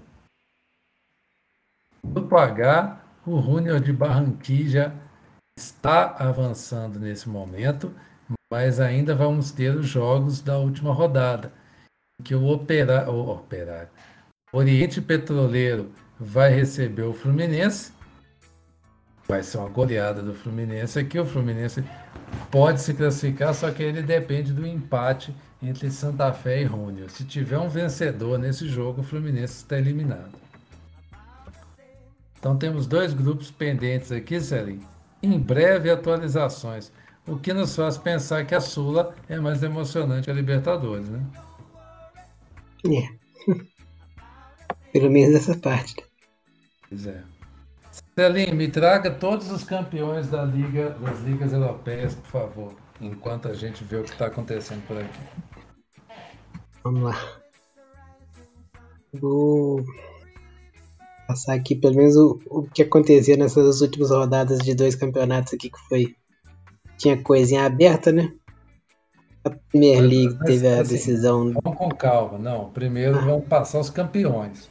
Grupo 2.04 2.36
H, 2.36 3.00
o 3.26 3.40
Júnior 3.40 3.80
de 3.80 3.92
Barranquilla 3.92 4.94
está 5.56 6.16
avançando 6.18 6.98
nesse 6.98 7.28
momento, 7.28 7.94
mas 8.50 8.80
ainda 8.80 9.14
vamos 9.14 9.52
ter 9.52 9.76
os 9.76 9.86
jogos 9.86 10.40
da 10.40 10.58
última 10.58 10.92
rodada, 10.92 11.52
que 12.24 12.34
o, 12.34 12.46
operário, 12.46 13.90
Oriente 14.52 15.00
Petroleiro 15.00 15.92
vai 16.18 16.50
receber 16.50 17.02
o 17.02 17.14
Fluminense 17.14 17.92
vai 19.30 19.44
ser 19.44 19.58
uma 19.58 19.68
goleada 19.68 20.20
do 20.20 20.34
Fluminense. 20.34 20.98
Aqui 20.98 21.16
o 21.16 21.24
Fluminense 21.24 21.84
pode 22.50 22.80
se 22.80 22.92
classificar, 22.92 23.54
só 23.54 23.70
que 23.70 23.80
ele 23.80 24.02
depende 24.02 24.52
do 24.52 24.66
empate 24.66 25.32
entre 25.62 25.88
Santa 25.88 26.32
Fé 26.32 26.62
e 26.62 26.66
Júnior. 26.66 27.08
Se 27.10 27.24
tiver 27.24 27.56
um 27.56 27.68
vencedor 27.68 28.40
nesse 28.40 28.68
jogo, 28.68 29.02
o 29.02 29.04
Fluminense 29.04 29.54
está 29.54 29.78
eliminado. 29.78 30.32
Então 32.40 32.56
temos 32.56 32.88
dois 32.88 33.14
grupos 33.14 33.52
pendentes 33.52 34.10
aqui, 34.10 34.40
Celim. 34.40 34.80
Em 35.22 35.38
breve 35.38 35.90
atualizações. 35.90 36.90
O 37.24 37.36
que 37.36 37.52
nos 37.52 37.76
faz 37.76 37.96
pensar 37.96 38.44
que 38.44 38.54
a 38.54 38.60
Sula 38.60 39.14
é 39.28 39.38
mais 39.38 39.62
emocionante 39.62 40.24
que 40.24 40.30
a 40.30 40.34
Libertadores, 40.34 41.08
né? 41.08 41.24
É. 42.84 43.52
Pelo 44.92 45.08
menos 45.08 45.36
essa 45.36 45.56
parte. 45.56 45.94
Pois 46.88 47.06
é. 47.06 47.22
Celim, 48.20 48.52
me 48.52 48.68
traga 48.68 49.10
todos 49.10 49.50
os 49.50 49.64
campeões 49.64 50.28
da 50.28 50.44
Liga, 50.44 50.90
das 50.90 51.20
ligas 51.22 51.54
europeias, 51.54 52.14
por 52.14 52.26
favor, 52.26 52.74
enquanto 53.00 53.48
a 53.48 53.54
gente 53.54 53.82
vê 53.82 53.96
o 53.96 54.02
que 54.02 54.10
está 54.10 54.26
acontecendo 54.26 54.86
por 54.86 54.98
aqui. 54.98 55.20
Vamos 56.84 57.02
lá. 57.02 57.16
Vou 59.14 59.82
passar 61.26 61.54
aqui 61.54 61.74
pelo 61.74 61.96
menos 61.96 62.14
o, 62.14 62.38
o 62.50 62.62
que 62.64 62.82
acontecia 62.82 63.38
nessas 63.38 63.80
últimas 63.80 64.10
rodadas 64.10 64.58
de 64.58 64.74
dois 64.74 64.94
campeonatos 64.94 65.54
aqui 65.54 65.70
que 65.70 65.80
foi. 65.88 66.14
Tinha 66.98 67.16
coisinha 67.22 67.64
aberta, 67.64 68.12
né? 68.12 68.34
A 69.44 69.50
Premier 69.70 70.02
League 70.02 70.36
Mas, 70.38 70.46
teve 70.46 70.68
a 70.68 70.82
assim, 70.82 70.92
decisão. 70.92 71.54
Vamos 71.64 71.78
com 71.78 71.88
calma, 71.88 72.36
não. 72.36 72.68
Primeiro 72.68 73.18
vamos 73.24 73.46
passar 73.46 73.80
os 73.80 73.88
campeões. 73.88 74.68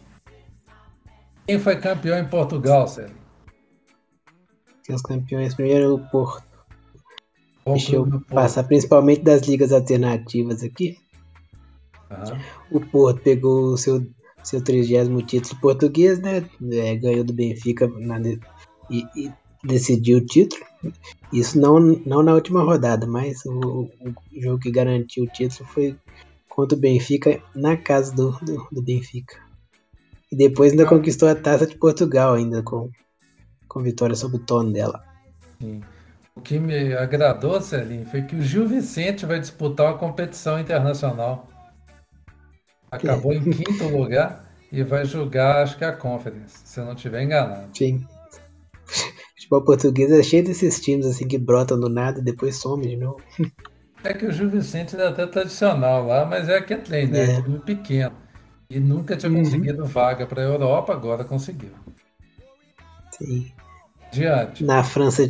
Quem 1.48 1.58
foi 1.58 1.78
campeão 1.78 2.20
em 2.20 2.28
Portugal, 2.28 2.88
Celim? 2.88 3.19
Que 4.90 4.96
os 4.96 5.02
campeões 5.04 5.54
primeiro 5.54 5.94
o 5.94 6.10
Porto. 6.10 6.44
Qual 7.64 7.76
Deixa 7.76 7.96
eu 7.96 8.06
Porto? 8.08 8.26
passar 8.26 8.64
principalmente 8.64 9.22
das 9.22 9.44
ligas 9.44 9.72
alternativas 9.72 10.64
aqui. 10.64 10.98
Aham. 12.10 12.40
O 12.72 12.80
Porto 12.82 13.22
pegou 13.22 13.74
o 13.74 13.78
seu, 13.78 14.04
seu 14.44 14.64
30 14.64 15.24
título 15.28 15.62
português, 15.62 16.20
né? 16.20 16.44
É, 16.72 16.96
ganhou 16.96 17.24
do 17.24 17.34
Benfica 17.34 17.88
na 17.88 18.20
e, 18.90 19.06
e 19.16 19.32
decidiu 19.64 20.18
o 20.18 20.26
título. 20.26 20.66
Isso 21.32 21.60
não, 21.60 21.80
não 21.80 22.24
na 22.24 22.34
última 22.34 22.64
rodada, 22.64 23.06
mas 23.06 23.46
o, 23.46 23.84
o 24.02 24.42
jogo 24.42 24.58
que 24.58 24.72
garantiu 24.72 25.26
o 25.26 25.28
título 25.28 25.70
foi 25.70 25.96
contra 26.48 26.76
o 26.76 26.82
Benfica 26.82 27.40
na 27.54 27.78
casa 27.78 28.12
do, 28.16 28.32
do, 28.42 28.68
do 28.72 28.82
Benfica. 28.82 29.38
E 30.32 30.36
depois 30.36 30.72
ainda 30.72 30.86
Ah. 30.86 30.90
conquistou 30.90 31.30
a 31.30 31.36
taça 31.36 31.68
de 31.68 31.78
Portugal 31.78 32.34
ainda 32.34 32.64
com, 32.64 32.90
com 33.70 33.82
vitória 33.82 34.16
sobre 34.16 34.36
o 34.38 34.40
Tono 34.42 34.74
dela. 34.74 35.02
Sim. 35.62 35.82
O 36.36 36.42
que 36.42 36.60
me 36.60 36.94
agradou, 36.94 37.62
Celim, 37.62 38.04
foi 38.06 38.22
que 38.24 38.36
o 38.36 38.42
Gil 38.42 38.68
Vicente 38.68 39.26
vai 39.26 39.40
disputar 39.40 39.88
uma 39.88 39.98
competição 39.98 40.60
internacional. 40.60 41.48
Acabou 42.92 43.34
em 43.34 43.44
quinto 43.50 43.88
lugar 43.88 44.46
e 44.72 44.84
vai 44.84 45.06
jogar, 45.06 45.62
acho 45.64 45.78
que 45.78 45.86
a 45.86 45.92
Conference, 45.94 46.58
se 46.66 46.80
eu 46.80 46.86
não 46.86 46.94
estiver 46.94 47.24
enganado. 47.24 47.70
Sim. 47.78 48.06
Futebol 49.36 49.64
português 49.64 50.12
é 50.12 50.24
cheio 50.24 50.44
desses 50.44 50.80
times 50.80 51.06
assim 51.06 51.28
que 51.28 51.38
brotam 51.38 51.80
do 51.80 51.90
nada 51.90 52.20
e 52.20 52.24
depois 52.24 52.56
some 52.58 52.88
de 52.88 52.98
novo. 52.98 53.22
É 54.02 54.14
que 54.14 54.26
o 54.26 54.32
Gil 54.32 54.50
Vicente 54.50 54.96
é 54.96 55.06
até 55.08 55.28
tradicional 55.28 56.06
lá, 56.08 56.26
mas 56.26 56.48
é 56.48 56.62
que 56.62 56.74
trem, 56.78 57.08
né? 57.08 57.36
É. 57.36 57.42
Time 57.42 57.60
pequeno. 57.60 58.16
E 58.70 58.80
nunca 58.80 59.18
tinha 59.18 59.30
Uhum. 59.30 59.40
conseguido 59.44 59.86
vaga 59.86 60.26
para 60.26 60.42
a 60.42 60.46
Europa, 60.46 60.94
agora 60.94 61.26
conseguiu. 61.26 61.72
Sim. 63.12 63.52
Diante. 64.12 64.64
Na 64.64 64.84
França, 64.84 65.28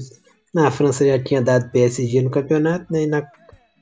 na 0.53 0.71
França 0.71 1.05
já 1.05 1.21
tinha 1.21 1.41
dado 1.41 1.69
PSG 1.69 2.21
no 2.21 2.29
campeonato, 2.29 2.91
né? 2.91 3.03
E 3.03 3.07
na, 3.07 3.27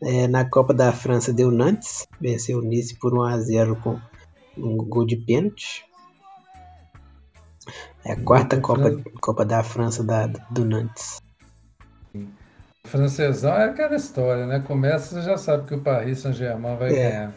é, 0.04 0.28
na 0.28 0.43
Copa 0.45 0.74
da 0.74 0.91
França 0.91 1.32
deu 1.34 1.52
Nantes, 1.52 2.08
venceu 2.20 2.60
o 2.60 2.62
Nice 2.62 2.95
por 2.95 3.14
1x0 3.14 3.76
com 3.82 4.00
um 4.58 4.78
gol 4.78 5.06
de 5.06 5.16
pênalti. 5.18 5.86
É 8.06 8.14
a 8.14 8.20
quarta 8.22 8.60
Copa. 8.60 8.98
Copa 9.22 9.45
da 9.45 9.62
França 9.64 10.04
da, 10.04 10.28
do 10.28 10.64
Nantes. 10.66 11.18
O 12.16 12.88
francesão 12.88 13.54
é 13.54 13.66
aquela 13.66 13.95
história, 13.95 14.45
né? 14.48 14.60
Começa, 14.62 15.16
você 15.16 15.22
já 15.22 15.38
sabe 15.38 15.68
que 15.68 15.76
o 15.76 15.82
Paris 15.82 16.20
Saint-Germain 16.20 16.78
vai 16.78 16.93
É. 16.93 17.10
ganhar. 17.10 17.34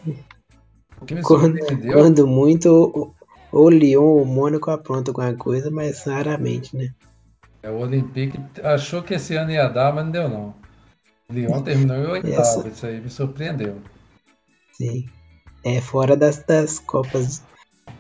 O 1.00 1.04
que 1.04 1.14
me 1.14 1.22
Quando, 1.22 1.58
surpreendeu 1.58 1.92
quando 1.92 2.26
muito, 2.26 2.66
ou- 2.68 3.14
o 3.52 3.68
Lyon 3.68 4.02
ou 4.04 4.22
o 4.22 4.26
Mônaco 4.26 4.70
apronta 4.70 5.10
alguma 5.10 5.34
coisa, 5.34 5.70
mas 5.70 6.04
raramente, 6.04 6.76
né? 6.76 6.90
É 7.62 7.70
o 7.70 7.78
Olympique 7.78 8.38
achou 8.62 9.02
que 9.02 9.14
esse 9.14 9.34
ano 9.36 9.50
ia 9.50 9.68
dar, 9.68 9.92
mas 9.94 10.04
não 10.04 10.12
deu 10.12 10.28
não. 10.28 10.54
O 11.30 11.32
Lyon 11.34 11.62
terminou 11.62 11.96
em 11.98 12.06
oitavo, 12.10 12.66
Essa- 12.66 12.68
isso 12.68 12.86
aí 12.86 13.00
me 13.00 13.10
surpreendeu. 13.10 13.80
Sim. 14.72 15.08
É 15.64 15.80
fora 15.80 16.16
das, 16.16 16.42
das 16.44 16.78
Copas 16.78 17.42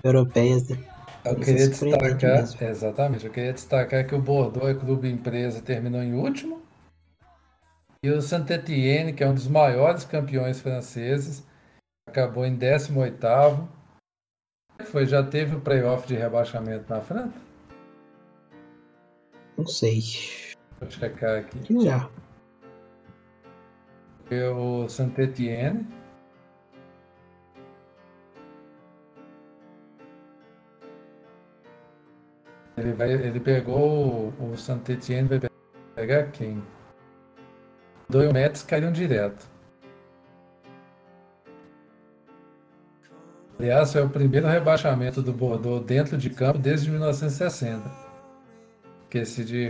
Europeias, 0.02 0.68
né? 0.68 0.76
Eu 1.24 1.36
Isso 1.36 1.44
queria 1.44 1.68
destacar, 1.68 2.38
mesmo. 2.38 2.62
exatamente, 2.62 3.26
eu 3.26 3.32
queria 3.32 3.52
destacar 3.52 4.06
que 4.06 4.14
o 4.14 4.20
Bordeaux 4.20 4.68
é 4.68 4.74
clube 4.74 5.10
empresa 5.10 5.60
terminou 5.60 6.02
em 6.02 6.14
último. 6.14 6.62
E 8.02 8.10
o 8.10 8.22
Saint-Étienne, 8.22 9.12
que 9.12 9.22
é 9.22 9.28
um 9.28 9.34
dos 9.34 9.46
maiores 9.46 10.04
campeões 10.04 10.58
franceses, 10.60 11.46
acabou 12.08 12.46
em 12.46 12.56
18º. 12.56 13.68
Foi, 14.86 15.06
já 15.06 15.22
teve 15.22 15.56
o 15.56 15.60
playoff 15.60 16.06
de 16.08 16.14
rebaixamento 16.16 16.88
na 16.88 17.00
França? 17.00 17.49
Não 19.60 19.66
sei. 19.66 20.02
Eu 20.80 20.90
checar 20.90 21.40
aqui. 21.40 21.82
Já. 21.84 22.08
Foi 24.26 24.42
o 24.48 24.88
Saint-Étienne. 24.88 25.86
Ele, 32.78 32.92
vai, 32.94 33.12
ele 33.12 33.38
pegou 33.38 34.32
o, 34.40 34.56
Saint-Étienne, 34.56 35.28
vai 35.28 35.40
pegar 35.94 36.30
quem? 36.30 36.62
Dois 38.08 38.32
metros 38.32 38.62
caíram 38.62 38.90
direto. 38.90 39.46
Aliás, 43.58 43.92
foi 43.92 44.02
o 44.02 44.08
primeiro 44.08 44.46
rebaixamento 44.46 45.20
do 45.20 45.34
Bordeaux 45.34 45.84
dentro 45.84 46.16
de 46.16 46.30
campo 46.30 46.58
desde 46.58 46.90
1960. 46.90 48.09
Esqueci 49.12 49.44
de 49.44 49.66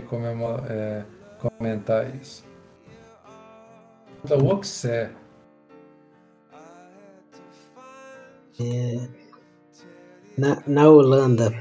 é, 0.69 1.03
comentar 1.39 2.15
isso. 2.15 2.43
Contra 4.21 4.37
o 4.37 4.51
Auxerre. 4.51 5.09
Na, 10.37 10.61
na 10.67 10.87
Holanda, 10.89 11.51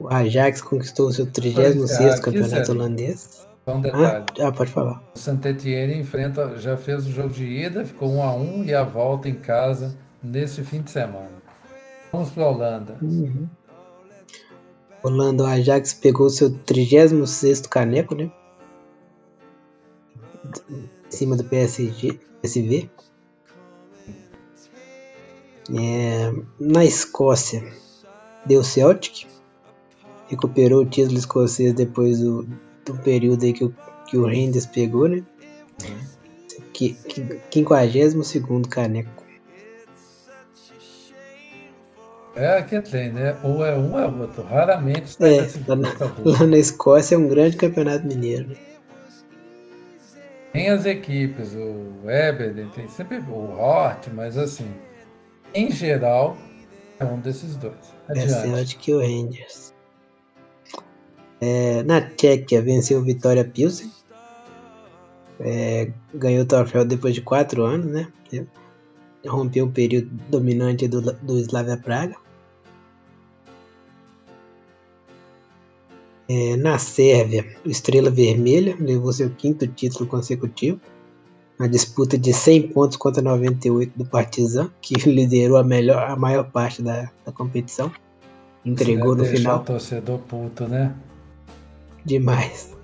O 0.00 0.08
Ajax 0.08 0.62
conquistou 0.62 1.08
o 1.08 1.12
seu 1.12 1.26
36 1.30 2.14
Ah, 2.18 2.22
campeonato 2.22 2.72
é- 2.72 2.74
holandês. 2.74 3.46
Só 3.64 3.74
um 3.74 3.78
Ah, 3.78 3.82
detalhe. 3.82 4.24
ah, 4.40 4.50
pode 4.52 4.70
falar. 4.72 5.02
O 5.14 5.18
Saint-Étienne 5.18 5.94
enfrenta, 6.00 6.56
já 6.56 6.76
fez 6.76 7.06
o 7.06 7.10
jogo 7.12 7.28
de 7.28 7.44
ida, 7.44 7.84
ficou 7.84 8.10
1 8.10 8.22
a 8.22 8.34
1 8.34 8.64
e 8.64 8.74
a 8.74 8.82
volta 8.82 9.28
em 9.28 9.34
casa 9.34 9.94
nesse 10.22 10.64
fim 10.64 10.80
de 10.80 10.90
semana. 10.90 11.30
Vamos 12.10 12.30
para 12.30 12.44
a 12.44 12.48
Holanda. 12.48 12.96
Uhum. 13.02 13.46
Holanda, 15.02 15.44
o 15.44 15.46
Ajax 15.46 15.94
pegou 15.94 16.28
seu 16.28 16.50
36 16.50 17.62
caneco, 17.62 18.14
né? 18.14 18.30
Em 20.70 20.88
cima 21.10 21.36
do 21.36 21.44
PSG, 21.44 22.18
PSV. 22.42 22.90
É, 25.72 26.32
na 26.58 26.84
Escócia, 26.84 27.62
deu 28.44 28.62
Celtic. 28.62 29.26
Recuperou 30.28 30.82
o 30.82 30.86
título 30.86 31.18
escocês 31.18 31.72
depois 31.74 32.20
do, 32.20 32.46
do 32.84 32.94
período 33.02 33.44
aí 33.44 33.52
que 33.52 33.64
o, 33.64 33.74
que 34.06 34.16
o 34.16 34.26
pegou, 34.72 35.08
né? 35.08 35.24
Que, 36.72 36.94
que, 36.94 37.40
52 37.50 38.14
caneco. 38.68 39.19
É 42.34 42.58
aquele 42.58 42.82
trem, 42.82 43.12
né? 43.12 43.36
Ou 43.42 43.64
é 43.64 43.74
um 43.76 43.92
ou 43.92 43.98
é 43.98 44.06
outro. 44.06 44.42
Raramente 44.44 45.10
sai 45.10 45.38
É, 45.38 45.50
lá 45.66 45.76
na, 45.76 45.88
lá 46.24 46.46
na 46.46 46.58
Escócia 46.58 47.14
é 47.14 47.18
um 47.18 47.28
grande 47.28 47.56
campeonato 47.56 48.06
mineiro. 48.06 48.56
Tem 50.52 50.68
as 50.68 50.84
equipes, 50.84 51.54
o 51.54 52.10
Eberden, 52.10 52.68
tem 52.74 52.88
sempre 52.88 53.18
o 53.18 53.56
Hort, 53.56 54.08
mas 54.12 54.36
assim, 54.36 54.68
em 55.54 55.70
geral, 55.70 56.36
é 56.98 57.04
um 57.04 57.20
desses 57.20 57.56
dois. 57.56 57.74
É 58.08 58.12
Adiante. 58.12 58.48
Celtic 58.48 58.88
e 58.88 58.94
o 58.94 58.98
Rangers. 58.98 59.72
É, 61.40 61.82
na 61.84 62.00
Tchequia 62.00 62.60
venceu 62.60 62.98
o 62.98 63.04
Vitória 63.04 63.44
Pilsen. 63.44 63.90
É, 65.38 65.90
ganhou 66.12 66.42
o 66.42 66.46
troféu 66.46 66.84
depois 66.84 67.14
de 67.14 67.22
quatro 67.22 67.64
anos, 67.64 67.86
né? 67.86 68.08
Rompeu 69.26 69.66
o 69.66 69.70
período 69.70 70.08
dominante 70.28 70.88
do, 70.88 71.00
do 71.00 71.38
Slavia 71.38 71.76
Praga. 71.76 72.16
É, 76.28 76.56
na 76.56 76.78
Sérvia, 76.78 77.44
o 77.66 77.68
Estrela 77.68 78.08
Vermelha 78.08 78.76
levou 78.78 79.12
seu 79.12 79.28
quinto 79.30 79.66
título 79.66 80.08
consecutivo. 80.08 80.80
Na 81.58 81.66
disputa 81.66 82.16
de 82.16 82.32
100 82.32 82.68
pontos 82.68 82.96
contra 82.96 83.20
98 83.20 83.92
do 83.98 84.04
Partizan, 84.04 84.70
que 84.80 84.94
liderou 85.10 85.58
a, 85.58 85.64
melhor, 85.64 86.02
a 86.08 86.16
maior 86.16 86.44
parte 86.44 86.82
da, 86.82 87.10
da 87.26 87.32
competição. 87.32 87.92
Entregou 88.64 89.16
no 89.16 89.24
final. 89.24 89.58
o 89.58 89.64
torcedor 89.64 90.18
puto, 90.20 90.68
né? 90.68 90.94
Demais. 92.04 92.74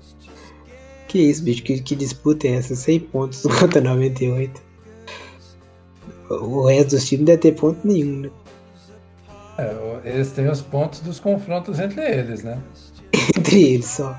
Que 1.06 1.18
isso, 1.18 1.44
bicho? 1.44 1.62
Que, 1.62 1.80
que 1.80 1.94
disputa 1.94 2.48
é 2.48 2.52
essa? 2.52 2.74
100 2.74 3.00
pontos 3.00 3.42
contra 3.60 3.80
98. 3.80 4.65
O 6.28 6.66
resto 6.66 6.96
dos 6.96 7.04
times 7.06 7.20
não 7.20 7.26
deve 7.26 7.38
ter 7.38 7.52
ponto 7.52 7.86
nenhum, 7.86 8.20
né? 8.20 8.30
É, 9.58 10.00
eles 10.04 10.32
têm 10.32 10.48
os 10.48 10.60
pontos 10.60 11.00
dos 11.00 11.18
confrontos 11.18 11.78
entre 11.78 12.02
eles, 12.02 12.42
né? 12.42 12.60
Entre 13.36 13.74
eles 13.74 13.86
só. 13.86 14.16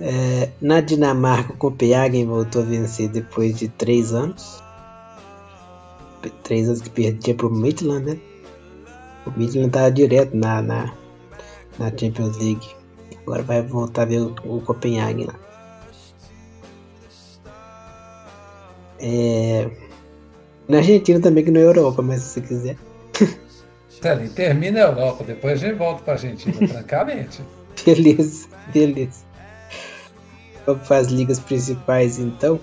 É, 0.00 0.48
na 0.60 0.80
Dinamarca, 0.80 1.52
o 1.52 1.56
Copenhagen 1.56 2.26
voltou 2.26 2.62
a 2.62 2.64
vencer 2.64 3.08
depois 3.08 3.56
de 3.56 3.68
3 3.68 4.12
anos. 4.14 4.62
3 6.42 6.68
anos 6.68 6.80
que 6.80 6.90
perdia 6.90 7.34
pro 7.34 7.50
Midland, 7.50 8.04
né? 8.04 8.20
O 9.26 9.30
Midland 9.38 9.70
tava 9.70 9.92
direto 9.92 10.36
na, 10.36 10.62
na, 10.62 10.92
na 11.78 11.88
Champions 11.96 12.36
League. 12.38 12.66
Agora 13.22 13.42
vai 13.42 13.62
voltar 13.62 14.02
a 14.02 14.06
ver 14.06 14.22
o, 14.22 14.34
o 14.44 14.60
Copenhagen 14.62 15.26
lá. 15.26 15.34
É, 19.04 19.68
na 20.68 20.78
Argentina 20.78 21.20
também, 21.20 21.44
que 21.44 21.50
não 21.50 21.60
é 21.60 21.64
Europa, 21.64 22.00
mas 22.02 22.22
se 22.22 22.28
você 22.34 22.40
quiser. 22.40 22.76
Sério, 24.00 24.30
termina 24.30 24.78
a 24.80 24.82
Europa, 24.84 25.24
depois 25.24 25.54
a 25.62 25.66
gente 25.66 25.76
volta 25.76 26.02
pra 26.02 26.12
Argentina, 26.14 26.54
francamente. 26.68 27.42
Beleza, 27.84 28.46
beleza. 28.72 29.24
Vamos 30.64 30.86
para 30.86 30.98
as 30.98 31.08
ligas 31.08 31.40
principais 31.40 32.18
então. 32.18 32.60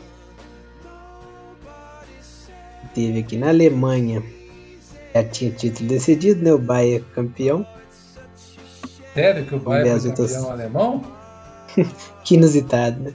Teve 2.94 3.20
aqui 3.20 3.38
na 3.38 3.50
Alemanha. 3.50 4.24
Já 5.14 5.24
tinha 5.24 5.52
título 5.52 5.90
decidido, 5.90 6.42
né? 6.44 6.54
O 6.54 6.58
Bayern 6.60 7.06
campeão. 7.14 7.66
Sério 9.14 9.46
que 9.46 9.56
o 9.56 9.60
Bayern 9.60 9.90
as 9.92 10.02
foi 10.02 10.10
outras- 10.12 10.34
campeão 10.34 10.52
alemão? 10.52 11.04
Que 12.24 12.36
inusitado, 12.36 13.00
né? 13.02 13.14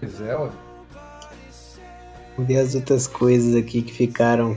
Pois 0.00 0.20
é, 0.20 0.36
ué. 0.36 0.50
Vamos 2.38 2.54
ver 2.54 2.58
as 2.58 2.76
outras 2.76 3.08
coisas 3.08 3.56
aqui 3.56 3.82
que 3.82 3.92
ficaram 3.92 4.56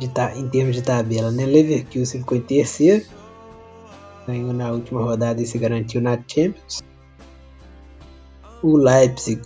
de 0.00 0.10
em 0.36 0.48
termos 0.48 0.74
de 0.74 0.82
tabela, 0.82 1.30
né? 1.30 1.46
Leverkusen 1.46 2.20
ficou 2.20 2.36
em 2.36 2.40
terceiro. 2.40 3.06
Ganhou 4.26 4.52
na 4.52 4.72
última 4.72 5.02
rodada 5.02 5.40
e 5.40 5.46
se 5.46 5.56
garantiu 5.56 6.00
na 6.00 6.18
Champions. 6.26 6.82
O 8.60 8.76
Leipzig 8.76 9.40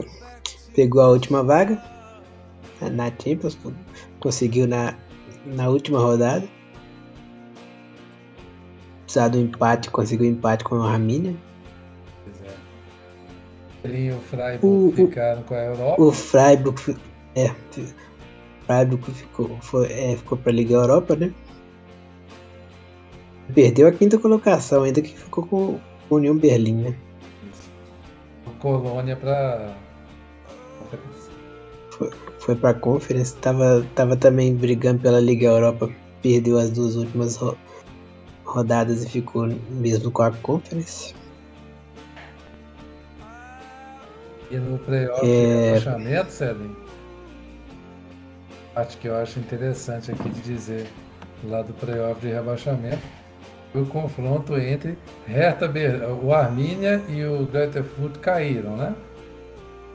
pegou 0.74 1.02
a 1.02 1.08
última 1.08 1.42
vaga 1.42 1.82
na 2.80 3.08
Champions, 3.08 3.58
conseguiu 4.20 4.66
na, 4.66 4.94
na 5.44 5.68
última 5.68 5.98
rodada. 5.98 6.48
Precisar 9.02 9.28
do 9.28 9.38
empate, 9.38 9.90
conseguiu 9.90 10.30
empate 10.30 10.64
com 10.64 10.76
o 10.76 10.82
Arminia. 10.82 11.36
E 13.84 14.10
o 14.10 14.18
Freiburg 14.20 14.66
O- 14.66 14.92
ficaram 14.94 15.42
com 15.42 15.54
a 15.54 15.58
Europa. 15.64 16.02
O 16.02 16.12
Freiburg, 16.12 16.96
é, 17.34 17.50
Freiburg 18.66 19.10
ficou, 19.12 19.56
foi, 19.60 19.86
é, 19.92 20.16
ficou 20.16 20.36
para 20.36 20.50
a 20.50 20.54
Liga 20.54 20.74
Europa, 20.74 21.14
né? 21.16 21.32
Perdeu 23.54 23.88
a 23.88 23.92
quinta 23.92 24.18
colocação, 24.18 24.82
ainda 24.82 25.00
que 25.00 25.16
ficou 25.16 25.46
com 25.46 25.56
o 26.10 26.14
União 26.16 26.36
Berlim, 26.36 26.74
né? 26.74 26.94
O 28.46 28.50
Colônia 28.58 29.16
pra. 29.16 29.74
Foi 32.40 32.54
para 32.56 32.70
a 32.70 32.74
Conference, 32.74 33.34
tava, 33.36 33.86
tava 33.94 34.16
também 34.16 34.54
brigando 34.54 35.00
pela 35.00 35.20
Liga 35.20 35.46
Europa, 35.48 35.90
perdeu 36.22 36.56
as 36.58 36.70
duas 36.70 36.96
últimas 36.96 37.36
ro- 37.36 37.56
rodadas 38.44 39.04
e 39.04 39.08
ficou 39.08 39.46
mesmo 39.70 40.10
com 40.10 40.22
a 40.22 40.30
Conference. 40.30 41.14
E 44.50 44.56
no 44.56 44.78
playoff 44.78 45.26
É. 45.26 45.26
de 45.26 45.46
rebaixamento, 45.64 46.30
Celinho, 46.32 46.76
acho 48.74 48.96
que 48.98 49.08
eu 49.08 49.16
acho 49.16 49.38
interessante 49.38 50.10
aqui 50.10 50.28
de 50.30 50.40
dizer, 50.40 50.86
lá 51.44 51.62
do 51.62 51.72
playoff 51.74 52.20
de 52.20 52.28
rebaixamento, 52.32 53.02
o 53.74 53.84
confronto 53.84 54.56
entre 54.58 54.96
Hertha 55.26 55.68
o 56.22 56.32
Armínia 56.32 57.02
e 57.08 57.24
o 57.24 57.44
Greuther 57.46 57.84
Furt 57.84 58.16
caíram, 58.18 58.76
né? 58.76 58.94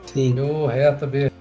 Sim, 0.06 0.34
E 0.36 0.40
o 0.40 0.66
Hertha 0.66 1.06
Ber... 1.06 1.32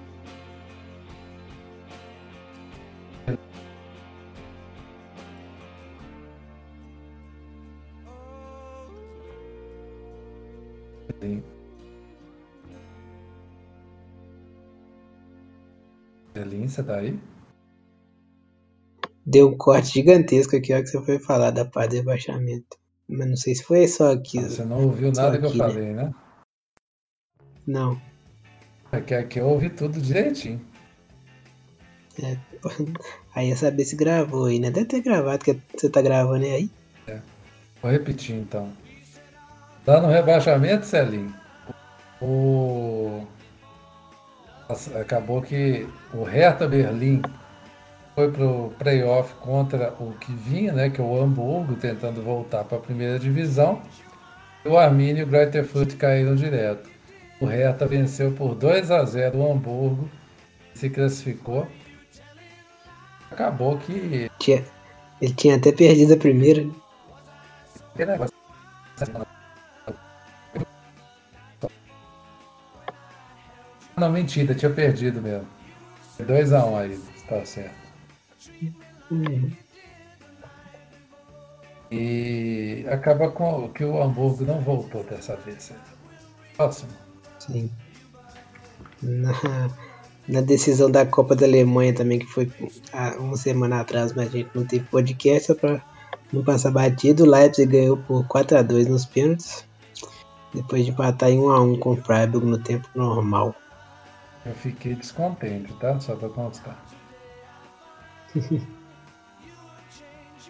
Celinho, 16.34 16.68
você 16.68 16.84
tá 16.84 16.98
aí? 16.98 17.20
deu 19.26 19.50
um 19.50 19.58
corte 19.58 19.94
gigantesco 19.94 20.56
aqui, 20.56 20.74
ó, 20.74 20.82
que 20.82 20.88
você 20.88 21.02
foi 21.04 21.20
falar 21.20 21.52
da 21.52 21.66
parte 21.66 21.92
do 21.92 21.96
rebaixamento. 21.98 22.78
Mas 23.08 23.28
não 23.28 23.36
sei 23.36 23.56
se 23.56 23.64
foi 23.64 23.88
só 23.88 24.12
aqui. 24.12 24.40
Você 24.42 24.64
não 24.64 24.86
ouviu 24.86 25.12
nada 25.12 25.38
que 25.38 25.46
eu 25.46 25.50
aqui, 25.50 25.58
né? 25.58 25.68
falei, 25.68 25.94
né? 25.94 26.12
Não. 27.66 28.02
É 28.92 29.02
que 29.02 29.14
aqui 29.14 29.40
eu 29.40 29.48
ouvi 29.48 29.70
tudo 29.70 30.00
direitinho. 30.02 30.62
Aí 33.34 33.52
é 33.52 33.56
saber 33.56 33.84
se 33.86 33.96
gravou 33.96 34.46
aí, 34.46 34.60
né? 34.60 34.70
Deve 34.70 34.86
ter 34.86 35.02
gravado, 35.02 35.44
que 35.44 35.60
você 35.76 35.90
tá 35.90 36.04
gravando 36.04 36.46
aí. 36.46 36.70
Vou 37.82 37.92
repetir 37.92 38.36
então. 38.36 38.72
Lá 39.88 40.00
no 40.00 40.08
rebaixamento, 40.08 40.86
Celinho, 40.86 41.34
o... 42.22 43.26
Acabou 45.00 45.42
que 45.42 45.88
o 46.14 46.24
Hertha 46.24 46.68
Berlim 46.68 47.22
foi 48.16 48.32
pro 48.32 48.72
playoff 48.78 49.34
contra 49.36 49.94
o 50.00 50.14
que 50.14 50.32
vinha, 50.32 50.72
né? 50.72 50.90
Que 50.90 51.02
é 51.02 51.04
o 51.04 51.22
Hamburgo, 51.22 51.76
tentando 51.76 52.22
voltar 52.22 52.64
para 52.64 52.78
a 52.78 52.82
primeira 52.82 53.20
divisão. 53.20 53.82
E 54.64 54.68
o 54.68 54.78
Arminia 54.78 55.22
e 55.22 55.24
o 55.24 55.28
Greuther 55.28 55.66
Furt 55.66 55.96
caíram 55.98 56.36
direto. 56.36 56.90
O 57.42 57.46
Hertha 57.46 57.86
venceu 57.86 58.32
por 58.32 58.56
2 58.56 58.92
a 58.92 59.04
0 59.04 59.38
o 59.38 59.52
Hamburgo, 59.52 60.10
se 60.74 60.90
classificou. 60.90 61.68
acabou 63.30 63.78
que. 63.80 64.30
Ele 65.22 65.34
tinha 65.34 65.56
até 65.56 65.72
perdido 65.72 66.14
a 66.14 66.18
primeira. 66.18 66.66
Não, 73.96 74.12
mentira, 74.12 74.56
tinha 74.56 74.72
perdido 74.72 75.22
mesmo. 75.22 75.48
2x1 76.20 76.66
um 76.66 76.78
aí, 76.78 77.00
tá 77.28 77.46
certo. 77.46 77.84
E 81.92 82.86
acaba 82.90 83.30
com 83.30 83.70
que 83.70 83.84
o 83.84 84.02
Hamburgo 84.02 84.46
não 84.46 84.60
voltou 84.62 85.04
dessa 85.04 85.36
vez. 85.36 85.72
Próximo. 86.58 86.90
Sim. 87.40 87.70
Na, 89.02 89.32
na 90.28 90.42
decisão 90.42 90.90
da 90.90 91.06
Copa 91.06 91.36
da 91.36 91.46
Alemanha 91.46 91.94
também, 91.94 92.20
que 92.20 92.26
foi 92.26 92.52
há 92.92 93.16
uma 93.20 93.38
semana 93.38 93.82
atrás, 93.82 94.14
mas 94.14 94.30
a 94.30 94.32
gente 94.32 94.50
não 94.56 94.66
teve 94.66 94.86
podcast, 94.86 95.48
só 95.48 95.56
pra 95.56 95.82
não 96.32 96.44
passar 96.44 96.72
batido. 96.72 97.24
O 97.24 97.30
Leipzig 97.30 97.72
ganhou 97.72 97.98
por 97.98 98.26
4x2 98.26 98.88
nos 98.88 99.06
pênaltis. 99.06 99.64
Depois 100.54 100.86
de 100.86 100.92
empatar 100.92 101.30
em 101.30 101.40
1x1 101.40 101.80
com 101.80 101.92
o 101.92 101.98
Freiburg 101.98 102.46
no 102.46 102.58
tempo 102.58 102.88
normal. 102.96 103.56
Eu 104.46 104.54
fiquei 104.56 104.96
descontente, 104.96 105.74
tá? 105.74 106.00
Só 106.00 106.16
pra 106.16 106.30
constar. 106.30 106.78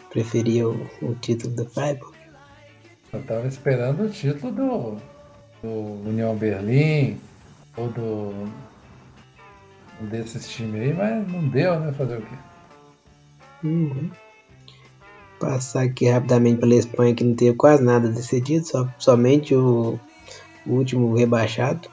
Preferia 0.10 0.68
o, 0.70 0.90
o, 1.02 1.16
título 1.16 1.56
do 1.56 1.66
Freiburg? 1.66 2.16
Eu 3.12 3.24
tava 3.24 3.48
esperando 3.48 4.04
o 4.04 4.10
título 4.10 4.52
do, 4.52 4.98
do 5.62 6.08
União 6.08 6.36
Berlim 6.36 7.20
ou 7.76 7.90
do 7.90 8.48
desses 10.02 10.50
times 10.50 10.82
aí, 10.82 10.94
mas 10.94 11.28
não 11.32 11.48
deu, 11.48 11.80
né? 11.80 11.92
Fazer 11.94 12.18
o 12.18 12.22
quê? 12.22 12.36
Uhum. 13.64 14.12
Passar 15.40 15.84
aqui 15.84 16.10
rapidamente 16.10 16.60
pela 16.60 16.76
Espanha 16.76 17.16
que 17.16 17.24
não 17.24 17.36
teve 17.36 17.56
quase 17.56 17.84
nada 17.84 18.08
decidido, 18.10 18.66
só, 18.66 18.88
somente 18.98 19.56
o, 19.56 20.00
o 20.66 20.72
último 20.72 21.16
rebaixado. 21.16 21.90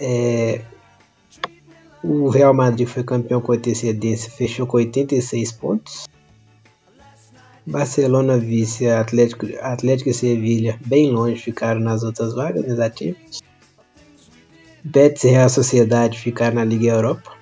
É, 0.00 0.60
o 2.02 2.28
Real 2.28 2.54
Madrid 2.54 2.86
foi 2.86 3.02
campeão 3.02 3.40
com 3.40 3.52
antecedência, 3.52 4.30
fechou 4.30 4.66
com 4.66 4.76
86 4.76 5.52
pontos. 5.52 6.06
Barcelona 7.66 8.38
vice, 8.38 8.86
Atlético, 8.88 9.46
Atlético 9.60 10.10
e 10.10 10.14
Sevilha 10.14 10.78
bem 10.86 11.10
longe 11.10 11.42
ficaram 11.42 11.80
nas 11.80 12.04
outras 12.04 12.34
vagas 12.34 12.64
né, 12.64 12.74
da 12.74 12.86
Champions. 12.86 13.40
Betis 14.84 15.24
e 15.24 15.30
Real 15.30 15.48
Sociedade 15.48 16.18
ficaram 16.18 16.54
na 16.54 16.64
Liga 16.64 16.86
Europa. 16.86 17.32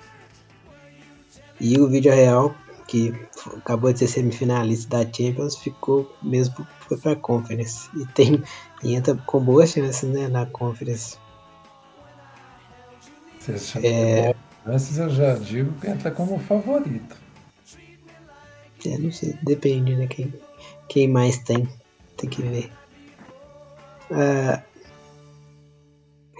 E 1.61 1.78
o 1.78 1.88
Vídeo 1.88 2.11
Real, 2.11 2.55
que 2.88 3.14
acabou 3.59 3.92
de 3.92 3.98
ser 3.98 4.09
semifinalista 4.09 5.05
da 5.05 5.12
Champions, 5.12 5.57
ficou 5.57 6.11
mesmo 6.22 6.66
foi 6.80 6.96
para 6.96 7.12
a 7.12 7.16
Conference. 7.16 7.88
E, 7.94 8.07
tem, 8.07 8.42
e 8.82 8.94
entra 8.94 9.14
com 9.26 9.40
boas 9.40 9.70
chances 9.70 10.09
né, 10.09 10.28
na 10.28 10.46
Conference. 10.46 11.18
É, 13.82 14.34
Antes 14.66 14.96
eu 14.96 15.10
já 15.10 15.34
digo 15.34 15.78
que 15.78 15.88
entra 15.88 16.10
como 16.10 16.38
favorito. 16.38 17.16
É, 18.86 18.98
não 18.98 19.12
sei, 19.12 19.34
depende, 19.42 19.94
né? 19.94 20.06
Quem, 20.06 20.32
quem 20.88 21.08
mais 21.08 21.38
tem, 21.38 21.68
tem 22.16 22.30
que 22.30 22.42
ver. 22.42 22.72
Ah, 24.10 24.62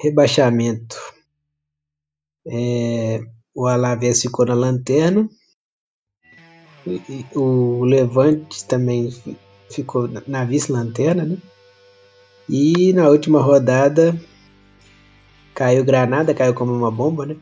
rebaixamento. 0.03 0.97
É, 2.47 3.21
o 3.55 3.67
Alavés 3.67 4.23
ficou 4.23 4.47
na 4.47 4.55
lanterna. 4.55 5.29
O 7.35 7.85
Levante 7.85 8.67
também 8.67 9.11
ficou 9.71 10.09
na 10.27 10.45
vice-lanterna, 10.45 11.25
né? 11.25 11.39
E 12.49 12.93
na 12.93 13.09
última 13.09 13.41
rodada 13.41 14.19
Caiu 15.55 15.85
Granada, 15.85 16.35
caiu 16.35 16.53
como 16.53 16.73
uma 16.73 16.91
bomba, 16.91 17.27
né? 17.27 17.37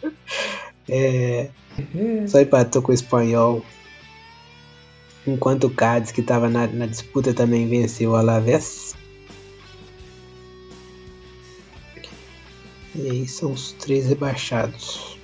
é, 0.88 1.50
só 2.26 2.40
empatou 2.40 2.80
com 2.80 2.90
o 2.90 2.94
espanhol. 2.94 3.64
Enquanto 5.26 5.64
o 5.64 5.70
Cádiz, 5.70 6.12
que 6.12 6.20
estava 6.20 6.48
na, 6.48 6.66
na, 6.66 6.86
disputa, 6.86 7.34
também 7.34 7.68
venceu 7.68 8.12
o 8.12 8.16
Alavés. 8.16 8.94
E 12.94 13.10
aí 13.10 13.28
são 13.28 13.52
os 13.52 13.72
três 13.72 14.06
rebaixados. 14.06 15.18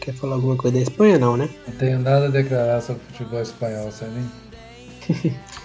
Quer 0.00 0.14
falar 0.14 0.34
alguma 0.34 0.56
coisa 0.56 0.78
da 0.78 0.82
Espanha, 0.82 1.18
não, 1.18 1.36
né? 1.36 1.48
Não 1.68 1.76
tenho 1.76 2.00
nada 2.00 2.26
a 2.26 2.30
declarar 2.30 2.80
sobre 2.80 3.02
o 3.02 3.06
futebol 3.06 3.40
espanhol, 3.40 3.92
Salim. 3.92 4.28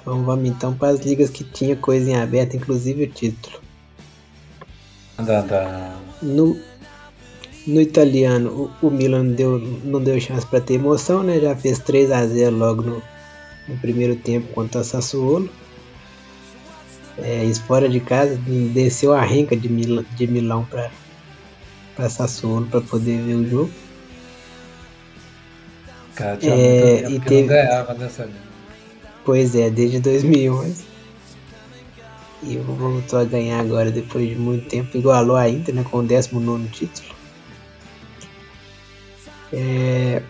Então 0.00 0.22
vamos 0.24 0.48
então 0.48 0.74
para 0.74 0.88
as 0.88 1.00
ligas 1.00 1.30
que 1.30 1.44
tinha 1.44 1.76
coisa 1.76 2.10
em 2.10 2.16
aberto, 2.16 2.56
inclusive 2.56 3.04
o 3.04 3.08
título. 3.08 3.60
Da, 5.18 5.42
da... 5.42 5.96
No, 6.22 6.58
no 7.66 7.80
italiano, 7.80 8.72
o, 8.82 8.86
o 8.86 8.90
Milan 8.90 9.26
deu, 9.26 9.58
não 9.84 10.02
deu 10.02 10.18
chance 10.18 10.46
para 10.46 10.60
ter 10.60 10.74
emoção, 10.74 11.22
né? 11.22 11.38
Já 11.38 11.54
fez 11.54 11.78
3 11.78 12.10
a 12.10 12.26
0 12.26 12.56
logo 12.56 12.82
no, 12.82 13.02
no 13.68 13.76
primeiro 13.78 14.16
tempo 14.16 14.52
contra 14.54 14.80
o 14.80 14.84
Sassuolo. 14.84 15.48
É, 17.18 17.52
fora 17.66 17.86
de 17.86 18.00
casa, 18.00 18.40
desceu 18.72 19.12
a 19.12 19.20
renca 19.20 19.54
de, 19.54 19.68
Mil, 19.68 20.02
de 20.16 20.26
Milão 20.26 20.66
para 21.94 22.08
Sassuolo 22.08 22.66
para 22.66 22.80
poder 22.80 23.20
ver 23.20 23.34
o 23.34 23.48
jogo. 23.48 23.70
Cara, 26.14 26.36
tinha 26.38 26.54
é, 26.54 27.10
e 27.10 27.20
teve... 27.20 27.42
não 27.42 27.48
ganhava. 27.48 28.49
Pois 29.24 29.54
é, 29.54 29.70
desde 29.70 30.00
2011. 30.00 30.84
E 32.42 32.56
voltou 32.56 33.18
a 33.18 33.24
ganhar 33.24 33.60
agora 33.60 33.90
depois 33.90 34.28
de 34.28 34.34
muito 34.34 34.68
tempo. 34.68 34.96
Igualou 34.96 35.36
a 35.36 35.48
Inter 35.48 35.74
né, 35.74 35.84
com 35.84 35.98
o 35.98 36.02
19 36.02 36.68
título. 36.68 37.14
É, 39.52 40.22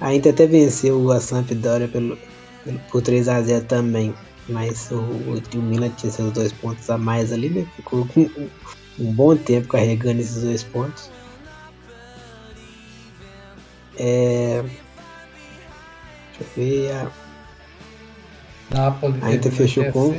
a 0.00 0.14
Inter 0.14 0.32
até 0.32 0.46
venceu 0.46 1.10
a 1.12 1.20
Sampdoria 1.20 1.88
pelo, 1.88 2.16
pelo, 2.64 2.78
por 2.90 3.02
3x0 3.02 3.66
também. 3.66 4.14
Mas 4.48 4.90
o, 4.90 4.96
o, 4.96 5.42
o, 5.54 5.62
Milan 5.62 5.90
tinha 5.90 6.10
seus 6.10 6.32
dois 6.32 6.52
pontos 6.52 6.88
a 6.88 6.96
mais 6.96 7.32
ali, 7.32 7.50
né? 7.50 7.66
Ficou 7.76 8.06
com 8.06 8.22
um, 8.22 8.48
um 8.98 9.12
bom 9.12 9.36
tempo 9.36 9.68
carregando 9.68 10.20
esses 10.20 10.42
dois 10.42 10.64
pontos. 10.64 11.10
É, 13.98 14.64
deixa 16.38 16.40
eu 16.40 16.46
ver. 16.56 16.92
A, 16.92 17.12
Napoli 18.70 19.18
a 19.22 19.34
Inter 19.34 19.52
fechou 19.52 19.84
com. 19.92 20.14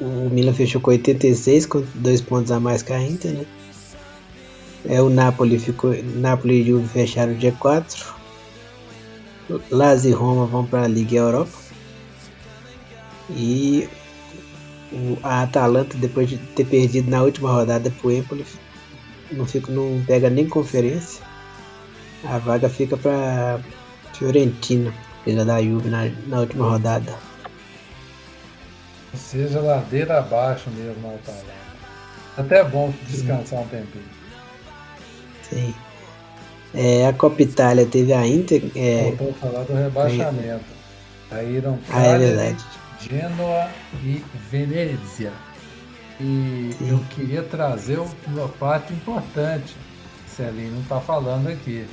O 0.00 0.30
Milan 0.30 0.54
fechou 0.54 0.80
com 0.80 0.90
86, 0.90 1.66
com 1.66 1.84
dois 1.94 2.20
pontos 2.20 2.50
a 2.50 2.60
mais 2.60 2.82
que 2.82 2.92
a 2.92 3.02
Inter, 3.02 3.32
né? 3.32 3.46
É, 4.88 5.02
o 5.02 5.10
Napoli 5.10 5.58
ficou. 5.58 5.94
Napoli 6.02 6.62
e 6.62 6.66
Juve 6.66 6.88
fecharam 6.88 7.34
dia 7.34 7.52
4. 7.52 8.14
Lazio 9.70 10.10
e 10.10 10.14
Roma 10.14 10.46
vão 10.46 10.64
para 10.64 10.84
a 10.84 10.88
Liga 10.88 11.16
Europa. 11.16 11.58
E 13.30 13.88
o, 14.92 15.18
a 15.22 15.42
Atalanta, 15.42 15.96
depois 15.98 16.28
de 16.28 16.38
ter 16.38 16.64
perdido 16.64 17.10
na 17.10 17.22
última 17.22 17.50
rodada 17.50 17.90
para 17.90 18.08
o 18.08 18.12
Empoli, 18.12 18.46
não, 19.32 19.46
fica, 19.46 19.70
não 19.70 20.02
pega 20.06 20.30
nem 20.30 20.48
conferência. 20.48 21.22
A 22.24 22.38
vaga 22.38 22.68
fica 22.68 22.96
para 22.96 23.60
Fiorentina 24.14 24.92
defesa 25.24 25.44
da 25.44 25.62
Juve 25.62 25.88
na, 25.88 26.10
na 26.26 26.40
última 26.40 26.70
rodada. 26.70 27.14
Ou 29.12 29.18
seja, 29.18 29.60
ladeira 29.60 30.18
abaixo 30.18 30.70
mesmo, 30.70 31.14
Atalanta. 31.14 31.58
Até 32.36 32.58
é 32.58 32.64
bom 32.64 32.92
descansar 33.08 33.46
Sim. 33.46 33.64
um 33.64 33.68
tempinho. 33.68 34.04
Sim. 35.42 35.74
É, 36.74 37.06
a 37.06 37.12
Copa 37.12 37.42
Itália 37.42 37.86
teve 37.86 38.12
a 38.12 38.26
Inter. 38.26 38.62
É... 38.76 39.12
Vou 39.18 39.32
falar 39.34 39.64
do 39.64 39.74
rebaixamento. 39.74 40.78
Caíram 41.30 41.78
ah, 41.90 42.06
é 42.06 42.18
verdade. 42.18 42.64
Genoa 43.00 43.68
e 44.02 44.24
Venezia. 44.50 45.32
E 46.20 46.74
Sim. 46.78 46.90
eu 46.90 46.98
queria 47.10 47.42
trazer 47.42 47.98
uma 48.26 48.48
parte 48.48 48.92
importante. 48.92 49.76
Celinho 50.26 50.72
não 50.72 50.82
está 50.82 51.00
falando 51.00 51.48
aqui. 51.48 51.86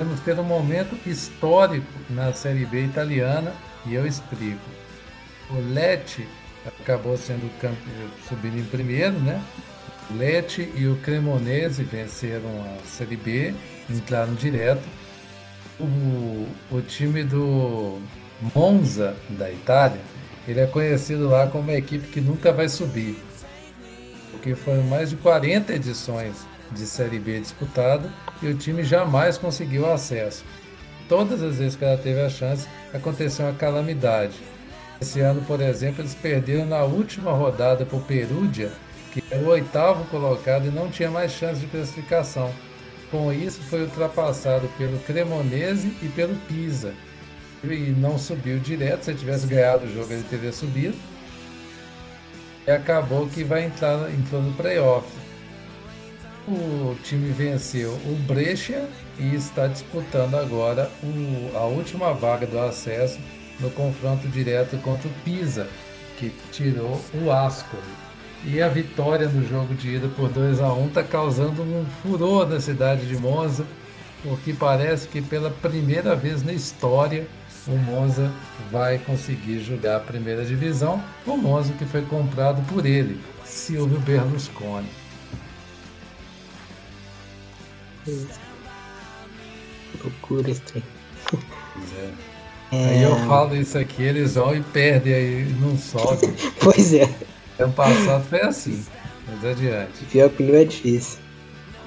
Que 0.00 0.24
ter 0.24 0.40
um 0.40 0.44
momento 0.44 0.96
histórico 1.06 1.86
na 2.08 2.32
Série 2.32 2.64
B 2.64 2.84
italiana 2.86 3.52
e 3.84 3.94
eu 3.94 4.06
explico. 4.06 4.58
O 5.50 5.60
Lecce 5.74 6.26
acabou 6.66 7.18
sendo 7.18 7.50
subindo 8.26 8.58
em 8.58 8.64
primeiro, 8.64 9.18
né? 9.18 9.44
O 10.10 10.16
Lecce 10.16 10.72
e 10.74 10.86
o 10.86 10.96
Cremonese 10.96 11.84
venceram 11.84 12.48
a 12.64 12.86
Série 12.86 13.16
B, 13.16 13.52
entraram 13.90 14.32
direto. 14.32 14.88
O, 15.78 16.48
o 16.70 16.80
time 16.80 17.22
do 17.22 18.00
Monza, 18.54 19.14
da 19.28 19.52
Itália, 19.52 20.00
ele 20.48 20.60
é 20.60 20.66
conhecido 20.66 21.28
lá 21.28 21.46
como 21.46 21.64
uma 21.64 21.74
equipe 21.74 22.08
que 22.08 22.22
nunca 22.22 22.50
vai 22.54 22.70
subir. 22.70 23.18
porque 24.30 24.54
foram 24.54 24.82
mais 24.84 25.10
de 25.10 25.16
40 25.16 25.74
edições 25.74 26.46
de 26.72 26.86
Série 26.86 27.18
B 27.18 27.40
disputada 27.40 28.10
e 28.42 28.46
o 28.46 28.54
time 28.56 28.82
jamais 28.82 29.36
conseguiu 29.36 29.90
acesso. 29.90 30.44
Todas 31.08 31.42
as 31.42 31.58
vezes 31.58 31.76
que 31.76 31.84
ela 31.84 31.96
teve 31.96 32.20
a 32.20 32.28
chance, 32.28 32.68
aconteceu 32.94 33.46
uma 33.46 33.54
calamidade. 33.54 34.36
Esse 35.00 35.20
ano, 35.20 35.42
por 35.42 35.60
exemplo, 35.60 36.02
eles 36.02 36.14
perderam 36.14 36.66
na 36.66 36.82
última 36.84 37.32
rodada 37.32 37.84
para 37.84 37.96
o 37.96 38.02
Perúdia, 38.02 38.70
que 39.12 39.22
é 39.30 39.36
o 39.38 39.48
oitavo 39.48 40.04
colocado 40.04 40.66
e 40.66 40.70
não 40.70 40.90
tinha 40.90 41.10
mais 41.10 41.32
chance 41.32 41.60
de 41.60 41.66
classificação. 41.66 42.52
Com 43.10 43.32
isso, 43.32 43.60
foi 43.62 43.82
ultrapassado 43.82 44.68
pelo 44.78 44.98
Cremonese 45.00 45.96
e 46.00 46.08
pelo 46.08 46.36
Pisa. 46.46 46.94
E 47.64 47.94
não 47.98 48.18
subiu 48.18 48.58
direto. 48.58 49.04
Se 49.04 49.14
tivesse 49.14 49.46
ganhado 49.46 49.86
o 49.86 49.92
jogo, 49.92 50.12
ele 50.12 50.24
teria 50.30 50.52
subido. 50.52 50.96
E 52.66 52.70
acabou 52.70 53.26
que 53.26 53.42
vai 53.42 53.64
entrar 53.64 54.08
entrou 54.12 54.40
no 54.40 54.52
playoff. 54.52 55.06
O 56.52 56.96
time 57.04 57.30
venceu 57.30 57.92
o 57.92 58.18
Brescia 58.26 58.88
e 59.16 59.36
está 59.36 59.68
disputando 59.68 60.34
agora 60.34 60.90
o, 61.00 61.56
a 61.56 61.64
última 61.66 62.12
vaga 62.12 62.44
do 62.44 62.58
acesso 62.58 63.20
no 63.60 63.70
confronto 63.70 64.26
direto 64.26 64.76
contra 64.78 65.08
o 65.08 65.12
Pisa, 65.24 65.68
que 66.18 66.32
tirou 66.50 67.00
o 67.14 67.30
Ascoli. 67.30 67.84
E 68.44 68.60
a 68.60 68.68
vitória 68.68 69.28
no 69.28 69.46
jogo 69.46 69.74
de 69.74 69.94
ida 69.94 70.08
por 70.08 70.28
2 70.28 70.60
a 70.60 70.72
1 70.72 70.88
está 70.88 71.04
causando 71.04 71.62
um 71.62 71.86
furor 72.02 72.48
na 72.48 72.58
cidade 72.58 73.06
de 73.06 73.16
Monza, 73.16 73.64
porque 74.24 74.52
parece 74.52 75.06
que 75.06 75.22
pela 75.22 75.50
primeira 75.50 76.16
vez 76.16 76.42
na 76.42 76.52
história 76.52 77.28
o 77.68 77.76
Monza 77.76 78.28
vai 78.72 78.98
conseguir 78.98 79.60
jogar 79.60 79.98
a 79.98 80.00
primeira 80.00 80.44
divisão. 80.44 81.00
O 81.24 81.36
Monza 81.36 81.72
que 81.74 81.84
foi 81.84 82.02
comprado 82.02 82.60
por 82.66 82.84
ele, 82.84 83.20
Silvio 83.44 84.00
Berlusconi. 84.00 84.99
Loucura 90.02 90.50
esse 90.50 90.60
trem. 90.62 90.82
É. 91.96 92.30
É... 92.72 92.84
Aí 92.84 93.02
eu 93.02 93.16
falo 93.26 93.56
isso 93.56 93.76
aqui, 93.76 94.02
eles 94.02 94.34
vão 94.34 94.54
e 94.54 94.60
perdem 94.60 95.12
aí, 95.12 95.56
não 95.60 95.76
sobem. 95.76 96.32
pois 96.60 96.94
é. 96.94 97.12
Ano 97.58 97.72
passado 97.72 98.24
foi 98.24 98.40
assim, 98.40 98.84
mas 99.26 99.44
adiante. 99.44 100.04
Pior 100.10 100.30
que 100.30 100.42
não 100.42 100.54
é 100.54 100.64
difícil. 100.64 101.18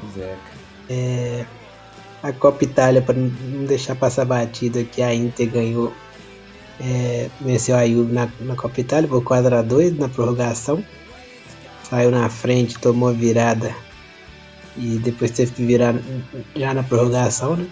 Pois 0.01 0.17
é. 0.17 0.37
é 0.89 1.45
a 2.21 2.31
Copa 2.31 2.63
Itália, 2.63 3.01
para 3.01 3.15
não 3.15 3.65
deixar 3.65 3.95
passar 3.95 4.25
batida, 4.25 4.83
que 4.83 5.01
a 5.01 5.13
Inter 5.13 5.49
ganhou, 5.49 5.93
é, 6.79 7.29
venceu 7.41 7.75
a 7.75 7.85
Juve 7.87 8.13
na, 8.13 8.29
na 8.39 8.55
Copa 8.55 8.79
Itália 8.79 9.09
por 9.09 9.21
4x2 9.23 9.97
na 9.97 10.07
prorrogação. 10.07 10.83
Saiu 11.89 12.11
na 12.11 12.29
frente, 12.29 12.79
tomou 12.79 13.09
a 13.09 13.11
virada 13.11 13.75
e 14.77 14.97
depois 14.97 15.31
teve 15.31 15.51
que 15.51 15.65
virar 15.65 15.95
já 16.55 16.73
na 16.73 16.83
prorrogação, 16.83 17.55
né? 17.55 17.67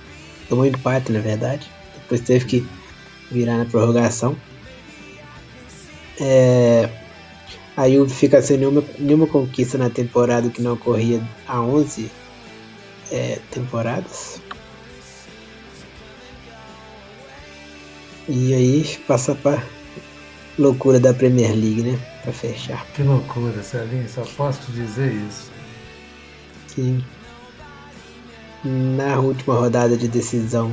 Tomou 0.48 0.66
empate, 0.66 1.12
na 1.12 1.20
verdade. 1.20 1.70
Depois 1.96 2.22
teve 2.22 2.46
que 2.46 2.68
virar 3.32 3.58
na 3.58 3.66
prorrogação. 3.66 4.36
É, 6.20 6.90
fica 8.10 8.42
sem 8.42 8.58
nenhuma, 8.58 8.84
nenhuma 9.00 9.28
conquista 9.28 9.78
na 9.78 9.90
temporada 9.90 10.50
que 10.50 10.62
não 10.62 10.74
ocorria 10.74 11.22
há 11.48 11.62
11 11.62 12.12
é, 13.12 13.40
temporadas. 13.50 14.42
E 18.28 18.54
aí 18.54 18.98
passa 19.08 19.34
para 19.34 19.64
loucura 20.58 21.00
da 21.00 21.14
Premier 21.14 21.52
League, 21.52 21.82
né? 21.82 22.00
Para 22.22 22.32
fechar. 22.32 22.86
Que 22.94 23.02
loucura, 23.04 23.64
Celinho, 23.64 24.08
só 24.08 24.24
posso 24.38 24.62
te 24.66 24.72
dizer 24.74 25.12
isso. 25.12 25.52
Sim. 26.74 27.04
Na 28.64 29.20
última 29.20 29.56
rodada 29.56 29.98
de 29.98 30.08
decisão, 30.08 30.72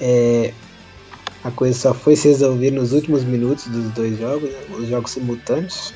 é, 0.00 0.52
a 1.42 1.50
coisa 1.50 1.78
só 1.78 1.94
foi 1.94 2.14
se 2.14 2.28
resolver 2.28 2.70
nos 2.70 2.92
últimos 2.92 3.24
minutos 3.24 3.66
dos 3.66 3.90
dois 3.92 4.18
jogos, 4.18 4.50
né? 4.50 4.58
os 4.78 4.88
jogos 4.88 5.10
simultâneos. 5.10 5.92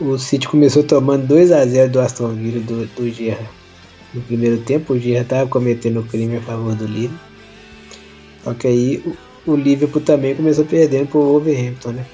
O 0.00 0.18
City 0.18 0.48
começou 0.48 0.82
tomando 0.82 1.26
2 1.26 1.52
a 1.52 1.64
0 1.64 1.92
do 1.92 2.00
Aston 2.00 2.34
Villa 2.34 2.60
do, 2.60 2.86
do 2.86 3.10
Gerrard 3.10 3.62
no 4.12 4.20
primeiro 4.20 4.58
tempo, 4.58 4.92
o 4.92 4.98
Gerrard 4.98 5.24
estava 5.24 5.48
cometendo 5.48 6.02
crime 6.02 6.36
a 6.36 6.42
favor 6.42 6.74
do 6.74 6.86
Liverpool. 6.86 7.18
Só 8.44 8.54
que 8.54 8.66
aí 8.66 9.02
o, 9.46 9.52
o 9.52 9.56
Liverpool 9.56 10.02
também 10.02 10.34
começou 10.34 10.64
perdendo 10.64 11.08
pro 11.08 11.22
Wolverhampton, 11.22 11.92
né? 11.92 12.06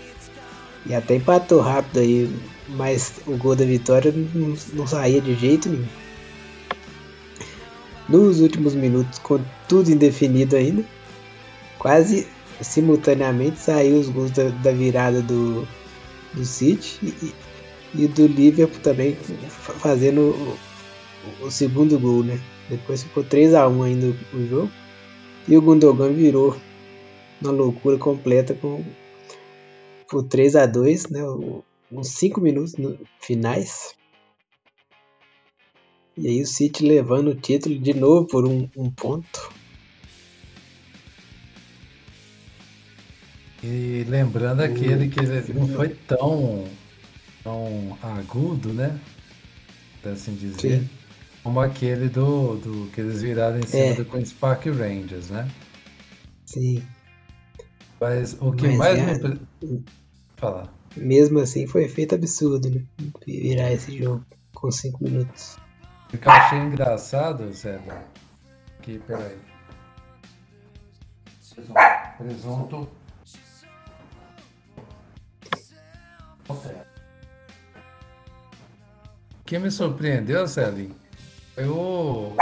E 0.87 0.95
até 0.95 1.17
empatou 1.17 1.61
rápido 1.61 1.99
aí, 1.99 2.31
mas 2.71 3.15
o 3.27 3.37
gol 3.37 3.57
da 3.57 3.65
vitória 3.65 4.13
não, 4.13 4.55
não 4.75 4.87
saía 4.87 5.21
de 5.21 5.35
jeito 5.35 5.69
nenhum. 5.69 5.87
Nos 8.09 8.41
últimos 8.41 8.75
minutos, 8.75 9.19
com 9.19 9.39
tudo 9.69 9.91
indefinido 9.91 10.57
ainda, 10.57 10.85
quase 11.79 12.27
simultaneamente 12.61 13.59
saiu 13.59 14.01
os 14.01 14.09
gols 14.09 14.31
da, 14.31 14.49
da 14.49 14.73
virada 14.73 15.21
do, 15.23 15.67
do 16.35 16.45
City 16.45 16.99
e, 17.03 17.35
e 17.95 18.09
do 18.09 18.27
Liverpool 18.27 18.81
também 18.81 19.17
fazendo 19.59 20.57
o 21.41 21.51
segundo 21.51 21.99
gol, 21.99 22.25
né? 22.25 22.41
Depois 22.69 23.03
ficou 23.03 23.25
3 23.25 23.55
a 23.55 23.69
1 23.69 23.83
ainda 23.83 24.15
o 24.33 24.47
jogo. 24.47 24.71
E 25.47 25.57
o 25.57 25.63
Gundogan 25.63 26.13
virou 26.13 26.57
uma 27.41 27.51
loucura 27.51 27.97
completa 27.97 28.55
com 28.55 28.85
por 30.09 30.23
3 30.25 30.57
a 30.57 30.67
2 30.67 31.09
né? 31.09 31.21
Uns 31.91 32.09
5 32.09 32.41
minutos 32.41 32.77
no, 32.77 32.99
finais. 33.21 33.95
E 36.17 36.27
aí 36.27 36.43
o 36.43 36.47
City 36.47 36.85
levando 36.85 37.29
o 37.29 37.35
título 37.35 37.79
de 37.79 37.95
novo 37.95 38.27
por 38.27 38.47
um, 38.47 38.69
um 38.77 38.91
ponto. 38.91 39.53
E 43.63 44.05
lembrando 44.09 44.63
aquele 44.63 45.09
que 45.09 45.21
não 45.53 45.69
foi 45.69 45.89
tão, 45.89 46.65
tão 47.43 47.99
agudo, 48.03 48.73
né? 48.73 48.99
Assim 50.05 50.35
dizer. 50.35 50.81
Sim. 50.81 50.91
Como 51.43 51.61
aquele 51.61 52.09
do, 52.09 52.57
do 52.57 52.91
que 52.91 53.01
eles 53.01 53.23
viraram 53.23 53.59
em 53.59 53.67
cima 53.67 53.85
é. 53.85 53.95
do 53.95 54.05
Queen's 54.05 54.33
Park 54.33 54.67
Rangers, 54.67 55.31
né? 55.31 55.49
Sim. 56.47 56.83
Mas 58.01 58.37
o 58.41 58.53
que 58.53 58.69
Mas 58.69 58.99
mais 58.99 59.25
é... 59.25 59.29
me... 59.29 59.85
Falar. 60.37 60.78
Mesmo 60.97 61.39
assim 61.39 61.67
foi 61.67 61.85
efeito 61.85 62.15
absurdo, 62.15 62.71
né? 62.71 62.83
Virar 63.27 63.73
esse 63.73 63.97
jogo 63.97 64.25
com 64.55 64.71
5 64.71 65.05
minutos. 65.05 65.57
O 66.13 66.19
que 66.19 66.27
eu 66.27 66.33
achei 66.33 66.59
engraçado, 66.59 67.53
Zé, 67.53 67.79
que, 68.83 68.99
peraí. 69.01 69.37
Presunto. 72.17 72.89
O 76.49 76.57
que 79.45 79.59
me 79.59 79.71
surpreendeu, 79.71 80.49
Celinho, 80.49 80.97
eu. 81.57 82.35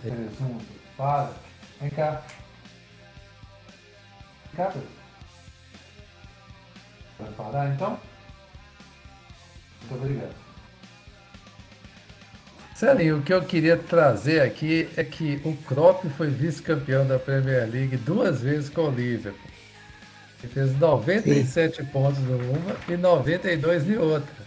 Presunto. 0.00 0.64
Para. 0.96 1.32
Vem 1.80 1.90
cá. 1.90 2.22
Vem 4.46 4.56
cá, 4.56 4.70
Pedro. 4.72 5.03
Vai 7.18 7.30
parar 7.32 7.68
então? 7.68 7.98
Muito 9.90 10.02
obrigado. 10.02 10.44
Celinho, 12.74 13.18
o 13.18 13.22
que 13.22 13.32
eu 13.32 13.40
queria 13.42 13.76
trazer 13.76 14.42
aqui 14.42 14.88
é 14.96 15.04
que 15.04 15.40
o 15.44 15.56
Kropp 15.56 16.08
foi 16.16 16.28
vice-campeão 16.28 17.06
da 17.06 17.18
Premier 17.18 17.68
League 17.70 17.96
duas 17.98 18.40
vezes 18.42 18.68
com 18.68 18.88
o 18.88 18.90
Liverpool. 18.90 19.50
Ele 20.42 20.52
fez 20.52 20.78
97 20.78 21.76
Sim. 21.76 21.84
pontos 21.86 22.18
numa 22.18 22.76
e 22.88 22.96
92 22.96 23.88
em 23.88 23.96
outra. 23.96 24.44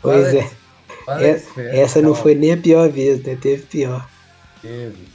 Pois 0.00 0.26
Alex, 0.26 0.52
é. 1.06 1.10
Alex 1.10 1.58
é, 1.58 1.80
essa 1.80 2.00
não 2.00 2.14
foi 2.14 2.34
nem 2.34 2.54
a 2.54 2.56
pior 2.56 2.88
vez, 2.90 3.22
né? 3.22 3.36
Teve 3.40 3.62
pior. 3.62 4.08
Teve. 4.62 5.06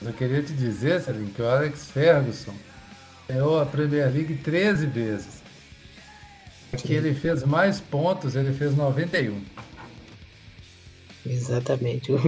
Eu 0.00 0.12
queria 0.12 0.42
te 0.42 0.52
dizer, 0.52 1.00
Celinho, 1.00 1.28
que 1.28 1.42
o 1.42 1.48
Alex 1.48 1.90
Ferguson 1.90 2.54
ganhou 3.28 3.60
a 3.60 3.66
Premier 3.66 4.10
League 4.10 4.34
13 4.36 4.86
vezes. 4.86 5.41
Que 6.78 6.94
ele 6.94 7.14
fez 7.14 7.44
mais 7.44 7.80
pontos, 7.80 8.34
ele 8.34 8.52
fez 8.52 8.74
91. 8.74 9.42
Exatamente. 11.26 12.12
O 12.12 12.20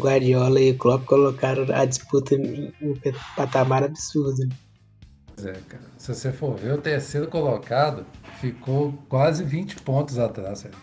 Guardiola 0.00 0.60
e 0.60 0.70
o 0.70 0.78
Klopp 0.78 1.04
colocaram 1.04 1.66
a 1.74 1.84
disputa 1.84 2.34
em 2.34 2.72
um 2.80 2.94
patamar 3.36 3.82
absurdo. 3.82 4.48
É, 5.44 5.52
cara. 5.68 5.84
Se 5.98 6.14
você 6.14 6.32
for 6.32 6.56
ver, 6.56 6.74
o 6.74 6.78
terceiro 6.78 7.28
colocado 7.28 8.06
ficou 8.40 8.92
quase 9.08 9.44
20 9.44 9.76
pontos 9.82 10.18
atrás. 10.18 10.62
Cara. 10.62 10.74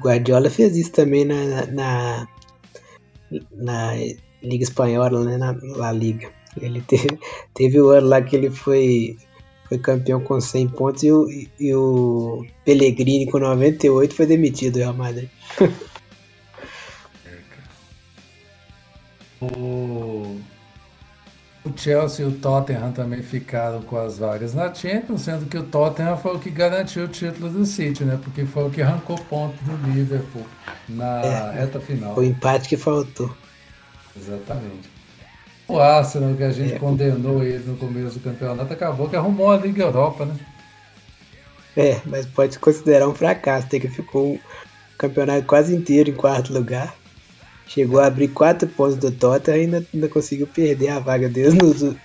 Guardiola 0.00 0.50
fez 0.50 0.76
isso 0.76 0.92
também 0.92 1.24
na, 1.24 1.66
na, 1.66 2.28
na 3.52 3.94
Liga 4.42 4.64
Espanhola, 4.64 5.24
né? 5.24 5.36
Na 5.36 5.56
La 5.76 5.92
Liga. 5.92 6.30
Ele 6.60 6.82
teve, 6.82 7.18
teve 7.54 7.80
o 7.80 7.90
ano 7.90 8.08
lá 8.08 8.20
que 8.20 8.36
ele 8.36 8.50
foi, 8.50 9.16
foi 9.72 9.78
campeão 9.78 10.20
com 10.20 10.38
100 10.38 10.68
pontos 10.68 11.02
e 11.02 11.10
o, 11.10 11.26
e 11.58 11.74
o 11.74 12.46
Pellegrini 12.64 13.24
com 13.30 13.38
98 13.38 14.14
foi 14.14 14.26
demitido 14.26 14.74
do 14.74 14.80
Real 14.80 14.92
Madrid. 14.92 15.30
o, 19.40 20.36
o 21.64 21.72
Chelsea 21.74 22.26
e 22.26 22.28
o 22.28 22.32
Tottenham 22.32 22.92
também 22.92 23.22
ficaram 23.22 23.80
com 23.80 23.96
as 23.96 24.18
vagas 24.18 24.52
na 24.52 24.74
Champions, 24.74 25.22
sendo 25.22 25.46
que 25.46 25.56
o 25.56 25.62
Tottenham 25.62 26.18
foi 26.18 26.36
o 26.36 26.38
que 26.38 26.50
garantiu 26.50 27.04
o 27.04 27.08
título 27.08 27.48
do 27.48 27.64
City, 27.64 28.04
né? 28.04 28.20
Porque 28.22 28.44
foi 28.44 28.66
o 28.66 28.70
que 28.70 28.82
arrancou 28.82 29.16
ponto 29.16 29.56
do 29.64 29.90
Liverpool 29.90 30.44
na 30.86 31.22
é, 31.22 31.60
reta 31.60 31.80
final. 31.80 32.14
O 32.14 32.22
empate 32.22 32.68
que 32.68 32.76
faltou. 32.76 33.34
Exatamente. 34.14 34.91
O 35.72 35.80
Arsenal, 35.80 36.34
que 36.34 36.42
a 36.42 36.50
gente 36.50 36.74
é. 36.74 36.78
condenou 36.78 37.42
ele 37.42 37.64
no 37.64 37.74
começo 37.78 38.18
do 38.18 38.20
campeonato, 38.20 38.70
acabou 38.70 39.08
que 39.08 39.16
arrumou 39.16 39.50
a 39.50 39.56
Liga 39.56 39.84
Europa, 39.84 40.26
né? 40.26 40.36
É, 41.74 41.98
mas 42.04 42.26
pode 42.26 42.58
considerar 42.58 43.08
um 43.08 43.14
fracasso, 43.14 43.68
tem 43.68 43.80
que 43.80 43.88
ficou 43.88 44.34
o 44.34 44.40
campeonato 44.98 45.46
quase 45.46 45.74
inteiro 45.74 46.10
em 46.10 46.14
quarto 46.14 46.52
lugar. 46.52 46.94
Chegou 47.66 48.00
a 48.00 48.06
abrir 48.06 48.28
quatro 48.28 48.68
pontos 48.68 48.96
do 48.96 49.10
Tottenham 49.10 49.56
e 49.56 49.60
ainda, 49.62 49.86
ainda 49.94 50.08
conseguiu 50.10 50.46
perder 50.46 50.90
a 50.90 50.98
vaga 50.98 51.26
deles 51.26 51.54
nos, 51.54 51.96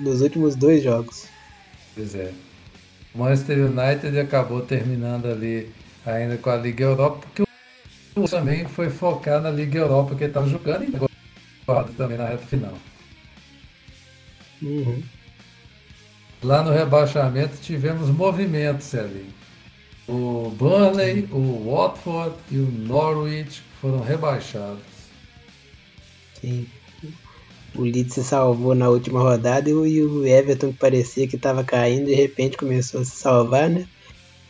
nos 0.00 0.20
últimos 0.20 0.56
dois 0.56 0.82
jogos. 0.82 1.26
Pois 1.94 2.16
é. 2.16 2.32
O 3.14 3.18
Manchester 3.18 3.70
United 3.70 4.18
acabou 4.18 4.62
terminando 4.62 5.26
ali 5.26 5.70
ainda 6.04 6.36
com 6.38 6.50
a 6.50 6.56
Liga 6.56 6.86
Europa, 6.86 7.20
porque 7.20 7.44
o 8.16 8.28
também 8.28 8.66
foi 8.66 8.90
focar 8.90 9.40
na 9.40 9.50
Liga 9.50 9.78
Europa 9.78 10.16
que 10.16 10.24
ele 10.24 10.30
estava 10.30 10.48
jogando 10.48 10.82
e 10.82 10.96
agora 11.68 11.88
também 11.96 12.18
na 12.18 12.26
reta 12.26 12.44
final. 12.46 12.72
Uhum. 14.62 15.02
Lá 16.42 16.62
no 16.62 16.72
rebaixamento 16.72 17.56
tivemos 17.60 18.08
movimentos 18.08 18.94
ali. 18.94 19.26
O 20.08 20.52
Burnley, 20.56 21.28
o 21.30 21.70
Watford 21.70 22.34
e 22.50 22.58
o 22.58 22.66
Norwich 22.66 23.62
foram 23.80 24.00
rebaixados. 24.00 24.82
Sim. 26.40 26.66
O 27.74 27.82
Leeds 27.82 28.14
se 28.14 28.24
salvou 28.24 28.74
na 28.74 28.88
última 28.88 29.20
rodada 29.20 29.70
e 29.70 30.02
o 30.02 30.26
Everton, 30.26 30.72
que 30.72 30.78
parecia 30.78 31.26
que 31.26 31.36
estava 31.36 31.64
caindo, 31.64 32.06
de 32.06 32.14
repente 32.14 32.56
começou 32.56 33.00
a 33.00 33.04
se 33.04 33.16
salvar, 33.16 33.70
né? 33.70 33.86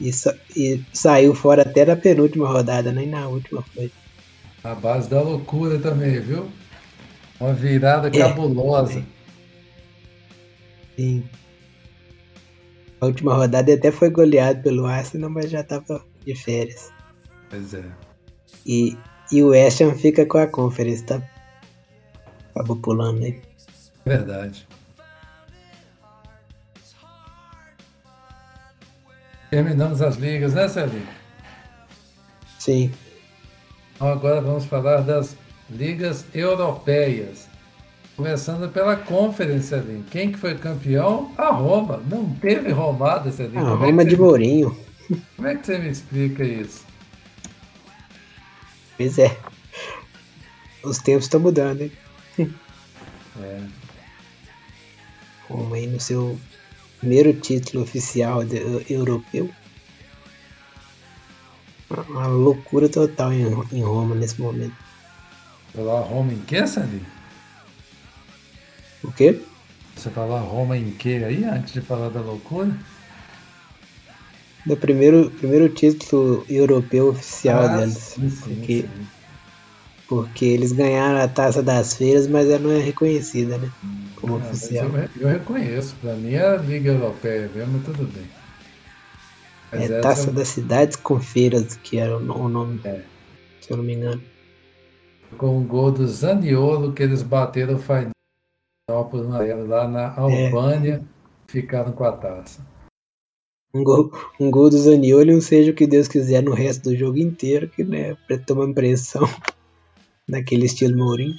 E, 0.00 0.10
e 0.56 0.82
saiu 0.92 1.34
fora 1.34 1.62
até 1.62 1.84
na 1.84 1.94
penúltima 1.94 2.48
rodada, 2.48 2.90
nem 2.90 3.06
na 3.06 3.28
última 3.28 3.62
foi. 3.74 3.92
A 4.64 4.74
base 4.74 5.08
da 5.08 5.20
loucura 5.20 5.78
também, 5.78 6.18
viu? 6.18 6.48
Uma 7.38 7.52
virada 7.52 8.08
é, 8.08 8.10
cabulosa. 8.10 9.04
Sim. 10.96 11.24
A 13.00 13.06
última 13.06 13.34
rodada 13.34 13.74
até 13.74 13.90
foi 13.90 14.10
goleado 14.10 14.62
pelo 14.62 14.86
Arsenal, 14.86 15.30
mas 15.30 15.50
já 15.50 15.60
estava 15.60 16.04
de 16.24 16.34
férias. 16.34 16.92
Pois 17.50 17.74
é. 17.74 17.84
E, 18.64 18.96
e 19.32 19.42
o 19.42 19.48
West 19.48 19.80
Ham 19.80 19.94
fica 19.94 20.24
com 20.24 20.38
a 20.38 20.46
Conference, 20.46 21.04
tá? 21.04 21.20
Acabou 22.54 22.76
pulando 22.76 23.24
aí. 23.24 23.40
Verdade. 24.04 24.68
Terminamos 29.50 30.00
as 30.00 30.16
ligas, 30.16 30.54
né, 30.54 30.68
Celinho? 30.68 31.06
Sim. 32.58 32.92
Então 33.94 34.08
agora 34.08 34.40
vamos 34.40 34.64
falar 34.64 35.00
das 35.00 35.36
ligas 35.68 36.24
europeias. 36.32 37.48
Começando 38.16 38.70
pela 38.70 38.96
Conference 38.96 39.74
ali. 39.74 40.04
Quem 40.10 40.30
que 40.32 40.38
foi 40.38 40.54
campeão? 40.56 41.32
A 41.36 41.48
Roma. 41.50 42.02
Não 42.08 42.28
teve 42.34 42.70
romada 42.70 43.30
essa 43.30 43.44
liga. 43.44 43.60
A 43.60 43.74
Roma 43.74 44.02
é 44.02 44.04
de 44.04 44.16
Mourinho. 44.16 44.76
Como 45.36 45.48
é 45.48 45.56
que 45.56 45.66
você 45.66 45.78
me 45.78 45.88
explica 45.88 46.44
isso? 46.44 46.84
Pois 48.96 49.18
é. 49.18 49.36
Os 50.84 50.98
tempos 50.98 51.24
estão 51.24 51.40
mudando, 51.40 51.82
hein? 51.82 51.92
É. 53.40 53.60
Roma 55.48 55.76
aí 55.76 55.86
no 55.86 55.98
seu 55.98 56.38
primeiro 56.98 57.32
título 57.32 57.82
oficial 57.82 58.44
de, 58.44 58.58
europeu. 58.92 59.50
Uma 62.08 62.26
loucura 62.26 62.88
total 62.88 63.32
em, 63.32 63.42
em 63.72 63.82
Roma 63.82 64.14
nesse 64.14 64.40
momento. 64.40 64.74
Falar 65.74 66.00
Roma 66.00 66.32
em 66.32 66.40
que, 66.40 66.66
Sandro? 66.66 67.00
O 69.04 69.12
quê? 69.12 69.40
Você 69.96 70.10
falar 70.10 70.40
Roma 70.40 70.76
em 70.76 70.90
que 70.92 71.22
aí, 71.24 71.44
antes 71.44 71.72
de 71.72 71.80
falar 71.80 72.08
da 72.08 72.20
loucura? 72.20 72.74
Do 74.64 74.76
primeiro, 74.76 75.30
primeiro 75.30 75.68
título 75.68 76.44
europeu 76.48 77.08
oficial 77.08 77.62
ah, 77.62 77.76
deles. 77.76 77.94
Sim, 77.94 78.30
porque 78.30 78.82
sim 78.82 79.06
porque 80.12 80.44
eles 80.44 80.72
ganharam 80.72 81.22
a 81.22 81.26
taça 81.26 81.62
das 81.62 81.94
feiras, 81.94 82.26
mas 82.26 82.46
ela 82.46 82.58
não 82.58 82.70
é 82.70 82.78
reconhecida, 82.78 83.56
né? 83.56 83.70
Como 84.16 84.34
ah, 84.34 84.36
oficial. 84.36 84.86
Eu, 84.88 85.08
eu, 85.22 85.28
reconheço, 85.28 85.96
pra 86.02 86.12
mim 86.12 86.34
é 86.34 86.46
a 86.46 86.56
Liga 86.56 86.92
Europeia 86.92 87.50
mesmo, 87.54 87.80
tudo 87.80 88.04
bem. 88.12 88.26
Mas 89.72 89.90
é 89.90 90.00
Taça 90.00 90.30
das 90.30 90.48
Cidades 90.48 90.96
com 90.96 91.18
Feiras, 91.18 91.76
que 91.76 91.96
era 91.96 92.18
o 92.18 92.46
nome, 92.46 92.78
é. 92.84 93.00
se 93.62 93.70
eu 93.70 93.78
não 93.78 93.84
me 93.84 93.94
engano. 93.94 94.22
Com 95.38 95.58
o 95.58 95.62
gol 95.62 95.90
do 95.90 96.06
Zaniolo, 96.06 96.92
que 96.92 97.02
eles 97.02 97.22
bateram 97.22 97.76
o 97.76 97.78
Fainal 97.78 98.11
por 98.86 99.24
uma 99.24 99.38
lá 99.38 99.88
na 99.88 100.14
é. 100.30 100.46
Albânia, 100.46 101.02
é. 101.02 101.50
ficaram 101.50 101.92
com 101.92 102.04
a 102.04 102.12
taça. 102.12 102.60
Um 103.74 103.82
gol, 103.82 104.12
um 104.38 104.50
gol 104.50 104.68
do 104.68 104.76
Zaniolo 104.76 105.40
seja 105.40 105.70
o 105.70 105.74
que 105.74 105.86
Deus 105.86 106.06
quiser 106.06 106.42
no 106.42 106.52
resto 106.52 106.90
do 106.90 106.96
jogo 106.96 107.16
inteiro, 107.16 107.68
que 107.68 107.82
né, 107.82 108.16
tomando 108.46 108.74
pressão. 108.74 109.22
naquele 110.28 110.66
estilo 110.66 110.96
Mourinho. 110.96 111.38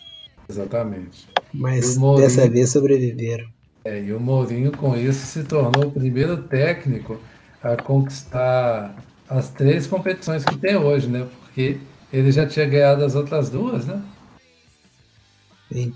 Exatamente. 0.50 1.28
Mas 1.54 1.98
Mourinho, 1.98 2.28
dessa 2.28 2.50
vez 2.50 2.70
sobreviveram. 2.70 3.48
É, 3.86 4.02
e 4.02 4.14
o 4.14 4.20
Mourinho 4.20 4.72
com 4.72 4.96
isso 4.96 5.26
se 5.26 5.44
tornou 5.44 5.88
o 5.88 5.92
primeiro 5.92 6.44
técnico 6.44 7.20
a 7.62 7.76
conquistar 7.76 8.96
as 9.30 9.50
três 9.50 9.88
competições 9.88 10.44
que 10.44 10.58
tem 10.58 10.76
hoje, 10.76 11.08
né? 11.08 11.28
Porque 11.42 11.78
ele 12.12 12.32
já 12.32 12.46
tinha 12.46 12.66
ganhado 12.66 13.04
as 13.04 13.16
outras 13.16 13.50
duas, 13.50 13.86
né? 13.86 14.02
Sim. 15.72 15.94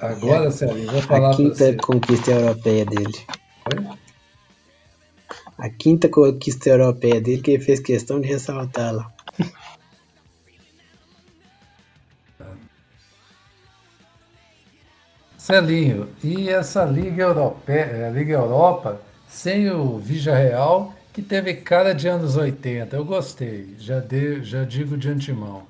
Agora, 0.00 0.50
Sérgio, 0.50 0.90
vou 0.90 1.02
falar 1.02 1.30
A 1.30 1.36
quinta 1.36 1.76
conquista 1.76 2.30
europeia 2.30 2.84
dele. 2.84 3.26
Oi? 3.74 3.86
A 5.58 5.68
quinta 5.68 6.08
conquista 6.08 6.70
europeia 6.70 7.20
dele 7.20 7.42
que 7.42 7.50
ele 7.52 7.62
fez 7.62 7.80
questão 7.80 8.20
de 8.20 8.28
ressaltar 8.28 8.94
lá. 8.94 9.12
Celinho, 15.36 16.08
e 16.22 16.48
essa 16.48 16.84
Liga 16.84 17.24
Europeia, 17.24 18.06
a 18.06 18.10
Liga 18.10 18.34
Europa, 18.34 19.00
sem 19.28 19.70
o 19.70 19.98
Vija 19.98 20.34
Real, 20.34 20.94
que 21.12 21.22
teve 21.22 21.54
cara 21.54 21.92
de 21.92 22.08
anos 22.08 22.36
80. 22.36 22.94
Eu 22.94 23.04
gostei, 23.04 23.74
já, 23.78 24.00
de, 24.00 24.44
já 24.44 24.64
digo 24.64 24.96
de 24.96 25.08
antemão. 25.08 25.62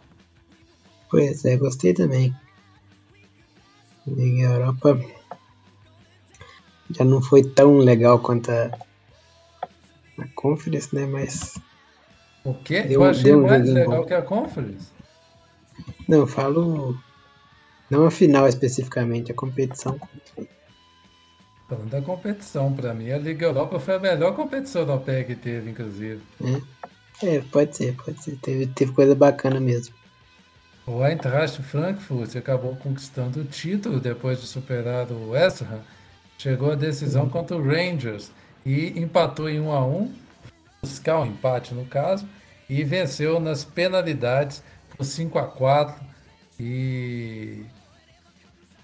Pois 1.08 1.44
é, 1.44 1.56
gostei 1.56 1.94
também. 1.94 2.34
Liga 4.06 4.44
Europa 4.44 5.00
já 6.90 7.04
não 7.04 7.22
foi 7.22 7.42
tão 7.42 7.78
legal 7.78 8.18
quanto 8.18 8.50
a, 8.50 8.70
a 10.18 10.28
Conference, 10.34 10.94
né? 10.94 11.06
Mas. 11.06 11.58
O 12.44 12.54
quê? 12.54 12.82
Deu, 12.82 13.02
Eu 13.02 13.04
achei 13.04 13.34
mais 13.36 13.68
legal 13.68 14.00
bom. 14.00 14.06
que 14.06 14.14
a 14.14 14.22
Conference. 14.22 14.88
Não, 16.08 16.18
eu 16.18 16.26
falo 16.26 16.98
não 17.90 18.06
a 18.06 18.10
final 18.10 18.46
especificamente, 18.46 19.32
a 19.32 19.34
competição. 19.34 20.00
Falando 21.68 21.90
da 21.90 22.00
competição, 22.00 22.72
para 22.72 22.94
mim 22.94 23.10
a 23.10 23.18
Liga 23.18 23.46
Europa 23.46 23.78
foi 23.80 23.96
a 23.96 23.98
melhor 23.98 24.34
competição 24.34 24.82
europeia 24.82 25.24
que 25.24 25.34
teve, 25.34 25.70
inclusive. 25.70 26.20
É, 27.22 27.36
é 27.36 27.40
pode 27.40 27.76
ser, 27.76 27.96
pode 27.96 28.22
ser. 28.22 28.36
Teve, 28.36 28.66
teve 28.68 28.92
coisa 28.92 29.14
bacana 29.14 29.60
mesmo. 29.60 29.94
O 30.92 31.04
Eintracht 31.04 31.62
Frankfurt 31.62 32.34
acabou 32.34 32.74
conquistando 32.74 33.42
o 33.42 33.44
título 33.44 34.00
depois 34.00 34.40
de 34.40 34.46
superar 34.48 35.08
o 35.12 35.30
West 35.30 35.62
Ham. 35.62 35.82
Chegou 36.36 36.72
à 36.72 36.74
decisão 36.74 37.22
uhum. 37.24 37.30
contra 37.30 37.56
o 37.56 37.62
Rangers 37.62 38.32
e 38.66 38.98
empatou 39.00 39.48
em 39.48 39.60
1 39.60 39.70
a 39.70 39.86
1 39.86 40.12
buscar 40.82 41.20
um 41.20 41.26
empate 41.26 41.74
no 41.74 41.84
caso, 41.84 42.26
e 42.68 42.82
venceu 42.82 43.38
nas 43.38 43.64
penalidades 43.64 44.64
por 44.96 45.04
5 45.04 45.38
a 45.38 45.44
4 45.46 45.94
e 46.58 47.64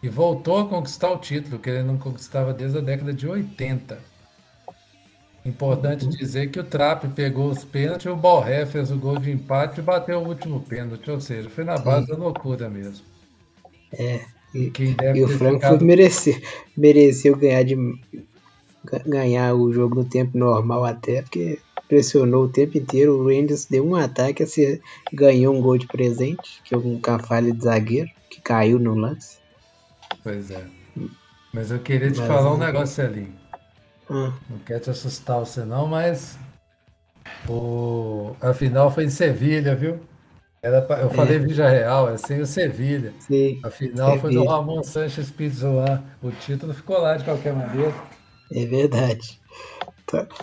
e 0.00 0.08
voltou 0.08 0.60
a 0.60 0.68
conquistar 0.68 1.10
o 1.10 1.18
título, 1.18 1.58
que 1.58 1.70
ele 1.70 1.82
não 1.82 1.98
conquistava 1.98 2.54
desde 2.54 2.78
a 2.78 2.82
década 2.82 3.12
de 3.12 3.26
80. 3.26 3.98
Importante 5.46 6.04
uhum. 6.04 6.10
dizer 6.10 6.50
que 6.50 6.58
o 6.58 6.64
Trap 6.64 7.06
pegou 7.14 7.48
os 7.48 7.62
pênaltis, 7.64 8.06
o 8.06 8.16
Borré 8.16 8.66
fez 8.66 8.90
o 8.90 8.98
gol 8.98 9.16
de 9.18 9.30
empate 9.30 9.78
e 9.78 9.82
bateu 9.82 10.18
o 10.18 10.26
último 10.28 10.60
pênalti, 10.60 11.08
ou 11.08 11.20
seja, 11.20 11.48
foi 11.48 11.62
na 11.62 11.78
base 11.78 12.06
Sim. 12.06 12.12
da 12.12 12.18
loucura 12.18 12.68
mesmo. 12.68 13.04
É, 13.92 14.20
E, 14.54 14.72
e 15.14 15.22
o 15.22 15.28
Frankfurt 15.28 15.54
ficado... 15.54 15.84
mereceu, 15.84 16.40
mereceu 16.76 17.36
ganhar, 17.36 17.62
de, 17.62 17.76
ganhar 19.06 19.54
o 19.54 19.72
jogo 19.72 19.96
no 19.96 20.04
tempo 20.04 20.36
normal 20.36 20.84
até, 20.84 21.22
porque 21.22 21.58
pressionou 21.88 22.44
o 22.44 22.48
tempo 22.48 22.78
inteiro. 22.78 23.18
O 23.18 23.26
Rangers 23.26 23.66
deu 23.66 23.86
um 23.86 23.94
ataque, 23.94 24.42
assim, 24.42 24.80
ganhou 25.12 25.54
um 25.54 25.60
gol 25.60 25.78
de 25.78 25.86
presente, 25.86 26.60
que 26.64 26.74
é 26.74 26.78
um 26.78 26.98
cafalho 26.98 27.52
de 27.52 27.62
zagueiro, 27.62 28.08
que 28.30 28.40
caiu 28.40 28.78
no 28.78 28.94
lance. 28.94 29.38
Pois 30.22 30.50
é. 30.50 30.64
Mas 31.52 31.70
eu 31.70 31.78
queria 31.78 32.10
te 32.10 32.18
mas, 32.18 32.26
falar 32.26 32.54
um 32.54 32.58
negócio 32.58 33.04
ali. 33.04 33.28
Ah. 34.08 34.32
Não 34.48 34.58
quero 34.64 34.80
te 34.80 34.90
assustar 34.90 35.40
você 35.40 35.64
não, 35.64 35.86
mas 35.86 36.38
o... 37.48 38.34
a 38.40 38.54
final 38.54 38.90
foi 38.90 39.04
em 39.04 39.10
Sevilha, 39.10 39.74
viu? 39.74 40.00
Era 40.62 40.82
pra... 40.82 41.00
Eu 41.00 41.08
é. 41.08 41.14
falei 41.14 41.38
Vija 41.38 41.68
Real, 41.68 42.10
é 42.10 42.16
sem 42.16 42.40
o 42.40 42.46
Sevilha. 42.46 43.12
Sim, 43.20 43.60
a 43.62 43.70
final 43.70 44.12
Sevilha. 44.12 44.20
foi 44.20 44.32
do 44.34 44.44
Ramon 44.44 44.82
Sanches 44.82 45.30
Pizjuan. 45.30 46.02
O 46.22 46.30
título 46.30 46.74
ficou 46.74 46.98
lá 46.98 47.16
de 47.16 47.24
qualquer 47.24 47.52
maneira. 47.52 47.94
É 48.52 48.64
verdade. 48.64 49.40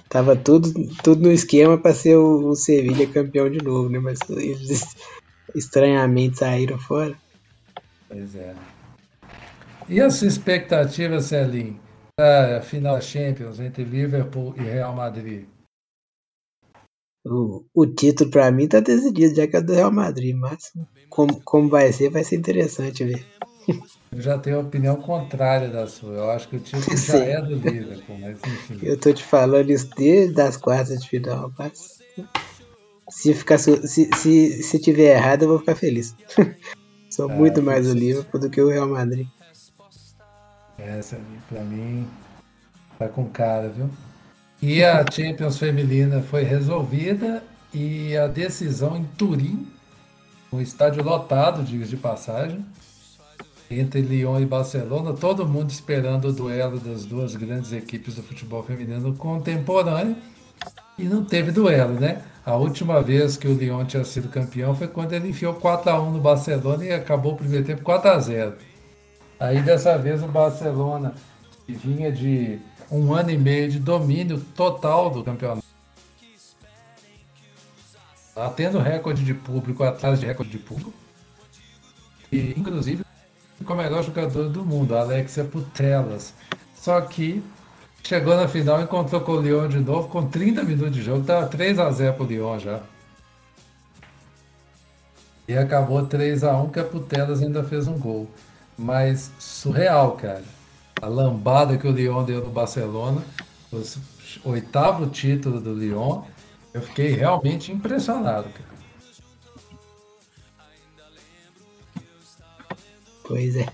Tava 0.09 0.35
tudo, 0.35 0.73
tudo 1.03 1.23
no 1.23 1.31
esquema 1.31 1.77
para 1.77 1.93
ser 1.93 2.17
o, 2.17 2.49
o 2.49 2.55
Sevilha 2.55 3.07
campeão 3.07 3.49
de 3.49 3.63
novo, 3.63 3.89
né? 3.89 3.99
Mas 3.99 4.19
eles 4.29 4.95
estranhamente 5.55 6.39
saíram 6.39 6.77
fora. 6.77 7.15
Pois 8.09 8.35
é. 8.35 8.53
E 9.87 9.99
a 9.99 10.09
sua 10.09 10.27
expectativa, 10.27 11.19
para 11.19 11.79
a 12.19 12.61
final 12.61 13.01
Champions 13.01 13.59
entre 13.59 13.83
Liverpool 13.83 14.53
e 14.57 14.61
Real 14.61 14.93
Madrid? 14.93 15.45
O, 17.25 17.65
o 17.73 17.87
título 17.87 18.29
para 18.29 18.51
mim 18.51 18.67
tá 18.67 18.79
decidido, 18.81 19.35
já 19.35 19.47
que 19.47 19.55
é 19.55 19.61
do 19.61 19.73
Real 19.73 19.91
Madrid, 19.91 20.35
mas 20.35 20.71
como, 21.09 21.41
como 21.41 21.69
vai 21.69 21.91
ser, 21.93 22.09
vai 22.09 22.23
ser 22.23 22.35
interessante 22.35 23.05
ver. 23.05 23.25
Eu 24.11 24.21
já 24.21 24.37
tenho 24.37 24.57
a 24.57 24.61
opinião 24.61 24.97
contrária 24.97 25.69
da 25.69 25.87
sua. 25.87 26.13
Eu 26.13 26.31
acho 26.31 26.49
que 26.49 26.57
o 26.57 26.59
título 26.59 26.97
já 26.97 27.17
é 27.17 27.41
do 27.41 27.55
Liverpool, 27.55 28.17
mas 28.19 28.37
enfim. 28.43 28.79
Eu 28.83 28.99
tô 28.99 29.11
te 29.13 29.23
falando 29.23 29.69
isso 29.71 29.89
desde 29.95 30.39
as 30.41 30.57
quartas 30.57 30.99
de 30.99 31.09
final, 31.09 31.51
mas 31.57 31.99
se, 33.09 33.33
ficar, 33.33 33.57
se, 33.57 33.87
se, 33.87 34.63
se 34.63 34.79
tiver 34.79 35.15
errado, 35.15 35.43
eu 35.43 35.49
vou 35.49 35.59
ficar 35.59 35.75
feliz. 35.75 36.13
Sou 37.09 37.31
é, 37.31 37.33
muito 37.33 37.63
mais 37.63 37.89
o 37.89 37.93
Liverpool 37.93 38.39
do 38.39 38.49
que 38.49 38.61
o 38.61 38.69
Real 38.69 38.89
Madrid. 38.89 39.27
Essa 40.77 41.19
pra 41.49 41.61
mim 41.61 42.07
tá 42.97 43.07
com 43.07 43.25
cara, 43.25 43.69
viu? 43.69 43.89
E 44.61 44.83
a 44.83 45.05
Champions 45.09 45.57
feminina 45.57 46.21
foi 46.21 46.43
resolvida 46.43 47.43
e 47.73 48.15
a 48.15 48.27
decisão 48.27 48.95
em 48.95 49.03
Turim, 49.03 49.67
um 50.51 50.61
estádio 50.61 51.03
lotado, 51.03 51.63
diga 51.63 51.85
de 51.85 51.97
passagem, 51.97 52.65
entre 53.69 54.01
Lyon 54.01 54.39
e 54.39 54.45
Barcelona, 54.45 55.13
todo 55.13 55.47
mundo 55.47 55.71
esperando 55.71 56.29
o 56.29 56.33
duelo 56.33 56.79
das 56.79 57.05
duas 57.05 57.35
grandes 57.35 57.71
equipes 57.73 58.15
do 58.15 58.23
futebol 58.23 58.63
feminino 58.63 59.13
contemporâneo. 59.15 60.15
E 60.97 61.05
não 61.05 61.25
teve 61.25 61.51
duelo, 61.51 61.99
né? 61.99 62.21
A 62.45 62.55
última 62.55 63.01
vez 63.01 63.35
que 63.35 63.47
o 63.47 63.53
Lyon 63.53 63.83
tinha 63.85 64.03
sido 64.03 64.29
campeão 64.29 64.75
foi 64.75 64.87
quando 64.87 65.13
ele 65.13 65.29
enfiou 65.29 65.55
4 65.55 65.89
a 65.89 65.99
1 65.99 66.11
no 66.11 66.19
Barcelona 66.19 66.85
e 66.85 66.93
acabou 66.93 67.33
o 67.33 67.37
primeiro 67.37 67.65
tempo 67.65 67.81
4 67.81 68.11
a 68.11 68.19
0 68.19 68.53
Aí 69.43 69.61
dessa 69.61 69.97
vez 69.97 70.23
o 70.23 70.27
Barcelona, 70.29 71.13
vinha 71.67 72.09
de 72.09 72.61
um 72.89 73.13
ano 73.13 73.29
e 73.29 73.37
meio 73.37 73.69
de 73.69 73.77
domínio 73.77 74.39
total 74.55 75.09
do 75.09 75.21
campeonato, 75.21 75.65
tá 78.33 78.49
tendo 78.51 78.79
recorde 78.79 79.25
de 79.25 79.33
público 79.33 79.83
atrás 79.83 80.21
de 80.21 80.25
recorde 80.25 80.49
de 80.49 80.59
público, 80.59 80.93
e 82.31 82.57
inclusive 82.57 83.03
com 83.65 83.73
o 83.73 83.75
melhor 83.75 84.01
jogador 84.01 84.47
do 84.47 84.63
mundo, 84.63 84.95
Alexia 84.95 85.43
Putelas. 85.43 86.33
Só 86.73 87.01
que 87.01 87.43
chegou 88.01 88.37
na 88.37 88.47
final, 88.47 88.81
encontrou 88.81 89.19
com 89.19 89.33
o 89.33 89.41
Lyon 89.41 89.67
de 89.67 89.79
novo, 89.79 90.07
com 90.07 90.25
30 90.25 90.63
minutos 90.63 90.93
de 90.93 91.01
jogo, 91.01 91.25
tava 91.25 91.47
3 91.47 91.79
a 91.79 91.91
0 91.91 92.13
pro 92.13 92.25
Lyon 92.25 92.59
já. 92.59 92.79
E 95.49 95.57
acabou 95.57 96.05
3 96.05 96.45
a 96.45 96.55
1 96.61 96.69
que 96.69 96.79
a 96.79 96.85
Putelas 96.85 97.41
ainda 97.41 97.61
fez 97.61 97.89
um 97.89 97.99
gol. 97.99 98.29
Mas 98.77 99.31
surreal, 99.39 100.13
cara. 100.13 100.43
A 101.01 101.07
lambada 101.07 101.77
que 101.77 101.87
o 101.87 101.91
Lyon 101.91 102.23
deu 102.23 102.43
no 102.43 102.49
Barcelona, 102.49 103.21
o 103.71 104.49
oitavo 104.49 105.07
título 105.07 105.59
do 105.59 105.73
Lyon, 105.73 106.23
eu 106.73 106.81
fiquei 106.81 107.11
realmente 107.11 107.71
impressionado, 107.71 108.49
cara. 108.49 108.73
Pois 113.23 113.55
é. 113.55 113.67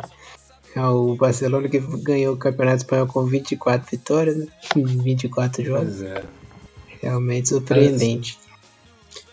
é. 0.76 0.82
O 0.82 1.16
Barcelona 1.16 1.68
que 1.68 1.80
ganhou 1.80 2.36
o 2.36 2.38
Campeonato 2.38 2.78
Espanhol 2.78 3.08
com 3.08 3.26
24 3.26 3.90
vitórias, 3.90 4.38
né? 4.38 4.48
24 4.76 5.64
jogos. 5.64 5.98
Pois 5.98 6.02
é. 6.02 6.24
Realmente 7.02 7.50
surpreendente. 7.50 8.38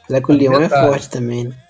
Mas 0.09 0.19
é 0.19 0.21
que 0.21 0.31
o 0.31 0.35
Lyon 0.35 0.63
é 0.63 0.69
forte 0.69 1.11
também, 1.11 1.45
né? 1.45 1.66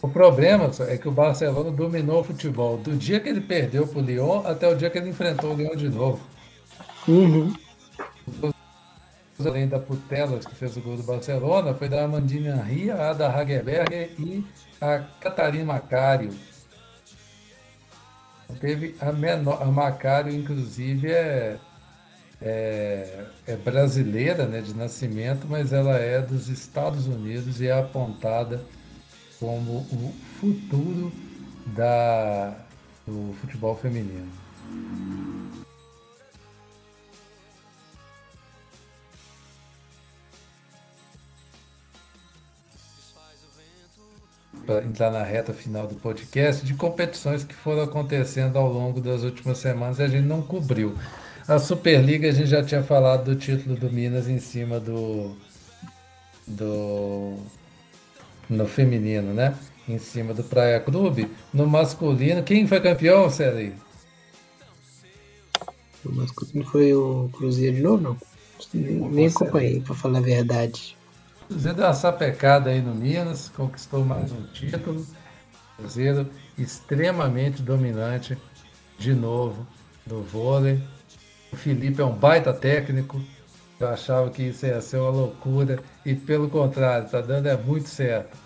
O 0.00 0.08
problema 0.08 0.70
é 0.88 0.96
que 0.96 1.08
o 1.08 1.12
Barcelona 1.12 1.72
dominou 1.72 2.20
o 2.20 2.24
futebol 2.24 2.76
do 2.76 2.94
dia 2.94 3.18
que 3.18 3.28
ele 3.28 3.40
perdeu 3.40 3.86
para 3.86 3.98
o 3.98 4.02
Lyon 4.02 4.46
até 4.46 4.68
o 4.68 4.76
dia 4.76 4.88
que 4.88 4.98
ele 4.98 5.10
enfrentou 5.10 5.54
o 5.54 5.56
Lyon 5.56 5.74
de 5.74 5.88
novo. 5.88 6.20
Uhum. 7.08 7.52
Além 9.44 9.66
da 9.66 9.78
Putelas, 9.78 10.46
que 10.46 10.54
fez 10.54 10.76
o 10.76 10.80
gol 10.80 10.96
do 10.96 11.02
Barcelona, 11.02 11.74
foi 11.74 11.88
da 11.88 12.04
Amandina 12.04 12.62
Ria, 12.62 12.94
a 12.94 13.12
da 13.12 13.28
Hageberger 13.28 14.10
e 14.18 14.44
a 14.80 14.98
Catarina 15.20 15.64
Macário. 15.64 16.32
Teve 18.60 18.94
a 19.00 19.12
menor, 19.12 19.62
a 19.62 19.66
Macário, 19.66 20.32
inclusive, 20.32 21.10
é, 21.10 21.56
é, 22.40 23.24
é, 23.46 23.56
brasileira 23.56 24.46
né, 24.46 24.60
de 24.60 24.74
nascimento, 24.74 25.46
mas 25.48 25.72
ela 25.72 25.96
é 25.96 26.20
dos 26.20 26.48
Estados 26.48 27.06
Unidos 27.06 27.60
e 27.60 27.66
é 27.66 27.72
apontada 27.72 28.60
como 29.38 29.78
o 29.78 30.14
futuro 30.40 31.12
da, 31.66 32.56
do 33.06 33.34
futebol 33.40 33.76
feminino. 33.76 34.28
para 44.66 44.84
entrar 44.84 45.10
na 45.10 45.22
reta 45.22 45.54
final 45.54 45.86
do 45.86 45.94
podcast, 45.94 46.62
de 46.62 46.74
competições 46.74 47.42
que 47.42 47.54
foram 47.54 47.84
acontecendo 47.84 48.58
ao 48.58 48.70
longo 48.70 49.00
das 49.00 49.22
últimas 49.22 49.56
semanas 49.56 49.98
e 49.98 50.02
a 50.02 50.08
gente 50.08 50.26
não 50.26 50.42
cobriu. 50.42 50.94
A 51.48 51.58
Superliga 51.58 52.28
a 52.28 52.32
gente 52.32 52.50
já 52.50 52.62
tinha 52.62 52.82
falado 52.82 53.24
do 53.24 53.34
título 53.34 53.74
do 53.74 53.90
Minas 53.90 54.28
em 54.28 54.38
cima 54.38 54.78
do 54.78 55.34
do 56.46 57.38
no 58.48 58.66
feminino, 58.66 59.32
né? 59.32 59.54
Em 59.88 59.98
cima 59.98 60.34
do 60.34 60.44
Praia 60.44 60.80
Clube. 60.80 61.30
No 61.52 61.66
masculino, 61.66 62.42
quem 62.42 62.66
foi 62.66 62.80
campeão, 62.80 63.30
Célio? 63.30 63.72
No 66.04 66.12
masculino 66.12 66.64
foi 66.66 66.94
o 66.94 67.28
Cruzeiro 67.32 67.76
de 67.76 67.82
novo, 67.82 68.02
não? 68.02 68.16
Nem, 68.74 69.26
acompanhei, 69.26 69.80
para 69.80 69.94
falar 69.94 70.18
a 70.18 70.22
verdade. 70.22 70.96
Cruzeiro 71.46 71.76
deu 71.76 71.86
uma 71.86 71.94
sapecada 71.94 72.70
aí 72.70 72.82
no 72.82 72.94
Minas, 72.94 73.48
conquistou 73.48 74.04
mais 74.04 74.30
um 74.32 74.42
título. 74.52 75.06
Cruzeiro 75.76 76.28
extremamente 76.58 77.62
dominante, 77.62 78.36
de 78.98 79.14
novo, 79.14 79.66
do 80.04 80.22
vôlei. 80.22 80.82
O 81.52 81.56
Felipe 81.56 82.00
é 82.00 82.04
um 82.04 82.14
baita 82.14 82.52
técnico. 82.52 83.20
Eu 83.80 83.88
achava 83.88 84.30
que 84.30 84.42
isso 84.42 84.66
ia 84.66 84.80
ser 84.80 84.98
uma 84.98 85.10
loucura. 85.10 85.78
E 86.04 86.14
pelo 86.14 86.48
contrário, 86.48 87.06
está 87.06 87.20
dando 87.20 87.46
é 87.46 87.56
muito 87.56 87.88
certo. 87.88 88.36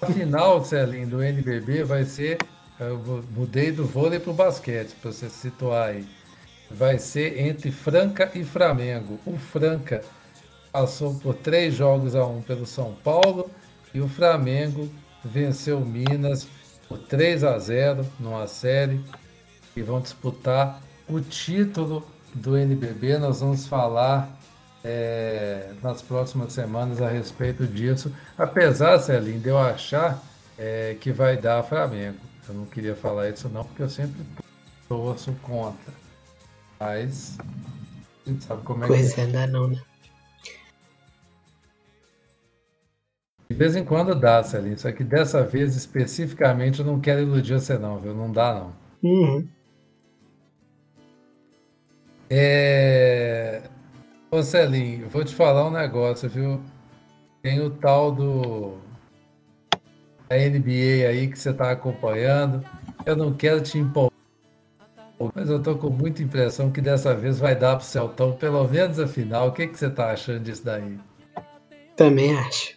A 0.00 0.06
final, 0.06 0.64
Celinho, 0.64 1.08
do 1.08 1.22
NBB 1.22 1.84
vai 1.84 2.04
ser. 2.04 2.38
Eu 2.78 3.24
mudei 3.30 3.72
do 3.72 3.86
vôlei 3.86 4.18
para 4.18 4.30
o 4.30 4.34
basquete, 4.34 4.94
para 5.00 5.12
você 5.12 5.30
situar 5.30 5.88
aí. 5.90 6.06
Vai 6.70 6.98
ser 6.98 7.40
entre 7.40 7.70
Franca 7.70 8.30
e 8.34 8.44
Flamengo. 8.44 9.18
O 9.24 9.36
Franca 9.38 10.02
passou 10.72 11.14
por 11.14 11.34
três 11.34 11.74
jogos 11.74 12.14
a 12.14 12.26
um 12.26 12.42
pelo 12.42 12.66
São 12.66 12.94
Paulo 13.02 13.50
e 13.94 14.00
o 14.00 14.08
Flamengo 14.08 14.90
venceu 15.24 15.80
Minas 15.80 16.46
por 16.86 16.98
3 16.98 17.44
a 17.44 17.58
0 17.58 18.06
numa 18.20 18.46
série 18.46 19.00
e 19.74 19.82
vão 19.82 20.00
disputar 20.00 20.82
o 21.08 21.20
título 21.20 22.06
do 22.36 22.56
NBB. 22.56 23.18
Nós 23.18 23.40
vamos 23.40 23.66
falar 23.66 24.28
é, 24.84 25.72
nas 25.82 26.02
próximas 26.02 26.52
semanas 26.52 27.00
a 27.02 27.08
respeito 27.08 27.66
disso, 27.66 28.12
apesar, 28.38 28.98
Celinho, 28.98 29.40
de 29.40 29.48
eu 29.48 29.58
achar 29.58 30.22
é, 30.58 30.96
que 31.00 31.12
vai 31.12 31.36
dar 31.36 31.62
Flamengo. 31.62 32.18
Eu 32.48 32.54
não 32.54 32.66
queria 32.66 32.94
falar 32.94 33.28
isso 33.28 33.48
não, 33.48 33.64
porque 33.64 33.82
eu 33.82 33.88
sempre 33.88 34.22
torço 34.88 35.32
contra. 35.42 35.92
Mas 36.78 37.36
a 38.24 38.30
gente 38.30 38.44
sabe 38.44 38.62
como 38.62 38.84
é 38.84 38.86
pois 38.86 39.14
que 39.14 39.20
é. 39.20 39.24
Pois 39.24 39.34
é, 39.34 39.46
não, 39.46 39.68
né? 39.68 39.82
De 43.48 43.56
vez 43.56 43.76
em 43.76 43.84
quando 43.84 44.14
dá, 44.14 44.42
Celinho. 44.42 44.78
Só 44.78 44.90
que 44.92 45.04
dessa 45.04 45.42
vez, 45.42 45.76
especificamente, 45.76 46.80
eu 46.80 46.86
não 46.86 47.00
quero 47.00 47.22
iludir 47.22 47.54
você, 47.54 47.78
não, 47.78 47.98
viu? 47.98 48.14
Não 48.14 48.30
dá, 48.30 48.54
não. 48.54 48.72
Uhum. 49.02 49.48
É... 52.28 53.62
Ô 54.30 54.42
Celinho, 54.42 55.08
vou 55.08 55.24
te 55.24 55.34
falar 55.34 55.66
um 55.66 55.70
negócio, 55.70 56.28
viu? 56.28 56.60
Tem 57.42 57.60
o 57.60 57.70
tal 57.70 58.12
do 58.12 58.78
a 60.28 60.34
NBA 60.34 61.08
aí 61.08 61.28
que 61.28 61.38
você 61.38 61.50
está 61.50 61.70
acompanhando. 61.70 62.64
Eu 63.04 63.16
não 63.16 63.32
quero 63.32 63.60
te 63.60 63.78
empolgar, 63.78 64.12
mas 65.34 65.48
eu 65.48 65.58
estou 65.58 65.76
com 65.76 65.90
muita 65.90 66.22
impressão 66.22 66.70
que 66.70 66.80
dessa 66.80 67.14
vez 67.14 67.38
vai 67.38 67.54
dar 67.54 67.76
para 67.76 67.84
o 67.84 67.86
Celtão 67.86 68.32
pelo 68.32 68.66
menos 68.66 68.98
a 68.98 69.06
final. 69.06 69.48
O 69.48 69.52
que, 69.52 69.66
que 69.68 69.78
você 69.78 69.86
está 69.86 70.10
achando 70.10 70.40
disso 70.40 70.64
daí? 70.64 70.98
Também 71.94 72.36
acho. 72.36 72.76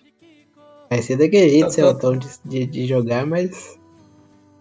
Vai 0.90 1.02
ser 1.02 1.18
daquele 1.18 1.50
jeito, 1.50 1.66
tá, 1.66 1.72
Celtão, 1.72 2.18
de, 2.18 2.28
de, 2.46 2.66
de, 2.66 2.88
jogar, 2.88 3.26
mas. 3.26 3.78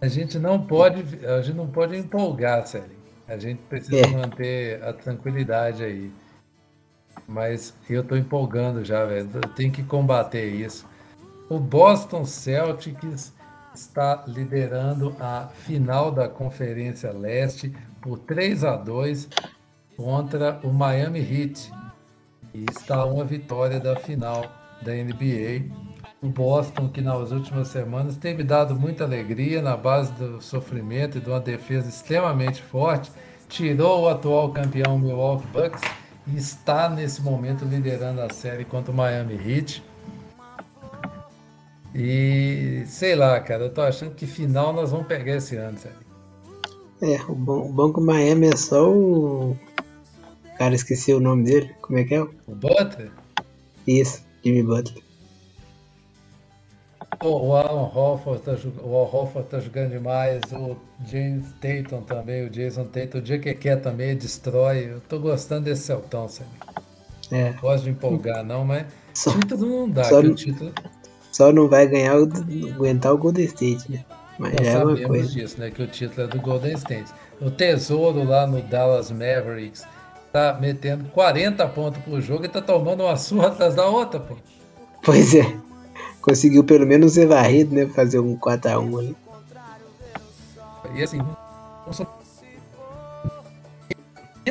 A 0.01 0.07
gente 0.07 0.37
não 0.37 0.59
pode. 0.59 1.03
A 1.25 1.41
gente 1.41 1.55
não 1.55 1.67
pode 1.67 1.95
empolgar, 1.97 2.65
Celinho. 2.65 2.98
A 3.29 3.37
gente 3.37 3.61
precisa 3.69 4.01
é. 4.01 4.07
manter 4.07 4.83
a 4.83 4.91
tranquilidade 4.91 5.83
aí. 5.83 6.11
Mas 7.27 7.75
eu 7.87 8.03
tô 8.03 8.15
empolgando 8.15 8.83
já, 8.83 9.05
velho. 9.05 9.29
Tenho 9.55 9.71
que 9.71 9.83
combater 9.83 10.47
isso. 10.47 10.87
O 11.47 11.59
Boston 11.59 12.25
Celtics 12.25 13.31
está 13.73 14.23
liderando 14.27 15.15
a 15.19 15.47
final 15.53 16.11
da 16.11 16.27
Conferência 16.27 17.11
Leste 17.11 17.71
por 18.01 18.17
3 18.19 18.63
a 18.63 18.75
2 18.75 19.29
contra 19.95 20.59
o 20.63 20.73
Miami 20.73 21.19
Heat. 21.19 21.71
E 22.51 22.65
está 22.71 23.05
uma 23.05 23.23
vitória 23.23 23.79
da 23.79 23.95
final 23.95 24.43
da 24.81 24.93
NBA. 24.93 25.88
O 26.21 26.27
Boston, 26.27 26.89
que 26.89 26.99
nas 26.99 27.31
últimas 27.31 27.69
semanas 27.69 28.17
tem 28.17 28.35
me 28.35 28.43
dado 28.43 28.75
muita 28.75 29.05
alegria 29.05 29.61
na 29.61 29.77
base 29.77 30.11
do 30.13 30.41
sofrimento 30.41 31.17
e 31.17 31.21
de 31.21 31.29
uma 31.29 31.39
defesa 31.39 31.87
extremamente 31.87 32.61
forte, 32.61 33.09
tirou 33.47 34.01
o 34.01 34.09
atual 34.09 34.51
campeão 34.51 34.99
Milwaukee 34.99 35.47
Bucks 35.47 35.81
e 36.27 36.37
está 36.37 36.89
nesse 36.89 37.21
momento 37.21 37.63
liderando 37.63 38.21
a 38.21 38.29
série 38.33 38.65
contra 38.65 38.91
o 38.91 38.95
Miami 38.95 39.35
Heat. 39.35 39.81
E 41.95 42.83
sei 42.85 43.15
lá, 43.15 43.39
cara, 43.39 43.63
eu 43.63 43.73
tô 43.73 43.81
achando 43.81 44.13
que 44.13 44.27
final 44.27 44.73
nós 44.73 44.91
vamos 44.91 45.07
pegar 45.07 45.37
esse 45.37 45.55
ano, 45.55 45.77
sério. 45.77 45.97
É, 47.01 47.21
o 47.31 47.33
bom, 47.33 47.69
o 47.69 47.71
bom 47.71 47.93
que 47.93 47.99
o 47.99 48.03
Miami 48.03 48.47
é 48.47 48.57
só 48.57 48.91
o. 48.91 49.57
Cara, 50.57 50.75
esqueci 50.75 51.13
o 51.13 51.21
nome 51.21 51.45
dele. 51.45 51.73
Como 51.81 51.97
é 51.97 52.03
que 52.03 52.13
é? 52.13 52.21
O 52.21 52.55
Butler? 52.55 53.09
Isso, 53.87 54.21
Jimmy 54.43 54.63
Butler. 54.63 55.08
O 57.21 57.53
Alan 57.53 57.91
Hofford 57.93 58.41
tá, 58.41 58.55
o 58.81 58.93
Hofford 58.93 59.49
tá 59.49 59.59
jogando 59.59 59.91
demais, 59.91 60.41
o 60.53 60.77
James 61.05 61.47
Tatum 61.59 62.01
também, 62.01 62.45
o 62.45 62.49
Jason 62.49 62.85
Tatum, 62.85 63.17
o 63.17 63.21
dia 63.21 63.37
que 63.37 63.53
quer 63.53 63.81
também 63.81 64.15
destrói. 64.15 64.91
Eu 64.93 65.01
tô 65.01 65.19
gostando 65.19 65.65
desse 65.65 65.81
Celtão, 65.81 66.29
sabe? 66.29 66.49
É. 67.29 67.51
Não 67.51 67.59
gosto 67.59 67.83
de 67.83 67.89
empolgar, 67.89 68.43
não, 68.45 68.63
mas 68.63 68.85
só, 69.13 69.31
título 69.31 69.67
não 69.67 69.89
dá, 69.89 70.05
só, 70.05 70.21
título... 70.33 70.71
só 71.29 71.51
não 71.51 71.67
vai 71.67 71.87
ganhar, 71.87 72.15
aguentar 72.15 73.13
o 73.13 73.17
Golden 73.17 73.45
State, 73.45 73.91
né? 73.91 74.05
Mas 74.37 74.53
Nós 74.53 74.67
é 74.67 74.83
uma 74.85 75.07
coisa. 75.07 75.29
disso, 75.29 75.59
né? 75.59 75.69
Que 75.69 75.83
o 75.83 75.87
título 75.87 76.25
é 76.25 76.27
do 76.27 76.39
Golden 76.39 76.73
State. 76.75 77.11
O 77.41 77.51
Tesouro 77.51 78.23
lá 78.23 78.47
no 78.47 78.61
Dallas 78.61 79.11
Mavericks 79.11 79.85
tá 80.31 80.57
metendo 80.59 81.03
40 81.09 81.67
pontos 81.67 82.01
por 82.01 82.21
jogo 82.21 82.45
e 82.45 82.47
tá 82.47 82.61
tomando 82.61 83.03
uma 83.03 83.17
surra 83.17 83.47
atrás 83.47 83.75
da 83.75 83.85
outra, 83.85 84.21
pô. 84.21 84.37
Pois 85.03 85.35
é 85.35 85.68
conseguiu 86.21 86.63
pelo 86.63 86.85
menos 86.85 87.13
ser 87.13 87.27
varrido, 87.27 87.73
né? 87.73 87.85
Fazer 87.87 88.19
um 88.19 88.37
4x1 88.37 88.99
ali. 88.99 89.15
E 90.95 91.03
assim, 91.03 91.19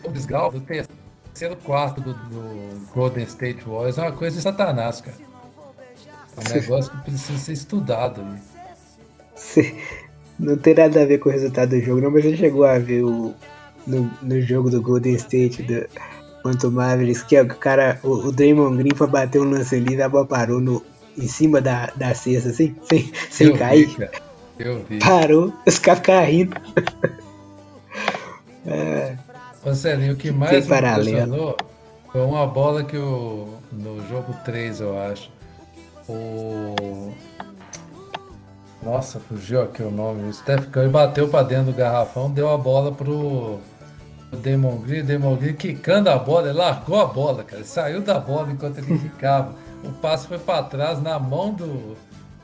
o 0.05 0.11
desgal 0.11 0.53
do 0.53 0.61
terceiro 0.61 1.57
quarto 1.65 2.01
do, 2.01 2.15
do, 2.15 2.86
Golden 2.95 3.24
State 3.24 3.65
Warriors 3.65 3.99
é 3.99 4.03
uma 4.03 4.12
coisa 4.12 4.36
de 4.36 4.43
satanás, 4.43 5.01
cara. 5.01 5.16
É 6.36 6.51
um 6.51 6.61
negócio 6.61 6.93
que 6.93 7.11
precisa 7.11 7.39
ser 7.39 7.53
estudado. 7.53 8.23
Né? 8.23 8.40
Não 10.39 10.57
tem 10.57 10.74
nada 10.74 11.03
a 11.03 11.07
ver 11.07 11.19
com 11.19 11.28
o 11.28 11.32
resultado 11.32 11.70
do 11.70 11.81
jogo, 11.81 12.01
não, 12.01 12.11
mas 12.12 12.23
você 12.23 12.36
chegou 12.36 12.65
a 12.65 12.78
ver 12.78 13.03
o, 13.03 13.35
no, 13.86 14.09
no 14.23 14.40
jogo 14.40 14.70
do 14.70 14.81
Golden 14.81 15.15
State 15.15 15.65
do, 15.65 15.85
contra 16.43 16.69
o 16.69 16.73
Mavericks, 16.73 17.24
que 17.24 17.36
é 17.36 17.43
o 17.43 17.49
cara, 17.49 17.99
o, 18.05 18.28
o 18.28 18.32
Draymond 18.32 18.77
Green 18.77 18.95
foi 18.95 19.09
bater 19.09 19.40
um 19.40 19.51
lance 19.51 19.78
livre, 19.81 20.03
a 20.03 20.09
bola 20.09 20.27
parou 20.27 20.61
no, 20.61 20.81
em 21.19 21.28
cima 21.28 21.61
da, 21.61 21.90
da 21.97 22.15
cesta, 22.15 22.51
assim, 22.51 22.74
sem, 22.89 23.12
sem 23.31 23.49
eu 23.49 23.59
cair. 23.59 23.86
Vi, 23.86 24.09
eu 24.59 24.85
vi. 24.89 24.99
Parou, 24.99 25.53
os 25.66 25.78
caras 25.78 26.01
ficaram 26.01 26.27
rindo. 26.27 26.57
é, 28.66 29.16
Ô, 29.65 29.70
o 30.12 30.16
que 30.16 30.31
mais 30.31 30.66
me 30.66 30.77
impressionou 30.77 31.57
foi 32.12 32.20
uma 32.23 32.47
bola 32.47 32.85
que 32.85 32.97
o. 32.97 33.49
No 33.70 34.07
jogo 34.09 34.35
3, 34.45 34.81
eu 34.81 34.99
acho. 34.99 35.31
O. 36.09 37.12
Nossa, 38.82 39.20
fugiu 39.20 39.62
aqui 39.62 39.82
o 39.82 39.90
nome. 39.90 40.28
O 40.28 40.32
Steph 40.32 40.66
Curry 40.70 40.89
bateu 40.89 41.28
para 41.28 41.45
dentro 41.45 41.66
do 41.66 41.73
garrafão, 41.73 42.31
deu 42.31 42.49
a 42.49 42.57
bola 42.57 42.93
pro. 42.93 43.59
Demon 44.43 44.77
Green, 44.78 45.05
Demon 45.05 45.36
Green 45.36 45.55
quicando 45.55 46.11
a 46.11 46.19
bola, 46.19 46.49
ele 46.49 46.59
largou 46.59 47.01
a 47.01 47.07
bola, 47.07 47.45
cara. 47.45 47.61
Ele 47.61 47.69
saiu 47.69 48.03
da 48.03 48.19
bola 48.19 48.53
enquanto 48.53 48.78
ele 48.78 48.99
quicava 48.99 49.55
o 49.85 49.93
passe 49.93 50.27
foi 50.27 50.39
para 50.39 50.63
trás 50.65 51.01
na 51.01 51.19
mão 51.19 51.53
do, 51.53 51.97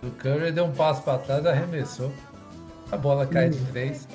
do 0.02 0.10
Curry, 0.18 0.52
deu 0.52 0.64
um 0.64 0.72
passo 0.72 1.02
para 1.02 1.18
trás, 1.18 1.44
arremessou. 1.46 2.12
A 2.90 2.96
bola 2.96 3.26
cai 3.26 3.48
de 3.48 3.58
três. 3.66 4.06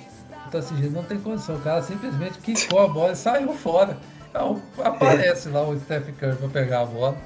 Então 0.48 0.60
assim, 0.60 0.76
não 0.90 1.04
tem 1.04 1.20
condição. 1.20 1.56
O 1.56 1.62
cara 1.62 1.82
simplesmente 1.82 2.38
quicou 2.40 2.80
a 2.80 2.88
bola 2.88 3.12
e 3.12 3.16
saiu 3.16 3.54
fora. 3.54 3.98
Então, 4.30 4.62
aparece 4.84 5.50
lá 5.50 5.64
o 5.68 5.78
Steph 5.80 6.10
Curry 6.20 6.36
para 6.36 6.50
pegar 6.50 6.82
a 6.82 6.86
bola. 6.86 7.18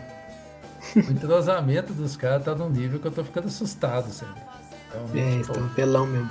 O 0.95 1.11
entrosamento 1.11 1.93
dos 1.93 2.15
caras 2.15 2.43
tá 2.43 2.55
num 2.55 2.69
nível 2.69 2.99
que 2.99 3.07
eu 3.07 3.11
tô 3.11 3.23
ficando 3.23 3.47
assustado, 3.47 4.11
sabe? 4.11 4.39
é, 5.15 5.35
estão 5.37 5.67
pelão 5.69 6.05
mesmo. 6.05 6.29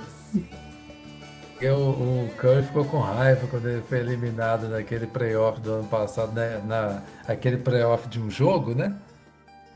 Eu, 1.61 1.77
o 1.77 2.31
Curry 2.39 2.63
ficou 2.65 2.85
com 2.85 2.99
raiva 2.99 3.47
quando 3.47 3.69
ele 3.69 3.83
foi 3.83 3.99
eliminado 3.99 4.69
naquele 4.69 5.07
playoff 5.07 5.61
do 5.61 5.75
ano 5.75 5.85
passado, 5.85 6.33
né? 6.33 6.61
na, 6.67 7.03
aquele 7.27 7.57
playoff 7.57 8.09
de 8.09 8.21
um 8.21 8.29
jogo, 8.31 8.75
né? 8.75 8.97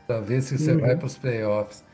Para 0.07 0.21
ver 0.21 0.41
se 0.41 0.57
você 0.57 0.71
uhum. 0.71 0.79
vai 0.79 0.95
para 0.95 1.05
os 1.05 1.17
playoffs. 1.17 1.85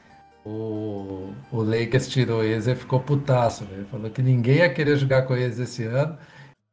O, 0.46 1.34
o 1.52 1.64
Lakers 1.64 2.08
tirou 2.08 2.44
eles 2.44 2.68
e 2.68 2.76
ficou 2.76 3.00
putaço, 3.00 3.66
velho. 3.66 3.86
Falou 3.88 4.12
que 4.12 4.22
ninguém 4.22 4.58
ia 4.58 4.74
querer 4.74 4.98
jogar 4.98 5.24
com 5.24 5.36
eles 5.36 5.58
esse 5.58 5.84
ano. 5.86 6.18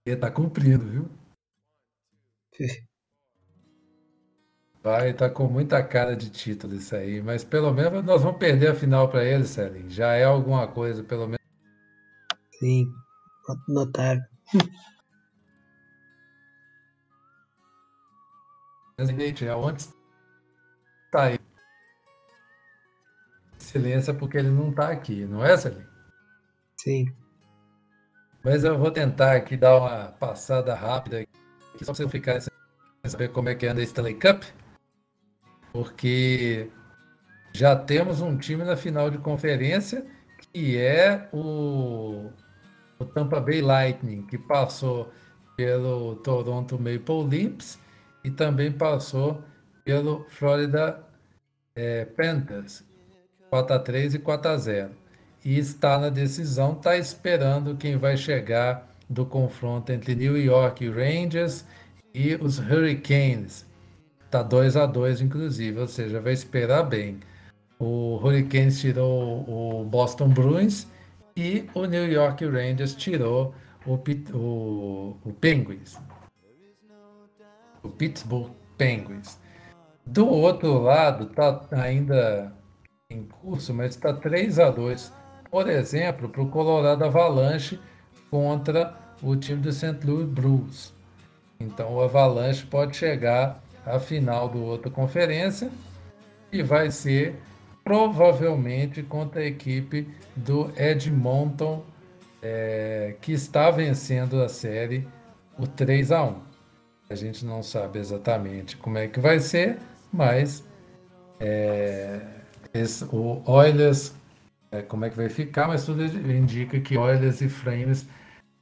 E 0.07 0.15
tá 0.15 0.31
cumprindo, 0.31 0.85
viu? 0.85 1.09
Vai, 4.83 5.13
tá 5.13 5.29
com 5.29 5.47
muita 5.47 5.83
cara 5.83 6.17
de 6.17 6.31
título 6.31 6.75
isso 6.75 6.97
aí, 6.97 7.21
mas 7.21 7.45
pelo 7.45 7.71
menos 7.71 8.03
nós 8.03 8.23
vamos 8.23 8.39
perder 8.39 8.69
a 8.69 8.75
final 8.75 9.11
para 9.11 9.23
eles, 9.23 9.51
Celinho. 9.51 9.91
Já 9.91 10.15
é 10.15 10.25
alguma 10.25 10.67
coisa, 10.69 11.05
pelo 11.05 11.27
menos. 11.27 11.39
Sim, 12.59 12.91
notável. 13.69 14.25
Gente, 18.99 19.47
é 19.47 19.55
onde 19.55 19.87
Tá 21.11 21.25
aí. 21.25 21.39
Silêncio 23.59 24.15
porque 24.15 24.39
ele 24.39 24.51
não 24.51 24.71
está 24.71 24.89
aqui, 24.89 25.25
não 25.27 25.45
é, 25.45 25.57
Celinho? 25.57 25.87
Sim. 26.77 27.13
Mas 28.43 28.65
eu 28.65 28.79
vou 28.79 28.91
tentar 28.91 29.37
aqui 29.37 29.57
dar 29.57 29.77
uma 29.77 30.07
passada 30.13 30.75
rápida 30.75 31.21
aqui, 31.21 31.85
só 31.85 31.93
para 31.93 31.95
você 31.95 32.09
ficar 32.09 32.41
sem 32.41 32.53
saber 33.05 33.29
como 33.31 33.49
é 33.49 33.55
que 33.55 33.67
anda 33.67 33.81
a 33.81 33.85
Stanley 33.85 34.15
Cup. 34.15 34.45
Porque 35.73 36.71
já 37.53 37.77
temos 37.77 38.21
um 38.21 38.37
time 38.37 38.65
na 38.65 38.77
final 38.77 39.11
de 39.11 39.19
conferência 39.19 40.07
que 40.53 40.79
é 40.79 41.29
o, 41.33 42.31
o 42.99 43.05
Tampa 43.05 43.41
Bay 43.41 43.61
Lightning, 43.61 44.27
que 44.27 44.39
passou 44.39 45.13
pelo 45.57 46.17
Toronto 46.17 46.79
Maple 46.79 47.29
Leafs 47.29 47.79
e 48.25 48.31
também 48.31 48.73
passou 48.73 49.45
pelo 49.91 50.25
Florida 50.29 51.05
é, 51.77 52.05
Panthers, 52.05 52.85
4 53.49 53.75
a 53.75 53.79
3 53.81 54.15
e 54.15 54.19
4 54.21 54.51
a 54.53 54.57
0. 54.57 54.91
E 55.45 55.59
está 55.59 55.99
na 55.99 56.09
decisão, 56.09 56.75
está 56.75 56.97
esperando 56.97 57.77
quem 57.77 57.97
vai 57.97 58.17
chegar 58.17 58.89
do 59.09 59.27
confronto 59.27 59.91
entre 59.91 60.15
New 60.15 60.39
York 60.39 60.89
Rangers 60.89 61.65
e 62.15 62.37
os 62.37 62.61
Hurricanes. 62.61 63.67
Está 64.25 64.45
2 64.45 64.77
a 64.77 64.87
2 64.87 65.23
inclusive, 65.23 65.81
ou 65.81 65.89
seja, 65.89 66.21
vai 66.21 66.35
esperar 66.35 66.85
bem. 66.85 67.19
O 67.77 68.15
Hurricanes 68.23 68.81
tirou 68.81 69.45
o 69.49 69.85
Boston 69.85 70.29
Bruins 70.29 70.87
e 71.37 71.69
o 71.75 71.85
New 71.85 72.07
York 72.09 72.47
Rangers 72.47 72.95
tirou 72.95 73.53
o, 73.85 73.95
o, 74.37 75.17
o 75.25 75.33
Penguins. 75.33 75.99
O 77.83 77.89
Pittsburgh 77.89 78.53
Penguins. 78.79 79.37
Do 80.07 80.29
outro 80.29 80.81
lado, 80.81 81.25
está 81.25 81.67
ainda 81.71 82.53
em 83.09 83.25
curso, 83.25 83.75
mas 83.75 83.95
está 83.95 84.13
3 84.13 84.59
a 84.59 84.71
2 84.71 85.13
Por 85.51 85.69
exemplo, 85.69 86.29
para 86.29 86.43
o 86.43 86.49
Colorado 86.49 87.05
Avalanche 87.05 87.81
contra 88.31 88.95
o 89.23 89.37
time 89.37 89.61
do 89.61 89.73
St. 89.73 89.99
Louis 90.05 90.27
Blues. 90.27 90.95
Então 91.59 91.95
o 91.95 92.03
Avalanche 92.03 92.65
pode 92.67 92.97
chegar 92.97 93.63
à 93.85 93.99
final 93.99 94.49
do 94.49 94.63
outra 94.63 94.91
conferência 94.91 95.71
e 96.53 96.63
vai 96.63 96.91
ser 96.91 97.37
provavelmente 97.85 99.03
contra 99.03 99.41
a 99.41 99.45
equipe 99.45 100.09
do 100.37 100.71
Edmonton, 100.77 101.85
é, 102.43 103.17
que 103.21 103.33
está 103.33 103.71
vencendo 103.71 104.43
a 104.43 104.49
série 104.49 105.07
por 105.57 105.69
3 105.69 106.13
a 106.13 106.25
1. 106.25 106.37
A 107.11 107.15
gente 107.15 107.45
não 107.45 107.63
sabe 107.63 107.99
exatamente 107.99 108.77
como 108.77 108.97
é 108.97 109.09
que 109.09 109.19
vai 109.19 109.41
ser, 109.41 109.79
mas 110.13 110.65
é, 111.39 112.21
esse, 112.75 113.05
o 113.07 113.43
Oilers, 113.47 114.15
é, 114.71 114.83
como 114.83 115.05
é 115.05 115.11
que 115.11 115.17
vai 115.17 115.29
ficar, 115.29 115.69
mas 115.69 115.85
tudo 115.85 116.03
indica 116.05 116.81
que 116.81 116.97
Oilers 116.97 117.41
e 117.41 117.49
Frames 117.49 118.07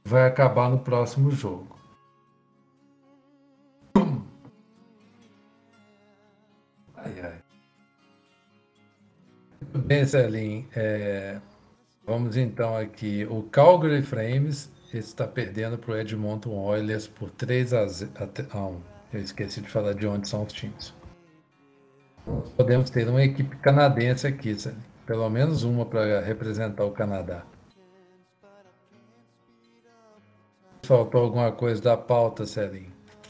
vai 0.03 0.27
acabar 0.27 0.69
no 0.69 0.79
próximo 0.79 1.31
jogo. 1.31 1.77
Ai, 6.95 7.21
ai. 7.21 7.41
Bem, 9.85 10.05
Celim, 10.05 10.67
é, 10.75 11.39
vamos 12.05 12.35
então 12.37 12.75
aqui. 12.75 13.25
O 13.29 13.43
Calgary 13.43 14.01
Frames 14.01 14.71
está 14.93 15.27
perdendo 15.27 15.77
para 15.77 15.91
o 15.91 15.97
Edmonton 15.97 16.51
Oilers 16.51 17.07
por 17.07 17.29
3 17.31 17.73
a, 17.73 17.85
1. 17.85 18.81
Eu 19.13 19.21
esqueci 19.21 19.61
de 19.61 19.69
falar 19.69 19.93
de 19.93 20.07
onde 20.07 20.27
são 20.27 20.43
os 20.43 20.53
times. 20.53 20.98
Podemos 22.55 22.89
ter 22.89 23.07
uma 23.07 23.23
equipe 23.23 23.55
canadense 23.57 24.27
aqui, 24.27 24.55
pelo 25.05 25.29
menos 25.29 25.63
uma 25.63 25.85
para 25.85 26.21
representar 26.21 26.83
o 26.83 26.91
Canadá. 26.91 27.43
Faltou 30.83 31.21
alguma 31.21 31.51
coisa 31.51 31.81
da 31.81 31.95
pauta, 31.95 32.45
Celim? 32.45 32.87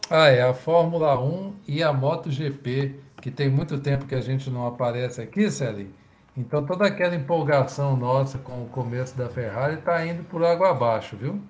Ah, 0.09 0.29
é 0.29 0.41
a 0.41 0.53
Fórmula 0.53 1.19
1 1.21 1.53
e 1.67 1.83
a 1.83 1.93
MotoGP, 1.93 2.95
que 3.21 3.29
tem 3.29 3.49
muito 3.49 3.77
tempo 3.79 4.05
que 4.05 4.15
a 4.15 4.21
gente 4.21 4.49
não 4.49 4.65
aparece 4.65 5.21
aqui, 5.21 5.51
Celim. 5.51 5.93
Então 6.35 6.65
toda 6.65 6.85
aquela 6.85 7.15
empolgação 7.15 7.97
nossa 7.97 8.37
com 8.37 8.63
o 8.63 8.69
começo 8.69 9.17
da 9.17 9.27
Ferrari 9.27 9.75
está 9.75 10.05
indo 10.05 10.23
por 10.23 10.43
água 10.43 10.69
abaixo, 10.69 11.17
viu? 11.17 11.41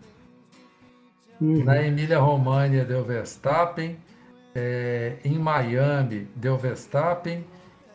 Uhum. 1.39 1.63
Na 1.63 1.81
Emília 1.81 2.19
Romagna 2.19 2.83
deu 2.83 3.03
Verstappen, 3.03 3.97
é, 4.55 5.17
em 5.23 5.37
Miami 5.37 6.27
deu 6.35 6.57
Verstappen 6.57 7.45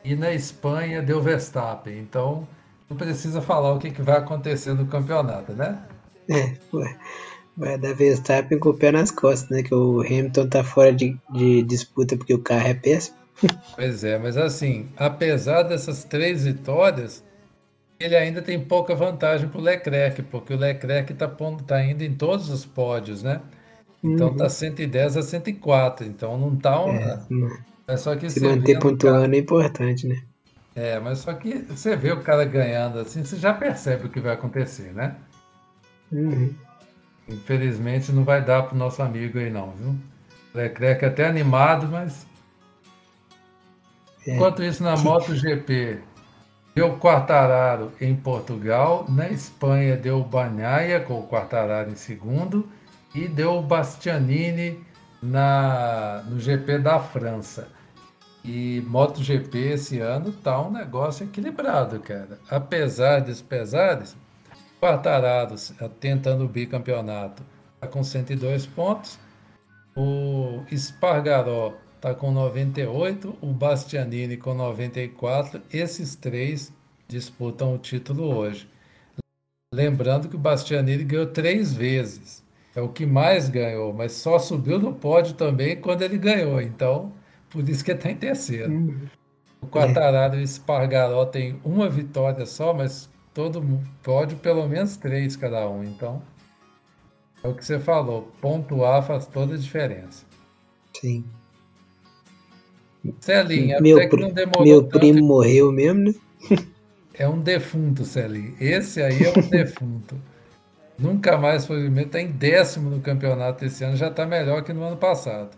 e 0.02 0.14
na 0.14 0.32
Espanha 0.32 1.02
deu 1.02 1.20
Verstappen. 1.20 1.98
Então 1.98 2.46
não 2.88 2.96
precisa 2.96 3.40
falar 3.40 3.72
o 3.72 3.78
que, 3.78 3.90
que 3.90 4.02
vai 4.02 4.18
acontecer 4.18 4.74
no 4.74 4.86
campeonato, 4.86 5.52
né? 5.52 5.78
É, 6.28 6.54
vai 7.56 7.78
dar 7.78 7.94
Verstappen 7.94 8.58
com 8.58 8.70
o 8.70 8.74
pé 8.74 8.92
nas 8.92 9.10
costas, 9.10 9.48
né? 9.50 9.62
Que 9.62 9.74
o 9.74 10.00
Hamilton 10.00 10.48
tá 10.48 10.64
fora 10.64 10.92
de, 10.92 11.18
de 11.30 11.62
disputa 11.62 12.16
porque 12.16 12.34
o 12.34 12.42
carro 12.42 12.68
é 12.68 12.74
péssimo. 12.74 13.16
Pois 13.74 14.04
é, 14.04 14.16
mas 14.16 14.36
assim, 14.36 14.88
apesar 14.96 15.64
dessas 15.64 16.04
três 16.04 16.44
vitórias, 16.44 17.24
ele 17.98 18.14
ainda 18.14 18.40
tem 18.40 18.60
pouca 18.60 18.94
vantagem 18.94 19.48
para 19.48 19.58
o 19.58 19.62
Leclerc, 19.62 20.22
porque 20.22 20.54
o 20.54 20.56
Leclerc 20.56 21.12
está 21.12 21.28
tá 21.66 21.84
indo 21.84 22.02
em 22.04 22.14
todos 22.14 22.48
os 22.48 22.64
pódios, 22.64 23.22
né? 23.24 23.40
Então 24.04 24.28
uhum. 24.28 24.36
tá 24.36 24.48
110 24.50 25.16
a 25.16 25.22
104, 25.22 26.06
então 26.06 26.36
não 26.36 26.54
tá 26.54 26.84
um, 26.84 26.90
é, 26.90 27.18
é 27.88 27.96
só 27.96 28.14
que 28.14 28.28
se 28.28 28.38
manter 28.40 28.78
pontuando 28.78 29.22
cara... 29.22 29.34
é 29.34 29.38
importante, 29.38 30.06
né? 30.06 30.22
É, 30.76 31.00
mas 31.00 31.20
só 31.20 31.32
que 31.32 31.54
você 31.54 31.96
vê 31.96 32.12
o 32.12 32.20
cara 32.20 32.44
ganhando 32.44 32.98
assim, 32.98 33.24
você 33.24 33.36
já 33.36 33.54
percebe 33.54 34.06
o 34.06 34.10
que 34.10 34.20
vai 34.20 34.34
acontecer, 34.34 34.92
né? 34.92 35.16
Uhum. 36.12 36.52
Infelizmente 37.26 38.12
não 38.12 38.24
vai 38.24 38.44
dar 38.44 38.64
pro 38.64 38.76
nosso 38.76 39.02
amigo 39.02 39.38
aí 39.38 39.50
não, 39.50 39.70
viu? 39.70 39.94
Leclerc 40.54 41.04
é 41.04 41.08
até 41.08 41.26
animado, 41.26 41.88
mas 41.88 42.26
é. 44.26 44.34
Enquanto 44.34 44.62
isso, 44.62 44.82
na 44.82 44.96
MotoGP, 44.96 45.98
deu 46.74 46.96
Quartararo 46.98 47.92
em 48.00 48.14
Portugal, 48.14 49.06
na 49.08 49.28
Espanha 49.28 49.96
deu 49.96 50.22
Banhaia 50.22 51.00
com 51.00 51.20
o 51.20 51.26
Quartararo 51.26 51.90
em 51.90 51.96
segundo 51.96 52.68
e 53.14 53.28
deu 53.28 53.62
Bastianini 53.62 54.84
na, 55.22 56.22
no 56.28 56.38
GP 56.38 56.78
da 56.78 56.98
França. 56.98 57.68
E 58.44 58.82
MotoGP 58.86 59.58
esse 59.58 60.00
ano 60.00 60.32
tá 60.32 60.60
um 60.60 60.70
negócio 60.70 61.24
equilibrado, 61.24 61.98
cara. 62.00 62.38
Apesar 62.50 63.20
dos 63.20 63.40
pesares, 63.40 64.14
Quartararo 64.78 65.54
tentando 65.98 66.44
o 66.44 66.48
bicampeonato 66.48 67.42
está 67.74 67.86
com 67.86 68.04
102 68.04 68.66
pontos. 68.66 69.18
O 69.96 70.62
Espargaró 70.70 71.72
está 71.96 72.14
com 72.14 72.30
98, 72.30 73.34
o 73.40 73.46
Bastianini 73.46 74.36
com 74.36 74.52
94. 74.52 75.62
Esses 75.72 76.14
três 76.14 76.70
disputam 77.08 77.74
o 77.74 77.78
título 77.78 78.36
hoje. 78.36 78.68
Lembrando 79.72 80.28
que 80.28 80.36
o 80.36 80.38
Bastianini 80.38 81.02
ganhou 81.02 81.26
três 81.26 81.72
vezes. 81.72 82.43
É 82.74 82.80
o 82.80 82.88
que 82.88 83.06
mais 83.06 83.48
ganhou, 83.48 83.92
mas 83.92 84.12
só 84.12 84.38
subiu 84.38 84.78
no 84.78 84.92
pódio 84.94 85.34
também 85.34 85.76
quando 85.76 86.02
ele 86.02 86.18
ganhou. 86.18 86.60
Então, 86.60 87.12
por 87.48 87.68
isso 87.68 87.84
que 87.84 87.92
está 87.92 88.10
em 88.10 88.16
terceiro. 88.16 88.72
Uhum. 88.72 89.06
O 89.62 89.66
Quartararo 89.66 90.36
e 90.36 90.40
o 90.40 90.42
Espargaró 90.42 91.24
tem 91.24 91.58
uma 91.64 91.88
vitória 91.88 92.44
só, 92.44 92.74
mas 92.74 93.08
todo 93.32 93.62
pódio 94.02 94.36
pelo 94.38 94.68
menos 94.68 94.96
três 94.96 95.36
cada 95.36 95.68
um. 95.68 95.84
Então, 95.84 96.20
é 97.42 97.48
o 97.48 97.54
que 97.54 97.64
você 97.64 97.78
falou. 97.78 98.32
Pontuar 98.40 99.02
faz 99.06 99.26
toda 99.26 99.54
a 99.54 99.58
diferença. 99.58 100.24
Sim. 101.00 101.24
Celinho, 103.20 103.80
meu, 103.82 103.98
até 103.98 104.08
que 104.08 104.16
não 104.16 104.30
demorou 104.30 104.64
Meu 104.64 104.82
tanto. 104.82 104.98
primo 104.98 105.26
morreu 105.26 105.70
mesmo, 105.70 106.00
né? 106.04 106.14
É 107.12 107.28
um 107.28 107.38
defunto, 107.38 108.04
Celinho. 108.04 108.54
Esse 108.58 109.02
aí 109.02 109.22
é 109.24 109.30
um 109.30 109.42
defunto. 109.48 110.16
Nunca 110.98 111.36
mais 111.36 111.66
foi 111.66 111.80
primeiro. 111.80 112.08
Está 112.08 112.20
em 112.20 112.30
décimo 112.30 112.90
no 112.90 113.00
campeonato 113.00 113.64
esse 113.64 113.84
ano, 113.84 113.96
já 113.96 114.08
está 114.08 114.24
melhor 114.24 114.62
que 114.62 114.72
no 114.72 114.82
ano 114.84 114.96
passado. 114.96 115.50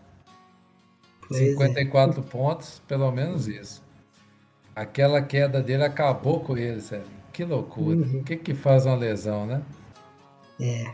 Pois 1.28 1.40
54 1.40 2.20
é. 2.20 2.24
pontos, 2.24 2.82
pelo 2.86 3.10
menos 3.10 3.46
isso. 3.48 3.82
Aquela 4.74 5.22
queda 5.22 5.62
dele 5.62 5.84
acabou 5.84 6.40
com 6.40 6.56
ele, 6.56 6.80
Celinho. 6.80 7.06
Que 7.32 7.44
loucura. 7.44 7.96
Uhum. 7.96 8.20
O 8.20 8.24
que, 8.24 8.36
que 8.36 8.54
faz 8.54 8.86
uma 8.86 8.94
lesão, 8.94 9.46
né? 9.46 9.62
É. 10.60 10.90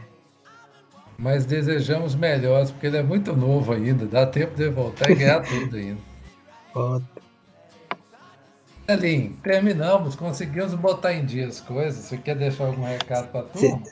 Mas 1.19 1.45
desejamos 1.45 2.15
melhores, 2.15 2.71
porque 2.71 2.87
ele 2.87 2.97
é 2.97 3.03
muito 3.03 3.37
novo 3.37 3.73
ainda. 3.73 4.07
Dá 4.07 4.27
tempo 4.27 4.55
de 4.57 4.69
voltar 4.69 5.11
e 5.11 5.15
ganhar 5.15 5.41
tudo 5.47 5.77
ainda. 5.77 6.01
Foda. 6.73 7.05
Elinho, 8.89 9.37
terminamos, 9.43 10.17
conseguimos 10.17 10.75
botar 10.75 11.13
em 11.13 11.25
dia 11.25 11.47
as 11.47 11.61
coisas. 11.61 12.05
Você 12.05 12.17
quer 12.17 12.37
deixar 12.37 12.67
algum 12.67 12.83
recado 12.83 13.31
para 13.31 13.43
tu? 13.45 13.83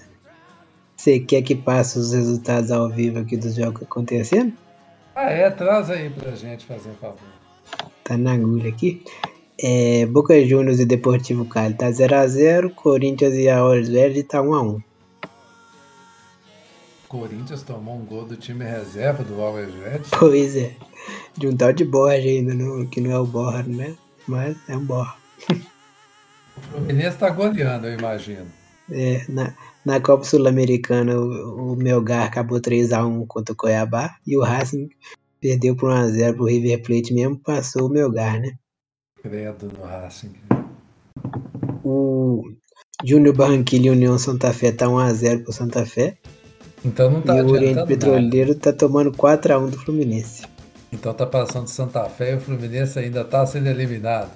Você 1.00 1.18
quer 1.18 1.40
que 1.40 1.54
passe 1.54 1.98
os 1.98 2.12
resultados 2.12 2.70
ao 2.70 2.90
vivo 2.90 3.20
aqui 3.20 3.34
dos 3.34 3.54
jogos 3.54 3.84
acontecendo? 3.84 4.52
Ah, 5.14 5.30
é? 5.30 5.48
Traz 5.48 5.88
aí 5.88 6.10
pra 6.10 6.32
gente 6.32 6.66
fazer 6.66 6.90
um 6.90 6.94
favor. 6.94 7.16
Tá 8.04 8.18
na 8.18 8.34
agulha 8.34 8.68
aqui. 8.68 9.02
É, 9.58 10.04
Boca 10.04 10.38
Juniors 10.44 10.78
e 10.78 10.84
Deportivo 10.84 11.46
Cali 11.46 11.72
tá 11.72 11.88
0x0. 11.88 12.74
Corinthians 12.74 13.32
e 13.32 13.48
a 13.48 13.64
Olhos 13.64 13.88
Verde 13.88 14.22
tá 14.24 14.42
1x1. 14.42 14.82
Corinthians 17.08 17.62
tomou 17.62 17.96
um 17.96 18.04
gol 18.04 18.26
do 18.26 18.36
time 18.36 18.66
reserva 18.66 19.24
do 19.24 19.40
Always 19.40 19.72
Red. 19.76 20.00
Pois 20.18 20.54
é. 20.54 20.74
De 21.34 21.48
um 21.48 21.56
tal 21.56 21.72
de 21.72 21.86
Borja 21.86 22.28
ainda, 22.28 22.52
não, 22.52 22.84
que 22.84 23.00
não 23.00 23.10
é 23.10 23.18
o 23.18 23.24
Borja, 23.24 23.62
né? 23.62 23.94
Mas 24.26 24.54
é 24.68 24.76
um 24.76 24.84
Borja. 24.84 25.14
O 25.48 26.60
Fluminense 26.60 27.16
tá 27.16 27.30
goleando, 27.30 27.86
eu 27.86 27.98
imagino. 27.98 28.48
É, 28.92 29.24
na, 29.28 29.54
na 29.84 30.00
Copa 30.00 30.24
Sul-Americana 30.24 31.18
o, 31.18 31.72
o 31.72 31.76
Melgar 31.76 32.26
acabou 32.26 32.60
3x1 32.60 33.26
contra 33.26 33.52
o 33.52 33.56
Cuiabá 33.56 34.16
e 34.26 34.36
o 34.36 34.42
Racing 34.42 34.88
perdeu 35.40 35.74
por 35.74 35.90
1x0 35.90 36.34
pro 36.34 36.44
River 36.44 36.82
Plate 36.82 37.14
mesmo, 37.14 37.38
passou 37.38 37.86
o 37.86 37.90
Melgar, 37.90 38.40
né? 38.40 38.52
Credo 39.22 39.68
no 39.68 39.84
Racing. 39.84 40.34
O 41.82 42.52
Júnior 43.04 43.34
Barranquilla 43.34 43.86
e 43.86 43.90
União 43.90 44.18
Santa 44.18 44.52
Fé 44.52 44.70
tá 44.72 44.86
1x0 44.86 45.44
pro 45.44 45.52
Santa 45.52 45.86
Fé. 45.86 46.16
Então 46.84 47.10
não 47.10 47.22
tá 47.22 47.36
E 47.36 47.42
o 47.42 47.50
Oriente 47.50 47.86
Petroleiro 47.86 48.50
nada. 48.50 48.60
tá 48.60 48.72
tomando 48.72 49.12
4x1 49.12 49.70
do 49.70 49.78
Fluminense. 49.78 50.46
Então 50.92 51.14
tá 51.14 51.26
passando 51.26 51.68
Santa 51.68 52.04
Fé 52.08 52.32
e 52.32 52.36
o 52.36 52.40
Fluminense 52.40 52.98
ainda 52.98 53.24
tá 53.24 53.44
sendo 53.46 53.68
eliminado. 53.68 54.30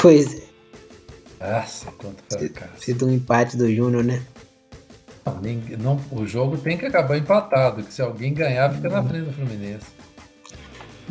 Pois 0.00 0.34
é. 0.34 0.50
Nossa, 1.40 1.90
quanto 1.92 2.22
fracasso. 2.28 2.84
Sido 2.84 3.06
um 3.06 3.10
empate 3.10 3.56
do 3.56 3.72
Júnior, 3.72 4.04
né? 4.04 4.22
Não, 5.78 6.00
o 6.10 6.26
jogo 6.26 6.56
tem 6.58 6.76
que 6.76 6.86
acabar 6.86 7.16
empatado, 7.16 7.82
que 7.82 7.92
se 7.92 8.02
alguém 8.02 8.32
ganhar, 8.32 8.72
fica 8.72 8.88
na 8.88 9.02
frente 9.02 9.26
do 9.26 9.32
Fluminense. 9.32 9.86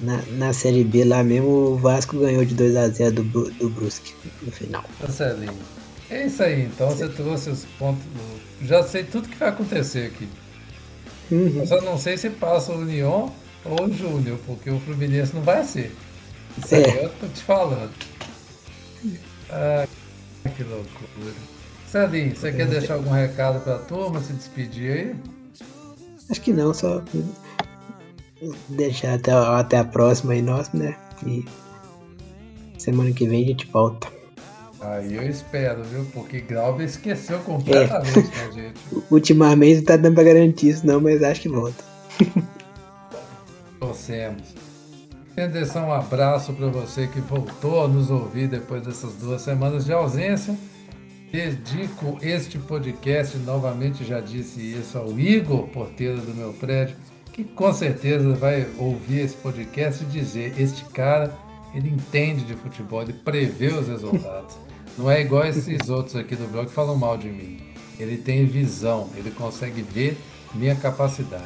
Na, 0.01 0.21
na 0.37 0.53
Série 0.53 0.83
B 0.83 1.03
lá 1.03 1.23
mesmo, 1.23 1.49
o 1.49 1.77
Vasco 1.77 2.17
ganhou 2.17 2.45
de 2.45 2.55
2x0 2.55 3.11
do, 3.11 3.51
do 3.51 3.69
Brusque 3.69 4.13
no 4.41 4.51
final. 4.51 4.83
Marcelinho, 4.99 5.53
É 6.09 6.25
isso 6.25 6.41
aí, 6.41 6.63
então 6.63 6.89
você 6.89 7.07
trouxe 7.09 7.49
os 7.49 7.65
pontos. 7.77 8.03
Já 8.61 8.83
sei 8.83 9.03
tudo 9.03 9.27
que 9.27 9.37
vai 9.37 9.49
acontecer 9.49 10.07
aqui. 10.07 10.27
Uhum. 11.31 11.59
Eu 11.59 11.67
só 11.67 11.81
não 11.81 11.97
sei 11.97 12.17
se 12.17 12.29
passa 12.29 12.71
o 12.71 12.79
União 12.79 13.31
ou 13.65 13.85
o 13.85 13.93
Júnior, 13.93 14.39
porque 14.45 14.69
o 14.69 14.79
Fluminense 14.79 15.35
não 15.35 15.41
vai 15.41 15.63
ser. 15.63 15.95
Isso 16.57 16.75
é. 16.75 16.85
aí 16.85 17.03
eu 17.03 17.09
tô 17.09 17.27
te 17.27 17.43
falando. 17.43 17.91
Ah, 19.51 19.87
que 20.55 20.63
loucura. 20.63 21.58
Celinho, 21.91 22.35
você 22.35 22.51
quer 22.51 22.67
deixar 22.67 22.95
algum 22.95 23.09
recado 23.09 23.59
pra 23.61 23.79
turma, 23.79 24.21
se 24.21 24.31
despedir 24.33 24.91
aí? 24.91 25.15
Acho 26.29 26.39
que 26.39 26.53
não, 26.53 26.71
só 26.71 27.01
deixar 28.69 29.15
até, 29.15 29.31
até 29.31 29.79
a 29.79 29.83
próxima 29.83 30.33
aí, 30.33 30.41
nós, 30.41 30.71
né? 30.71 30.95
E 31.25 31.43
semana 32.77 33.11
que 33.11 33.27
vem 33.27 33.43
a 33.43 33.47
gente 33.47 33.65
volta. 33.67 34.07
Aí 34.79 35.15
eu 35.15 35.27
espero, 35.27 35.83
viu? 35.83 36.05
Porque 36.13 36.41
Glauber 36.41 36.85
esqueceu 36.85 37.39
completamente, 37.39 38.19
é. 38.19 38.21
né, 38.21 38.51
gente? 38.53 39.03
Ultimamente 39.09 39.77
não 39.77 39.85
tá 39.85 39.97
dando 39.97 40.13
pra 40.13 40.23
garantir 40.23 40.69
isso, 40.69 40.85
não, 40.85 41.01
mas 41.01 41.23
acho 41.23 41.41
que 41.41 41.49
volta. 41.49 41.83
Torcemos. 43.79 44.53
Henderson, 45.35 45.81
um 45.81 45.93
abraço 45.93 46.53
para 46.53 46.67
você 46.67 47.07
que 47.07 47.19
voltou 47.19 47.83
a 47.83 47.87
nos 47.87 48.11
ouvir 48.11 48.47
depois 48.47 48.83
dessas 48.83 49.15
duas 49.15 49.41
semanas 49.41 49.85
de 49.85 49.91
ausência. 49.91 50.55
Dedico 51.31 52.17
este 52.23 52.57
podcast, 52.57 53.37
novamente 53.37 54.03
já 54.03 54.19
disse 54.19 54.59
isso, 54.59 54.97
ao 54.97 55.19
Igor, 55.19 55.67
porteiro 55.67 56.19
do 56.21 56.33
meu 56.33 56.53
prédio, 56.53 56.95
que 57.31 57.43
com 57.43 57.71
certeza 57.71 58.33
vai 58.33 58.67
ouvir 58.79 59.19
esse 59.19 59.35
podcast 59.35 60.03
e 60.03 60.07
dizer: 60.07 60.59
este 60.59 60.83
cara, 60.85 61.31
ele 61.75 61.89
entende 61.89 62.43
de 62.45 62.55
futebol, 62.55 63.03
ele 63.03 63.13
prevê 63.13 63.67
os 63.67 63.87
resultados. 63.87 64.57
Não 64.97 65.09
é 65.09 65.21
igual 65.21 65.45
esses 65.45 65.87
outros 65.87 66.15
aqui 66.15 66.35
do 66.35 66.51
blog 66.51 66.67
que 66.67 66.73
falam 66.73 66.97
mal 66.97 67.15
de 67.15 67.29
mim. 67.29 67.61
Ele 67.99 68.17
tem 68.17 68.47
visão, 68.47 69.07
ele 69.15 69.29
consegue 69.29 69.83
ver 69.83 70.17
minha 70.55 70.75
capacidade. 70.75 71.45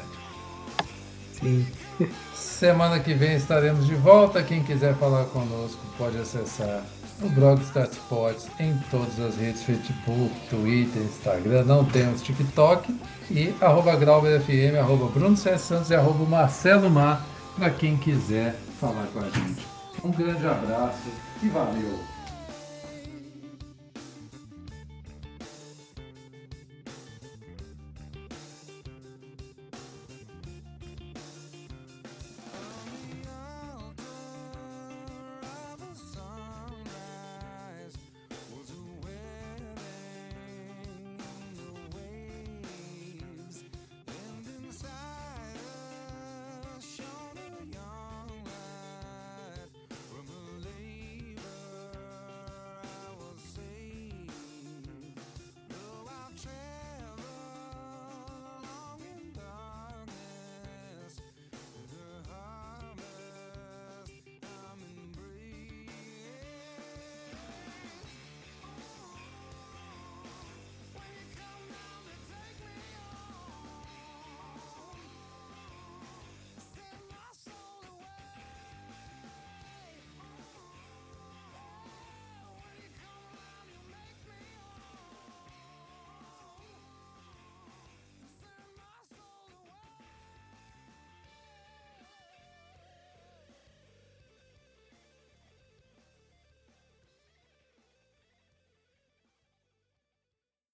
Sim. 1.34 1.68
Semana 2.34 3.00
que 3.00 3.14
vem 3.14 3.36
estaremos 3.36 3.86
de 3.86 3.96
volta. 3.96 4.42
Quem 4.42 4.64
quiser 4.64 4.96
falar 4.96 5.26
conosco 5.26 5.82
pode 5.98 6.18
acessar 6.18 6.84
o 7.22 7.30
blog 7.30 7.62
Sports 7.62 8.48
em 8.60 8.78
todas 8.90 9.20
as 9.20 9.36
redes, 9.38 9.64
Facebook, 9.64 10.32
Twitter, 10.50 11.02
Instagram, 11.04 11.64
não 11.64 11.86
temos 11.86 12.22
TikTok 12.22 12.94
e 13.30 13.54
arroba 13.62 13.96
GrauberFM, 13.96 14.78
arroba 14.80 15.08
Bruno 15.08 15.38
Santos 15.38 15.90
e 15.90 15.96
arroba 15.96 16.26
Marcelo 16.26 16.90
Mar 16.90 17.26
para 17.56 17.70
quem 17.70 17.98
quiser 17.98 18.56
falar 18.80 19.08
com 19.14 19.20
a 19.20 19.30
gente. 19.30 19.66
Um 20.04 20.12
grande 20.12 20.46
abraço 20.46 21.10
e 21.42 21.48
valeu! 21.50 22.13